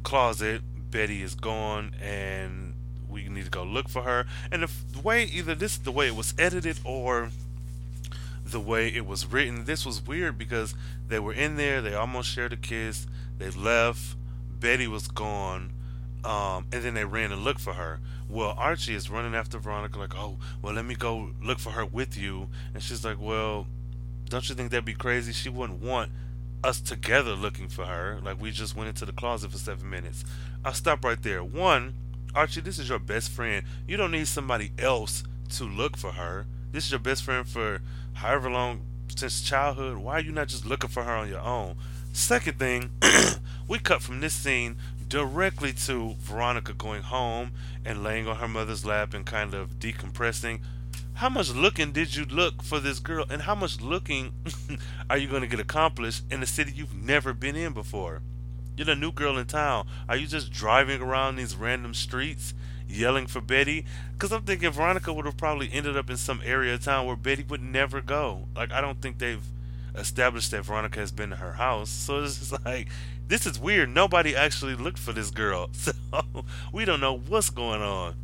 closet, 0.02 0.62
Betty 0.90 1.22
is 1.22 1.34
gone 1.34 1.94
and 2.00 2.67
we 3.08 3.28
need 3.28 3.44
to 3.44 3.50
go 3.50 3.62
look 3.62 3.88
for 3.88 4.02
her. 4.02 4.26
And 4.50 4.62
the 4.62 5.00
way, 5.00 5.24
either 5.24 5.54
this 5.54 5.76
the 5.76 5.92
way 5.92 6.08
it 6.08 6.16
was 6.16 6.34
edited 6.38 6.78
or 6.84 7.30
the 8.44 8.60
way 8.60 8.88
it 8.88 9.06
was 9.06 9.26
written. 9.26 9.64
This 9.64 9.84
was 9.84 10.06
weird 10.06 10.38
because 10.38 10.74
they 11.08 11.18
were 11.18 11.32
in 11.32 11.56
there, 11.56 11.80
they 11.80 11.94
almost 11.94 12.28
shared 12.28 12.52
a 12.52 12.56
kiss, 12.56 13.06
they 13.38 13.50
left, 13.50 14.16
Betty 14.60 14.88
was 14.88 15.08
gone, 15.08 15.70
um, 16.24 16.66
and 16.72 16.82
then 16.82 16.94
they 16.94 17.04
ran 17.04 17.32
and 17.32 17.44
looked 17.44 17.60
for 17.60 17.74
her. 17.74 18.00
Well, 18.28 18.54
Archie 18.58 18.94
is 18.94 19.08
running 19.08 19.34
after 19.34 19.58
Veronica, 19.58 19.98
like, 19.98 20.16
oh, 20.16 20.36
well, 20.60 20.74
let 20.74 20.84
me 20.84 20.94
go 20.94 21.30
look 21.42 21.58
for 21.58 21.70
her 21.70 21.84
with 21.84 22.16
you. 22.16 22.48
And 22.74 22.82
she's 22.82 23.04
like, 23.04 23.18
well, 23.20 23.66
don't 24.28 24.48
you 24.48 24.54
think 24.54 24.70
that'd 24.70 24.84
be 24.84 24.94
crazy? 24.94 25.32
She 25.32 25.48
wouldn't 25.48 25.80
want 25.82 26.10
us 26.62 26.80
together 26.80 27.32
looking 27.32 27.68
for 27.68 27.86
her. 27.86 28.18
Like, 28.22 28.40
we 28.40 28.50
just 28.50 28.76
went 28.76 28.88
into 28.88 29.06
the 29.06 29.12
closet 29.12 29.50
for 29.50 29.58
seven 29.58 29.88
minutes. 29.88 30.24
I'll 30.64 30.74
stop 30.74 31.04
right 31.04 31.22
there. 31.22 31.42
One, 31.42 31.94
Archie, 32.38 32.60
this 32.60 32.78
is 32.78 32.88
your 32.88 33.00
best 33.00 33.32
friend. 33.32 33.66
You 33.88 33.96
don't 33.96 34.12
need 34.12 34.28
somebody 34.28 34.70
else 34.78 35.24
to 35.56 35.64
look 35.64 35.96
for 35.96 36.12
her. 36.12 36.46
This 36.70 36.84
is 36.84 36.92
your 36.92 37.00
best 37.00 37.24
friend 37.24 37.44
for 37.44 37.80
however 38.12 38.48
long 38.48 38.82
since 39.08 39.42
childhood. 39.42 39.96
Why 39.96 40.18
are 40.18 40.20
you 40.20 40.30
not 40.30 40.46
just 40.46 40.64
looking 40.64 40.88
for 40.88 41.02
her 41.02 41.16
on 41.16 41.28
your 41.28 41.40
own? 41.40 41.74
Second 42.12 42.60
thing, 42.60 42.92
we 43.68 43.80
cut 43.80 44.02
from 44.02 44.20
this 44.20 44.34
scene 44.34 44.76
directly 45.08 45.72
to 45.72 46.14
Veronica 46.20 46.74
going 46.74 47.02
home 47.02 47.50
and 47.84 48.04
laying 48.04 48.28
on 48.28 48.36
her 48.36 48.46
mother's 48.46 48.84
lap 48.84 49.14
and 49.14 49.26
kind 49.26 49.52
of 49.52 49.80
decompressing. 49.80 50.60
How 51.14 51.28
much 51.28 51.50
looking 51.50 51.90
did 51.90 52.14
you 52.14 52.24
look 52.24 52.62
for 52.62 52.78
this 52.78 53.00
girl, 53.00 53.26
and 53.28 53.42
how 53.42 53.56
much 53.56 53.80
looking 53.80 54.32
are 55.10 55.18
you 55.18 55.26
going 55.26 55.42
to 55.42 55.48
get 55.48 55.58
accomplished 55.58 56.22
in 56.30 56.40
a 56.40 56.46
city 56.46 56.70
you've 56.72 56.94
never 56.94 57.32
been 57.32 57.56
in 57.56 57.72
before? 57.72 58.22
You're 58.78 58.84
the 58.84 58.94
new 58.94 59.10
girl 59.10 59.36
in 59.38 59.46
town. 59.46 59.88
Are 60.08 60.16
you 60.16 60.28
just 60.28 60.52
driving 60.52 61.02
around 61.02 61.34
these 61.34 61.56
random 61.56 61.94
streets 61.94 62.54
yelling 62.88 63.26
for 63.26 63.40
Betty? 63.40 63.84
Because 64.12 64.30
I'm 64.30 64.42
thinking 64.42 64.70
Veronica 64.70 65.12
would 65.12 65.24
have 65.24 65.36
probably 65.36 65.68
ended 65.72 65.96
up 65.96 66.08
in 66.08 66.16
some 66.16 66.40
area 66.44 66.74
of 66.74 66.84
town 66.84 67.04
where 67.04 67.16
Betty 67.16 67.42
would 67.42 67.60
never 67.60 68.00
go. 68.00 68.46
Like, 68.54 68.70
I 68.70 68.80
don't 68.80 69.02
think 69.02 69.18
they've 69.18 69.42
established 69.96 70.52
that 70.52 70.62
Veronica 70.62 71.00
has 71.00 71.10
been 71.10 71.30
to 71.30 71.36
her 71.36 71.54
house. 71.54 71.90
So 71.90 72.22
it's 72.22 72.38
just 72.38 72.64
like, 72.64 72.86
this 73.26 73.46
is 73.46 73.58
weird. 73.58 73.88
Nobody 73.88 74.36
actually 74.36 74.76
looked 74.76 75.00
for 75.00 75.12
this 75.12 75.32
girl. 75.32 75.70
So 76.12 76.44
we 76.72 76.84
don't 76.84 77.00
know 77.00 77.18
what's 77.18 77.50
going 77.50 77.82
on. 77.82 78.14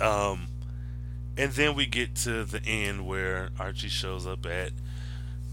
Um, 0.00 0.48
and 1.36 1.52
then 1.52 1.76
we 1.76 1.86
get 1.86 2.16
to 2.16 2.42
the 2.44 2.60
end 2.66 3.06
where 3.06 3.50
Archie 3.58 3.88
shows 3.88 4.26
up 4.26 4.44
at 4.46 4.72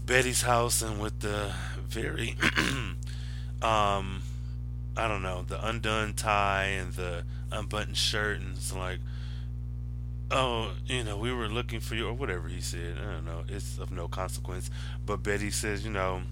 Betty's 0.04 0.42
house 0.42 0.82
and 0.82 1.00
with 1.00 1.20
the 1.20 1.52
very 1.78 2.34
um 3.62 4.22
I 4.96 5.06
don't 5.06 5.22
know, 5.22 5.42
the 5.42 5.64
undone 5.64 6.14
tie 6.14 6.64
and 6.64 6.92
the 6.92 7.24
unbuttoned 7.52 7.96
shirt 7.96 8.40
and 8.40 8.56
it's 8.56 8.74
like 8.74 8.98
oh, 10.30 10.72
you 10.86 11.04
know, 11.04 11.16
we 11.16 11.32
were 11.32 11.48
looking 11.48 11.80
for 11.80 11.94
you 11.94 12.06
or 12.06 12.12
whatever 12.12 12.48
he 12.48 12.60
said. 12.60 12.96
I 12.98 13.12
don't 13.12 13.24
know. 13.24 13.44
It's 13.48 13.78
of 13.78 13.90
no 13.90 14.08
consequence. 14.08 14.70
But 15.04 15.22
Betty 15.22 15.50
says, 15.50 15.84
you 15.84 15.90
know, 15.90 16.22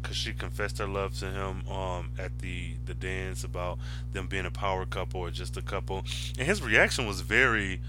because 0.00 0.16
she 0.16 0.32
confessed 0.32 0.78
her 0.78 0.86
love 0.86 1.18
to 1.18 1.26
him 1.26 1.66
um, 1.68 2.10
at 2.18 2.38
the 2.38 2.74
the 2.84 2.94
dance 2.94 3.42
about 3.44 3.78
them 4.12 4.26
being 4.26 4.46
a 4.46 4.50
power 4.50 4.86
couple 4.86 5.20
or 5.20 5.30
just 5.30 5.56
a 5.56 5.62
couple, 5.62 6.04
and 6.38 6.46
his 6.46 6.62
reaction 6.62 7.06
was 7.06 7.20
very. 7.20 7.80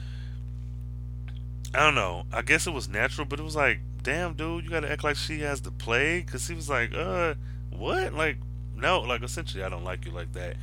I 1.76 1.80
don't 1.82 1.95
know. 1.95 2.24
I 2.32 2.41
guess 2.41 2.66
it 2.66 2.74
was 2.74 2.88
natural, 2.88 3.26
but 3.26 3.39
it 3.39 3.43
was 3.43 3.55
like, 3.55 3.82
damn, 4.01 4.34
dude, 4.34 4.64
you 4.64 4.70
gotta 4.70 4.89
act 4.89 5.03
like 5.03 5.18
she 5.18 5.41
has 5.41 5.62
the 5.62 5.70
plague, 5.70 6.26
because 6.26 6.47
he 6.47 6.55
was 6.55 6.70
like, 6.70 6.95
uh, 6.95 7.36
what? 7.70 8.14
Like, 8.14 8.38
no, 8.78 9.01
like 9.01 9.23
essentially, 9.23 9.63
I 9.63 9.69
don't 9.69 9.84
like 9.84 10.05
you 10.05 10.11
like 10.11 10.34
that. 10.34 10.55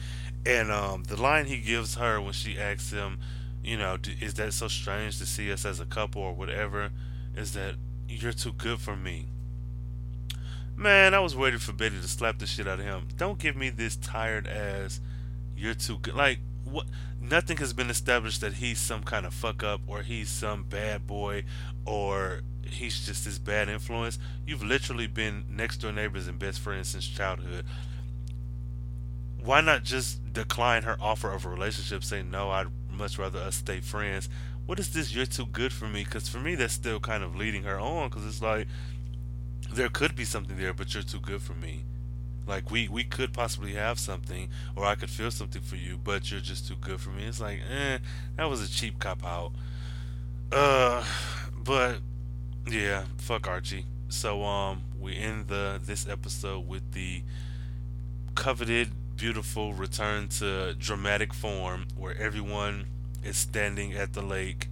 And 0.46 0.70
um, 0.70 1.04
the 1.04 1.20
line 1.20 1.46
he 1.46 1.58
gives 1.58 1.96
her 1.96 2.20
when 2.20 2.32
she 2.32 2.58
asks 2.58 2.90
him, 2.90 3.18
you 3.62 3.76
know, 3.76 3.96
is 4.20 4.34
that 4.34 4.52
so 4.52 4.68
strange 4.68 5.18
to 5.18 5.26
see 5.26 5.50
us 5.50 5.64
as 5.64 5.80
a 5.80 5.86
couple 5.86 6.22
or 6.22 6.32
whatever? 6.32 6.90
Is 7.34 7.52
that 7.54 7.76
you're 8.08 8.32
too 8.32 8.52
good 8.52 8.78
for 8.78 8.94
me? 8.94 9.26
Man, 10.76 11.14
I 11.14 11.20
was 11.20 11.34
waiting 11.36 11.60
for 11.60 11.72
Betty 11.72 12.00
to 12.00 12.08
slap 12.08 12.38
the 12.38 12.46
shit 12.46 12.68
out 12.68 12.80
of 12.80 12.84
him. 12.84 13.08
Don't 13.16 13.38
give 13.38 13.56
me 13.56 13.70
this 13.70 13.96
tired 13.96 14.46
ass. 14.46 15.00
You're 15.56 15.74
too 15.74 15.98
good. 15.98 16.14
Like 16.14 16.40
what? 16.64 16.86
Nothing 17.20 17.56
has 17.56 17.72
been 17.72 17.88
established 17.88 18.42
that 18.42 18.54
he's 18.54 18.78
some 18.78 19.02
kind 19.02 19.24
of 19.24 19.32
fuck 19.32 19.62
up 19.62 19.80
or 19.86 20.02
he's 20.02 20.28
some 20.28 20.64
bad 20.64 21.06
boy 21.06 21.44
or 21.86 22.42
he's 22.66 23.06
just 23.06 23.24
this 23.24 23.38
bad 23.38 23.68
influence. 23.70 24.18
You've 24.46 24.62
literally 24.62 25.06
been 25.06 25.44
next 25.48 25.78
door 25.78 25.92
neighbors 25.92 26.28
and 26.28 26.38
best 26.38 26.60
friends 26.60 26.88
since 26.88 27.06
childhood 27.06 27.64
why 29.44 29.60
not 29.60 29.84
just 29.84 30.32
decline 30.32 30.84
her 30.84 30.96
offer 31.00 31.30
of 31.30 31.44
a 31.44 31.48
relationship? 31.48 32.02
Say 32.02 32.22
no, 32.22 32.50
I'd 32.50 32.68
much 32.90 33.18
rather 33.18 33.38
us 33.40 33.56
stay 33.56 33.80
friends. 33.80 34.28
What 34.66 34.78
is 34.78 34.92
this? 34.92 35.14
You're 35.14 35.26
too 35.26 35.46
good 35.46 35.72
for 35.72 35.86
me. 35.86 36.04
Because 36.04 36.28
for 36.28 36.38
me, 36.38 36.54
that's 36.54 36.72
still 36.72 36.98
kind 36.98 37.22
of 37.22 37.36
leading 37.36 37.64
her 37.64 37.78
on. 37.78 38.08
Because 38.08 38.24
it's 38.26 38.40
like 38.40 38.66
there 39.72 39.90
could 39.90 40.16
be 40.16 40.24
something 40.24 40.56
there, 40.56 40.72
but 40.72 40.94
you're 40.94 41.02
too 41.02 41.20
good 41.20 41.42
for 41.42 41.52
me. 41.52 41.84
Like 42.46 42.70
we 42.70 42.88
we 42.88 43.04
could 43.04 43.32
possibly 43.32 43.74
have 43.74 43.98
something, 43.98 44.48
or 44.76 44.84
I 44.86 44.94
could 44.94 45.10
feel 45.10 45.30
something 45.30 45.62
for 45.62 45.76
you, 45.76 45.98
but 46.02 46.30
you're 46.30 46.40
just 46.40 46.66
too 46.66 46.76
good 46.80 47.00
for 47.00 47.10
me. 47.10 47.24
It's 47.24 47.40
like, 47.40 47.60
eh, 47.70 47.98
that 48.36 48.44
was 48.44 48.62
a 48.62 48.70
cheap 48.70 48.98
cop 48.98 49.24
out. 49.24 49.52
Uh, 50.52 51.04
but 51.62 51.98
yeah, 52.66 53.04
fuck 53.18 53.46
Archie. 53.46 53.86
So 54.08 54.42
um, 54.44 54.82
we 54.98 55.16
end 55.16 55.48
the 55.48 55.80
this 55.82 56.08
episode 56.08 56.66
with 56.66 56.92
the 56.92 57.22
coveted 58.34 58.90
beautiful 59.16 59.74
return 59.74 60.28
to 60.28 60.74
dramatic 60.74 61.32
form 61.32 61.86
where 61.96 62.16
everyone 62.16 62.86
is 63.22 63.36
standing 63.36 63.92
at 63.92 64.12
the 64.12 64.22
lake 64.22 64.68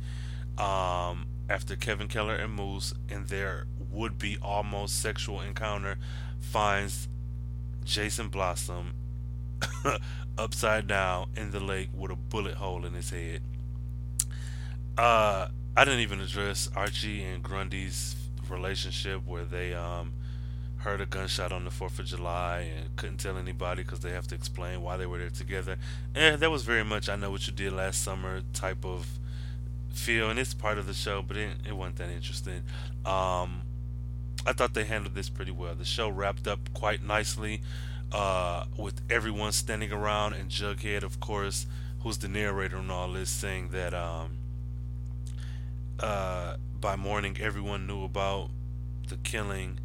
um, 0.59 1.27
after 1.49 1.77
Kevin 1.77 2.09
Keller 2.09 2.35
and 2.35 2.53
Moose 2.55 2.95
in 3.09 3.27
their 3.27 3.67
would 3.91 4.19
be 4.19 4.39
almost 4.43 5.01
sexual 5.01 5.41
encounter 5.41 5.97
finds 6.41 7.09
Jason 7.85 8.29
Blossom 8.29 8.95
upside 10.39 10.87
down 10.87 11.31
in 11.37 11.51
the 11.51 11.61
lake 11.61 11.89
with 11.95 12.11
a 12.11 12.17
bullet 12.17 12.55
hole 12.55 12.85
in 12.85 12.95
his 12.95 13.11
head. 13.11 13.43
Uh, 14.97 15.49
I 15.77 15.85
didn't 15.85 16.01
even 16.01 16.21
address 16.21 16.69
Archie 16.77 17.23
and 17.23 17.43
Grundy's 17.43 18.17
relationship 18.49 19.25
where 19.27 19.45
they 19.45 19.73
um, 19.73 20.13
heard 20.83 21.01
a 21.01 21.07
gunshot 21.07 21.53
on 21.53 21.65
the 21.65 21.71
4th 21.71 22.01
of 22.01 22.07
July 22.07 22.73
and 22.77 22.97
couldn't 22.97 23.19
tell 23.19 23.39
anybody 23.39 23.83
because 23.83 24.01
they 24.01 24.11
have 24.11 24.27
to 24.29 24.35
explain 24.35 24.83
why 24.83 24.97
they 24.97 25.07
were 25.07 25.19
there 25.19 25.31
together. 25.31 25.77
And 26.15 26.41
that 26.41 26.51
was 26.51 26.65
very 26.65 26.85
much 26.85 27.09
I 27.09 27.17
Know 27.17 27.31
What 27.31 27.47
You 27.47 27.53
Did 27.53 27.73
Last 27.73 28.03
Summer 28.03 28.43
type 28.53 28.85
of 28.85 29.07
feel, 29.93 30.29
and 30.29 30.39
it's 30.39 30.55
part 30.55 30.79
of 30.79 30.87
the 30.87 30.95
show, 30.95 31.23
but 31.23 31.37
it, 31.37 31.51
it 31.69 31.77
wasn't 31.77 31.97
that 31.97 32.11
interesting. 32.11 32.63
Um, 33.07 33.63
I 34.45 34.53
thought 34.53 34.75
they 34.75 34.85
handled 34.85 35.15
this 35.15 35.29
pretty 35.29 35.53
well. 35.53 35.75
The 35.75 35.85
show 35.85 36.09
wrapped 36.09 36.49
up 36.49 36.73
quite 36.75 37.03
nicely 37.03 37.63
uh, 38.11 38.65
with 38.77 39.01
everyone 39.09 39.53
standing 39.53 39.93
around, 39.93 40.35
and 40.35 40.51
Jughead, 40.51 41.05
of 41.05 41.21
course, 41.21 41.67
who's 42.01 42.19
the 42.19 42.29
narrator 42.29 42.77
and 42.77 42.91
all 42.91 43.13
this, 43.13 43.31
saying 43.31 43.69
that 43.69 43.95
um, 43.95 44.31
uh, 46.01 46.57
by 46.81 46.97
morning 46.97 47.37
everyone 47.41 47.87
knew 47.87 48.03
about 48.03 48.51
the 49.09 49.17
killing 49.19 49.79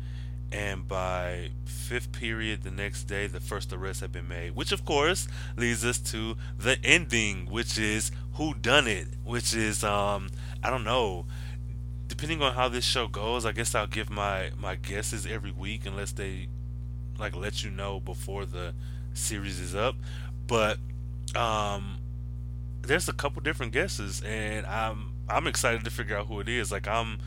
and 0.51 0.87
by 0.87 1.49
fifth 1.65 2.11
period 2.11 2.63
the 2.63 2.71
next 2.71 3.03
day 3.03 3.27
the 3.27 3.39
first 3.39 3.73
arrest 3.73 4.01
had 4.01 4.11
been 4.11 4.27
made 4.27 4.55
which 4.55 4.71
of 4.71 4.85
course 4.85 5.27
leads 5.57 5.83
us 5.83 5.97
to 5.99 6.35
the 6.57 6.77
ending 6.83 7.45
which 7.49 7.77
is 7.77 8.11
who 8.33 8.53
done 8.53 8.87
it 8.87 9.07
which 9.23 9.53
is 9.53 9.83
um 9.83 10.29
i 10.63 10.69
don't 10.69 10.83
know. 10.83 11.25
Depending 12.07 12.41
on 12.41 12.53
how 12.53 12.69
this 12.69 12.85
show 12.85 13.07
goes 13.07 13.45
i 13.45 13.51
guess 13.51 13.75
i'll 13.75 13.87
give 13.87 14.09
my 14.09 14.51
my 14.57 14.75
guesses 14.75 15.25
every 15.25 15.51
week 15.51 15.85
unless 15.85 16.11
they 16.13 16.47
like 17.19 17.35
let 17.35 17.63
you 17.63 17.69
know 17.69 17.99
before 17.99 18.45
the 18.45 18.73
series 19.13 19.59
is 19.59 19.75
up. 19.75 19.95
But 20.47 20.77
um 21.35 21.97
there's 22.81 23.09
a 23.09 23.13
couple 23.13 23.41
different 23.41 23.73
guesses 23.73 24.21
and 24.25 24.65
i'm 24.65 25.11
i'm 25.27 25.45
excited 25.45 25.83
to 25.83 25.91
figure 25.91 26.15
out 26.17 26.27
who 26.27 26.39
it 26.39 26.47
is. 26.47 26.71
Like 26.71 26.87
i'm 26.87 27.19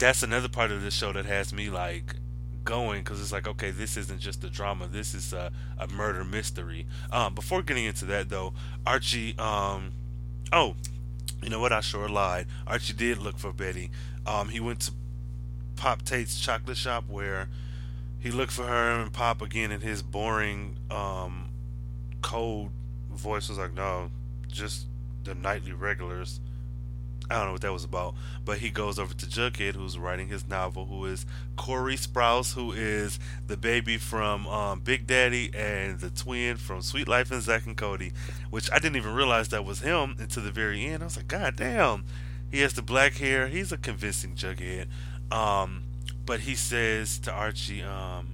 that's 0.00 0.24
another 0.24 0.48
part 0.48 0.72
of 0.72 0.82
the 0.82 0.90
show 0.90 1.12
that 1.12 1.26
has 1.26 1.52
me 1.52 1.70
like 1.70 2.16
going 2.64 3.02
because 3.02 3.20
it's 3.20 3.32
like 3.32 3.46
okay 3.46 3.70
this 3.70 3.96
isn't 3.96 4.20
just 4.20 4.44
a 4.44 4.50
drama 4.50 4.86
this 4.86 5.14
is 5.14 5.32
a, 5.32 5.52
a 5.78 5.86
murder 5.86 6.24
mystery. 6.24 6.86
Um, 7.12 7.34
before 7.34 7.62
getting 7.62 7.84
into 7.84 8.04
that 8.06 8.28
though 8.28 8.52
archie 8.84 9.38
um, 9.38 9.92
oh 10.52 10.74
you 11.42 11.48
know 11.48 11.60
what? 11.60 11.72
I 11.72 11.80
sure 11.80 12.08
lied. 12.08 12.46
Archie 12.66 12.92
did 12.92 13.18
look 13.18 13.38
for 13.38 13.52
betty. 13.52 13.90
Um, 14.26 14.48
he 14.48 14.60
went 14.60 14.80
to 14.80 14.92
pop 15.76 16.02
tate's 16.02 16.38
chocolate 16.38 16.76
shop 16.76 17.04
where 17.08 17.48
he 18.18 18.30
looked 18.30 18.52
for 18.52 18.66
her 18.66 19.00
and 19.00 19.12
pop 19.12 19.40
again 19.40 19.70
in 19.70 19.80
his 19.80 20.02
boring 20.02 20.76
um, 20.90 21.48
cold 22.20 22.70
voice 23.10 23.48
was 23.48 23.58
like 23.58 23.72
no 23.72 24.10
just 24.46 24.86
the 25.24 25.34
nightly 25.34 25.72
regulars 25.72 26.40
I 27.30 27.36
don't 27.36 27.46
know 27.46 27.52
what 27.52 27.60
that 27.60 27.72
was 27.72 27.84
about, 27.84 28.14
but 28.44 28.58
he 28.58 28.70
goes 28.70 28.98
over 28.98 29.14
to 29.14 29.26
Jughead, 29.26 29.76
who's 29.76 29.96
writing 29.96 30.28
his 30.28 30.48
novel, 30.48 30.86
who 30.86 31.04
is 31.04 31.24
Corey 31.56 31.94
Sprouse, 31.94 32.54
who 32.54 32.72
is 32.72 33.20
the 33.46 33.56
baby 33.56 33.98
from 33.98 34.48
um, 34.48 34.80
Big 34.80 35.06
Daddy 35.06 35.50
and 35.54 36.00
the 36.00 36.10
twin 36.10 36.56
from 36.56 36.82
Suite 36.82 37.06
Life 37.06 37.30
and 37.30 37.40
Zack 37.40 37.66
and 37.66 37.76
Cody, 37.76 38.12
which 38.50 38.68
I 38.72 38.80
didn't 38.80 38.96
even 38.96 39.14
realize 39.14 39.48
that 39.50 39.64
was 39.64 39.80
him 39.80 40.16
until 40.18 40.42
the 40.42 40.50
very 40.50 40.84
end. 40.84 41.02
I 41.02 41.06
was 41.06 41.16
like, 41.16 41.28
God 41.28 41.54
damn, 41.54 42.04
he 42.50 42.60
has 42.60 42.74
the 42.74 42.82
black 42.82 43.14
hair. 43.14 43.46
He's 43.46 43.70
a 43.70 43.78
convincing 43.78 44.34
Jughead. 44.34 44.88
Um, 45.30 45.84
but 46.26 46.40
he 46.40 46.56
says 46.56 47.18
to 47.20 47.32
Archie, 47.32 47.82
um, 47.82 48.28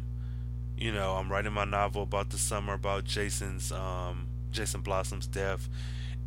you 0.78 0.90
know, 0.90 1.16
I'm 1.16 1.30
writing 1.30 1.53
my 1.53 1.64
novel 1.64 2.03
about 2.03 2.30
the 2.30 2.38
summer 2.38 2.72
about 2.72 3.05
Jason's 3.05 3.70
um, 3.72 4.28
Jason 4.53 4.80
Blossom's 4.80 5.26
death, 5.26 5.68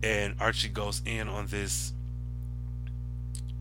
and 0.03 0.36
Archie 0.39 0.70
goes 0.70 1.01
in 1.05 1.28
on 1.28 1.47
this 1.47 1.93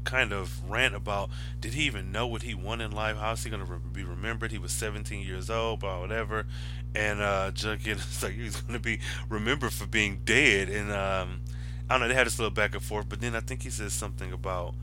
kind 0.09 0.33
of 0.33 0.69
rant 0.69 0.95
about 0.95 1.31
did 1.61 1.75
he 1.75 1.83
even 1.85 2.11
know 2.11 2.27
what 2.27 2.43
he 2.43 2.55
won 2.55 2.81
in 2.81 2.91
life? 2.91 3.17
How's 3.17 3.45
he 3.45 3.51
going 3.51 3.65
to 3.65 3.71
re- 3.73 3.79
be 3.93 4.05
remembered? 4.05 4.51
He 4.53 4.59
was 4.59 4.73
17 4.73 5.25
years 5.27 5.51
old, 5.51 5.81
blah, 5.81 6.01
whatever. 6.01 6.47
And 6.95 7.21
uh, 7.21 7.51
Jughead 7.53 7.99
is 8.11 8.23
like, 8.23 8.35
he's 8.35 8.61
going 8.61 8.75
to 8.75 8.81
be 8.81 9.01
remembered 9.29 9.73
for 9.73 9.87
being 9.87 10.21
dead. 10.25 10.69
And 10.69 10.91
um, 10.91 11.41
I 11.89 11.95
don't 11.95 12.01
know, 12.01 12.09
they 12.09 12.15
had 12.15 12.27
this 12.27 12.39
little 12.39 12.51
back 12.55 12.75
and 12.75 12.83
forth, 12.83 13.09
but 13.09 13.21
then 13.21 13.35
I 13.35 13.41
think 13.41 13.63
he 13.63 13.71
says 13.71 13.93
something 13.93 14.33
about 14.33 14.75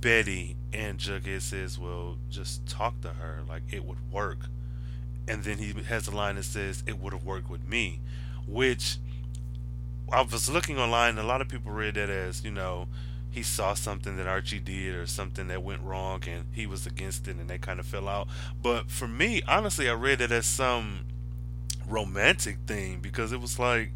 Betty, 0.00 0.56
and 0.72 0.98
Jughead 0.98 1.42
says, 1.42 1.78
well, 1.78 2.18
just 2.30 2.66
talk 2.66 3.00
to 3.02 3.10
her. 3.10 3.40
Like, 3.48 3.62
it 3.70 3.84
would 3.84 4.10
work. 4.12 4.48
and 5.28 5.44
then 5.44 5.58
he 5.58 5.72
has 5.84 6.08
a 6.08 6.10
line 6.10 6.36
that 6.36 6.44
says 6.44 6.82
it 6.86 6.98
would 6.98 7.12
have 7.12 7.24
worked 7.24 7.50
with 7.50 7.66
me, 7.68 8.00
which 8.46 8.98
I 10.12 10.22
was 10.22 10.48
looking 10.50 10.78
online. 10.78 11.18
A 11.18 11.22
lot 11.22 11.40
of 11.40 11.48
people 11.48 11.72
read 11.72 11.94
that 11.94 12.10
as 12.10 12.44
you 12.44 12.50
know 12.50 12.88
he 13.30 13.42
saw 13.42 13.74
something 13.74 14.16
that 14.16 14.26
Archie 14.26 14.58
did 14.58 14.94
or 14.94 15.06
something 15.06 15.48
that 15.48 15.62
went 15.62 15.82
wrong 15.82 16.22
and 16.26 16.46
he 16.52 16.66
was 16.66 16.86
against 16.86 17.28
it 17.28 17.36
and 17.36 17.48
they 17.48 17.58
kind 17.58 17.78
of 17.78 17.86
fell 17.86 18.08
out. 18.08 18.28
But 18.60 18.90
for 18.90 19.06
me, 19.06 19.42
honestly, 19.46 19.88
I 19.88 19.94
read 19.94 20.20
it 20.20 20.32
as 20.32 20.46
some 20.46 21.06
romantic 21.86 22.58
thing 22.66 23.00
because 23.00 23.32
it 23.32 23.40
was 23.40 23.58
like 23.58 23.92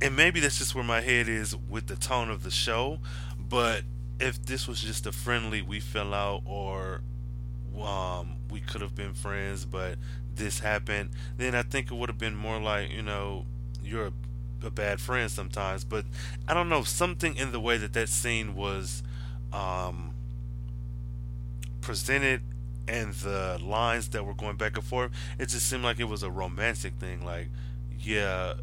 and 0.00 0.16
maybe 0.16 0.40
that's 0.40 0.58
just 0.58 0.74
where 0.74 0.84
my 0.84 1.00
head 1.00 1.28
is 1.28 1.54
with 1.56 1.86
the 1.86 1.94
tone 1.94 2.28
of 2.28 2.42
the 2.42 2.50
show, 2.50 2.98
but 3.38 3.82
if 4.18 4.44
this 4.44 4.66
was 4.66 4.80
just 4.80 5.06
a 5.06 5.12
friendly 5.12 5.62
we 5.62 5.80
fell 5.80 6.12
out 6.12 6.42
or 6.44 7.02
um 7.80 8.36
we 8.50 8.60
could 8.60 8.82
have 8.82 8.94
been 8.94 9.14
friends 9.14 9.64
but 9.64 9.96
this 10.34 10.60
happened, 10.60 11.10
then 11.36 11.54
I 11.54 11.62
think 11.62 11.90
it 11.90 11.94
would 11.94 12.08
have 12.08 12.18
been 12.18 12.34
more 12.34 12.58
like, 12.60 12.90
you 12.90 13.02
know, 13.02 13.46
you're 13.82 14.06
a 14.06 14.12
a 14.64 14.70
bad 14.70 15.00
friend 15.00 15.30
sometimes, 15.30 15.84
but 15.84 16.04
I 16.46 16.54
don't 16.54 16.68
know 16.68 16.82
something 16.82 17.36
in 17.36 17.52
the 17.52 17.60
way 17.60 17.76
that 17.78 17.92
that 17.94 18.08
scene 18.08 18.54
was 18.54 19.02
um, 19.52 20.14
presented 21.80 22.42
and 22.88 23.12
the 23.14 23.58
lines 23.62 24.08
that 24.10 24.24
were 24.24 24.34
going 24.34 24.56
back 24.56 24.76
and 24.76 24.84
forth. 24.84 25.12
It 25.38 25.46
just 25.46 25.68
seemed 25.68 25.84
like 25.84 26.00
it 26.00 26.04
was 26.04 26.22
a 26.22 26.30
romantic 26.30 26.94
thing. 26.94 27.24
Like, 27.24 27.48
yeah, 27.98 28.54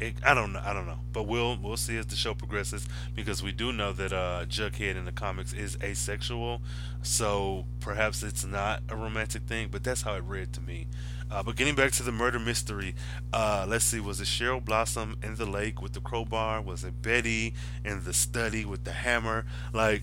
it, 0.00 0.14
I 0.24 0.34
don't 0.34 0.52
know. 0.52 0.62
I 0.64 0.72
don't 0.72 0.86
know, 0.86 0.98
but 1.12 1.24
we'll 1.24 1.56
we'll 1.56 1.76
see 1.76 1.96
as 1.98 2.06
the 2.06 2.16
show 2.16 2.34
progresses 2.34 2.88
because 3.14 3.42
we 3.42 3.52
do 3.52 3.72
know 3.72 3.92
that 3.92 4.12
uh, 4.12 4.44
Jughead 4.48 4.96
in 4.96 5.04
the 5.04 5.12
comics 5.12 5.52
is 5.52 5.76
asexual, 5.82 6.62
so 7.02 7.66
perhaps 7.80 8.22
it's 8.22 8.44
not 8.44 8.82
a 8.88 8.96
romantic 8.96 9.42
thing. 9.42 9.68
But 9.70 9.84
that's 9.84 10.02
how 10.02 10.14
it 10.14 10.24
read 10.24 10.52
to 10.54 10.60
me. 10.60 10.86
Uh, 11.30 11.42
but 11.42 11.54
getting 11.56 11.74
back 11.74 11.92
to 11.92 12.02
the 12.02 12.10
murder 12.10 12.38
mystery, 12.38 12.94
uh, 13.32 13.64
let's 13.68 13.84
see. 13.84 14.00
Was 14.00 14.20
it 14.20 14.24
Cheryl 14.24 14.64
Blossom 14.64 15.16
in 15.22 15.36
the 15.36 15.46
lake 15.46 15.80
with 15.80 15.92
the 15.92 16.00
crowbar? 16.00 16.60
Was 16.60 16.82
it 16.82 17.00
Betty 17.02 17.54
in 17.84 18.04
the 18.04 18.12
study 18.12 18.64
with 18.64 18.84
the 18.84 18.92
hammer? 18.92 19.44
Like, 19.72 20.02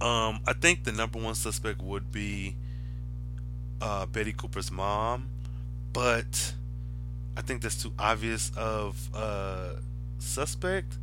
um, 0.00 0.40
I 0.46 0.52
think 0.52 0.84
the 0.84 0.92
number 0.92 1.18
one 1.18 1.34
suspect 1.34 1.80
would 1.80 2.12
be 2.12 2.56
uh, 3.80 4.06
Betty 4.06 4.32
Cooper's 4.32 4.70
mom, 4.70 5.28
but 5.92 6.54
I 7.36 7.40
think 7.40 7.62
that's 7.62 7.82
too 7.82 7.92
obvious 7.98 8.52
of 8.56 9.08
a 9.14 9.76
suspect. 10.18 10.98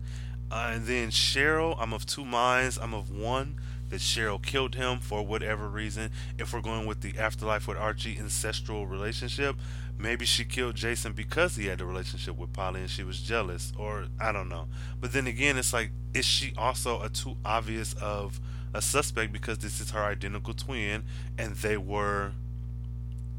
Uh, 0.52 0.72
and 0.74 0.86
then 0.86 1.10
Cheryl, 1.10 1.76
I'm 1.80 1.94
of 1.94 2.06
two 2.06 2.26
minds. 2.26 2.78
I'm 2.78 2.94
of 2.94 3.10
one 3.10 3.56
that 3.94 4.02
Cheryl 4.02 4.42
killed 4.42 4.74
him 4.74 4.98
for 4.98 5.24
whatever 5.24 5.70
reason. 5.70 6.10
If 6.40 6.52
we're 6.52 6.62
going 6.62 6.88
with 6.88 7.02
the 7.02 7.16
afterlife 7.20 7.68
with 7.68 7.78
Archie 7.78 8.18
ancestral 8.18 8.88
relationship, 8.88 9.56
maybe 10.00 10.26
she 10.26 10.46
killed 10.46 10.74
Jason 10.74 11.14
because 11.14 11.58
he 11.58 11.68
had 11.68 11.80
a 11.80 11.86
relationship 11.86 12.36
with 12.36 12.52
Polly 12.54 12.82
and 12.82 12.90
she 12.90 13.04
was 13.04 13.22
jealous, 13.22 13.72
or 13.78 14.06
I 14.20 14.32
don't 14.32 14.50
know. 14.50 14.66
But 15.00 15.14
then 15.14 15.28
again, 15.28 15.60
it's 15.60 15.74
like, 15.74 15.92
is 16.12 16.26
she 16.26 16.54
also 16.58 17.04
a 17.04 17.10
too 17.10 17.38
obvious 17.46 17.94
of 18.02 18.42
a 18.74 18.82
suspect 18.82 19.32
because 19.32 19.60
this 19.60 19.80
is 19.80 19.92
her 19.92 20.02
identical 20.02 20.56
twin 20.56 21.04
and 21.38 21.56
they 21.58 21.78
were 21.78 22.32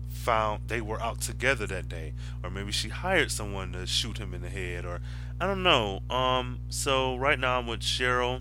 found 0.08 0.68
they 0.68 0.80
were 0.80 1.02
out 1.02 1.20
together 1.20 1.66
that 1.66 1.88
day 1.88 2.14
or 2.44 2.48
maybe 2.48 2.70
she 2.70 2.88
hired 2.88 3.32
someone 3.32 3.72
to 3.72 3.84
shoot 3.84 4.18
him 4.18 4.32
in 4.32 4.40
the 4.40 4.48
head 4.48 4.84
or 4.84 5.00
I 5.40 5.46
don't 5.48 5.64
know 5.64 6.02
um 6.08 6.60
so 6.68 7.16
right 7.16 7.38
now 7.38 7.58
I'm 7.58 7.66
with 7.66 7.80
Cheryl 7.80 8.40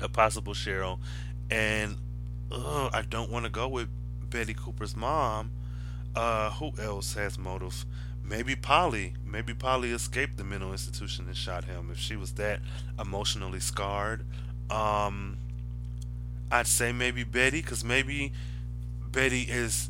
a 0.00 0.08
possible 0.08 0.54
Cheryl 0.54 0.98
and 1.52 1.96
uh, 2.50 2.90
I 2.92 3.02
don't 3.02 3.30
want 3.30 3.44
to 3.44 3.50
go 3.50 3.68
with 3.68 3.88
Betty 4.30 4.54
Cooper's 4.54 4.96
mom 4.96 5.52
uh 6.14 6.50
who 6.50 6.72
else 6.78 7.14
has 7.14 7.38
motive 7.38 7.86
maybe 8.22 8.54
Polly 8.54 9.14
maybe 9.24 9.54
Polly 9.54 9.92
escaped 9.92 10.36
the 10.36 10.44
mental 10.44 10.72
institution 10.72 11.26
and 11.26 11.36
shot 11.36 11.64
him 11.64 11.88
if 11.90 11.98
she 11.98 12.16
was 12.16 12.32
that 12.34 12.60
emotionally 12.98 13.60
scarred 13.60 14.24
um 14.70 15.38
I'd 16.50 16.66
say 16.66 16.92
maybe 16.92 17.24
Betty 17.24 17.62
because 17.62 17.82
maybe 17.82 18.32
Betty 19.10 19.42
is 19.42 19.88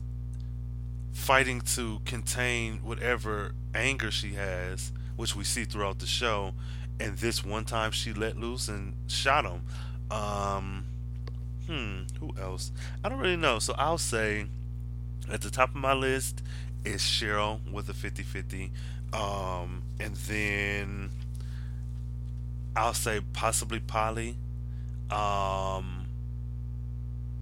fighting 1.12 1.60
to 1.60 2.00
contain 2.04 2.78
whatever 2.84 3.52
anger 3.74 4.12
she 4.12 4.34
has, 4.34 4.92
which 5.16 5.34
we 5.34 5.42
see 5.42 5.64
throughout 5.64 5.98
the 5.98 6.06
show. 6.06 6.52
And 7.00 7.18
this 7.18 7.44
one 7.44 7.64
time 7.64 7.90
she 7.90 8.12
let 8.12 8.36
loose 8.36 8.68
and 8.68 8.94
shot 9.08 9.44
him. 9.44 9.62
Um, 10.10 10.81
hmm, 11.72 12.02
who 12.20 12.34
else? 12.40 12.72
I 13.02 13.08
don't 13.08 13.18
really 13.18 13.36
know. 13.36 13.58
So 13.58 13.74
I'll 13.78 13.98
say 13.98 14.46
at 15.30 15.40
the 15.40 15.50
top 15.50 15.70
of 15.70 15.76
my 15.76 15.94
list 15.94 16.42
is 16.84 17.00
Cheryl 17.00 17.60
with 17.70 17.88
a 17.88 17.94
50 17.94 18.22
50. 18.22 18.70
Um, 19.12 19.82
and 20.00 20.16
then 20.16 21.10
I'll 22.76 22.94
say 22.94 23.20
possibly 23.32 23.80
Polly. 23.80 24.36
Um, 25.10 26.06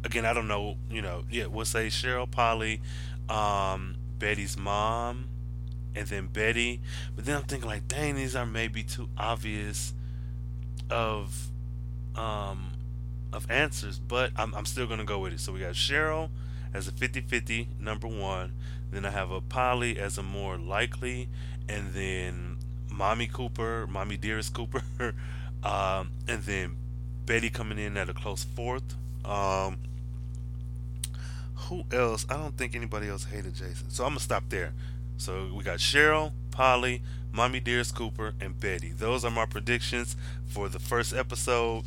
again, 0.04 0.24
I 0.24 0.32
don't 0.32 0.48
know. 0.48 0.76
You 0.90 1.02
know, 1.02 1.24
yeah, 1.30 1.46
we'll 1.46 1.64
say 1.64 1.86
Cheryl, 1.86 2.30
Polly, 2.30 2.80
um, 3.28 3.96
Betty's 4.18 4.56
mom, 4.56 5.26
and 5.94 6.06
then 6.06 6.26
Betty. 6.26 6.80
But 7.14 7.24
then 7.24 7.36
I'm 7.36 7.42
thinking 7.42 7.68
like, 7.68 7.88
dang, 7.88 8.16
these 8.16 8.34
are 8.36 8.46
maybe 8.46 8.82
too 8.82 9.08
obvious 9.16 9.92
of 10.90 11.48
um 12.16 12.69
of 13.32 13.50
answers, 13.50 13.98
but 13.98 14.32
I'm, 14.36 14.54
I'm 14.54 14.66
still 14.66 14.86
gonna 14.86 15.04
go 15.04 15.18
with 15.18 15.32
it. 15.32 15.40
So 15.40 15.52
we 15.52 15.60
got 15.60 15.74
Cheryl 15.74 16.30
as 16.72 16.88
a 16.88 16.92
50-50 16.92 17.80
number 17.80 18.06
one. 18.06 18.52
Then 18.90 19.04
I 19.04 19.10
have 19.10 19.30
a 19.30 19.40
Polly 19.40 19.98
as 19.98 20.18
a 20.18 20.22
more 20.22 20.58
likely, 20.58 21.28
and 21.68 21.92
then 21.92 22.58
Mommy 22.90 23.26
Cooper, 23.26 23.86
Mommy 23.88 24.16
Dearest 24.16 24.52
Cooper, 24.52 24.82
um, 25.62 26.10
and 26.28 26.42
then 26.42 26.76
Betty 27.26 27.50
coming 27.50 27.78
in 27.78 27.96
at 27.96 28.08
a 28.08 28.14
close 28.14 28.44
fourth. 28.44 28.96
Um, 29.24 29.78
who 31.54 31.84
else? 31.92 32.26
I 32.28 32.36
don't 32.36 32.56
think 32.56 32.74
anybody 32.74 33.08
else 33.08 33.24
hated 33.24 33.54
Jason. 33.54 33.90
So 33.90 34.04
I'm 34.04 34.10
gonna 34.10 34.20
stop 34.20 34.44
there. 34.48 34.72
So 35.18 35.50
we 35.54 35.62
got 35.62 35.78
Cheryl, 35.78 36.32
Polly, 36.50 37.02
Mommy 37.30 37.60
Dearest 37.60 37.94
Cooper, 37.94 38.34
and 38.40 38.58
Betty. 38.58 38.88
Those 38.88 39.24
are 39.24 39.30
my 39.30 39.46
predictions 39.46 40.16
for 40.46 40.68
the 40.68 40.78
first 40.78 41.14
episode. 41.14 41.84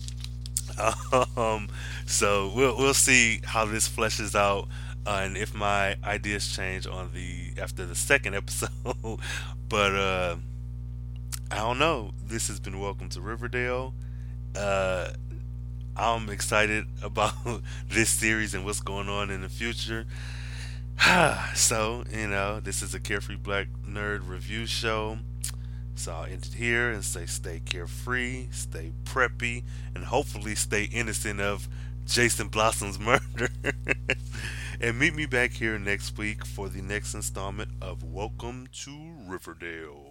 Um, 1.38 1.68
so 2.05 2.51
we'll 2.55 2.78
we'll 2.78 2.93
see 2.93 3.41
how 3.43 3.66
this 3.66 3.88
fleshes 3.88 4.36
out, 4.36 4.68
uh, 5.05 5.22
and 5.24 5.38
if 5.38 5.53
my 5.53 5.95
ideas 6.03 6.55
change 6.55 6.88
on 6.88 7.11
the 7.14 7.61
after 7.61 7.86
the 7.86 7.95
second 7.95 8.36
episode. 8.41 8.70
but 9.70 9.95
uh, 9.95 10.36
I 11.51 11.57
don't 11.57 11.80
know. 11.80 12.11
This 12.26 12.47
has 12.47 12.59
been 12.59 12.80
Welcome 12.80 13.09
to 13.09 13.22
Riverdale. 13.22 13.93
Uh, 14.55 15.09
I'm 15.95 16.30
excited 16.30 16.86
about 17.03 17.34
this 17.89 18.09
series 18.09 18.53
and 18.53 18.66
what's 18.66 18.82
going 18.82 19.09
on 19.09 19.30
in 19.30 19.41
the 19.41 19.49
future. 19.49 20.05
so, 21.55 22.03
you 22.11 22.28
know, 22.28 22.59
this 22.59 22.82
is 22.82 22.93
a 22.93 22.99
Carefree 22.99 23.36
Black 23.36 23.68
Nerd 23.88 24.28
review 24.28 24.66
show. 24.66 25.20
So 25.95 26.11
I'll 26.11 26.23
uh, 26.23 26.25
end 26.25 26.45
it 26.45 26.53
here 26.55 26.89
and 26.89 27.03
say 27.03 27.25
stay 27.25 27.61
carefree, 27.63 28.47
stay 28.51 28.91
preppy, 29.05 29.63
and 29.95 30.05
hopefully 30.05 30.55
stay 30.55 30.83
innocent 30.85 31.39
of 31.39 31.67
Jason 32.05 32.47
Blossom's 32.47 32.99
murder. 32.99 33.49
and 34.81 34.99
meet 34.99 35.15
me 35.15 35.25
back 35.25 35.51
here 35.51 35.79
next 35.79 36.17
week 36.17 36.45
for 36.45 36.67
the 36.67 36.81
next 36.81 37.13
installment 37.13 37.71
of 37.81 38.03
Welcome 38.03 38.67
to 38.83 39.13
Riverdale. 39.27 40.03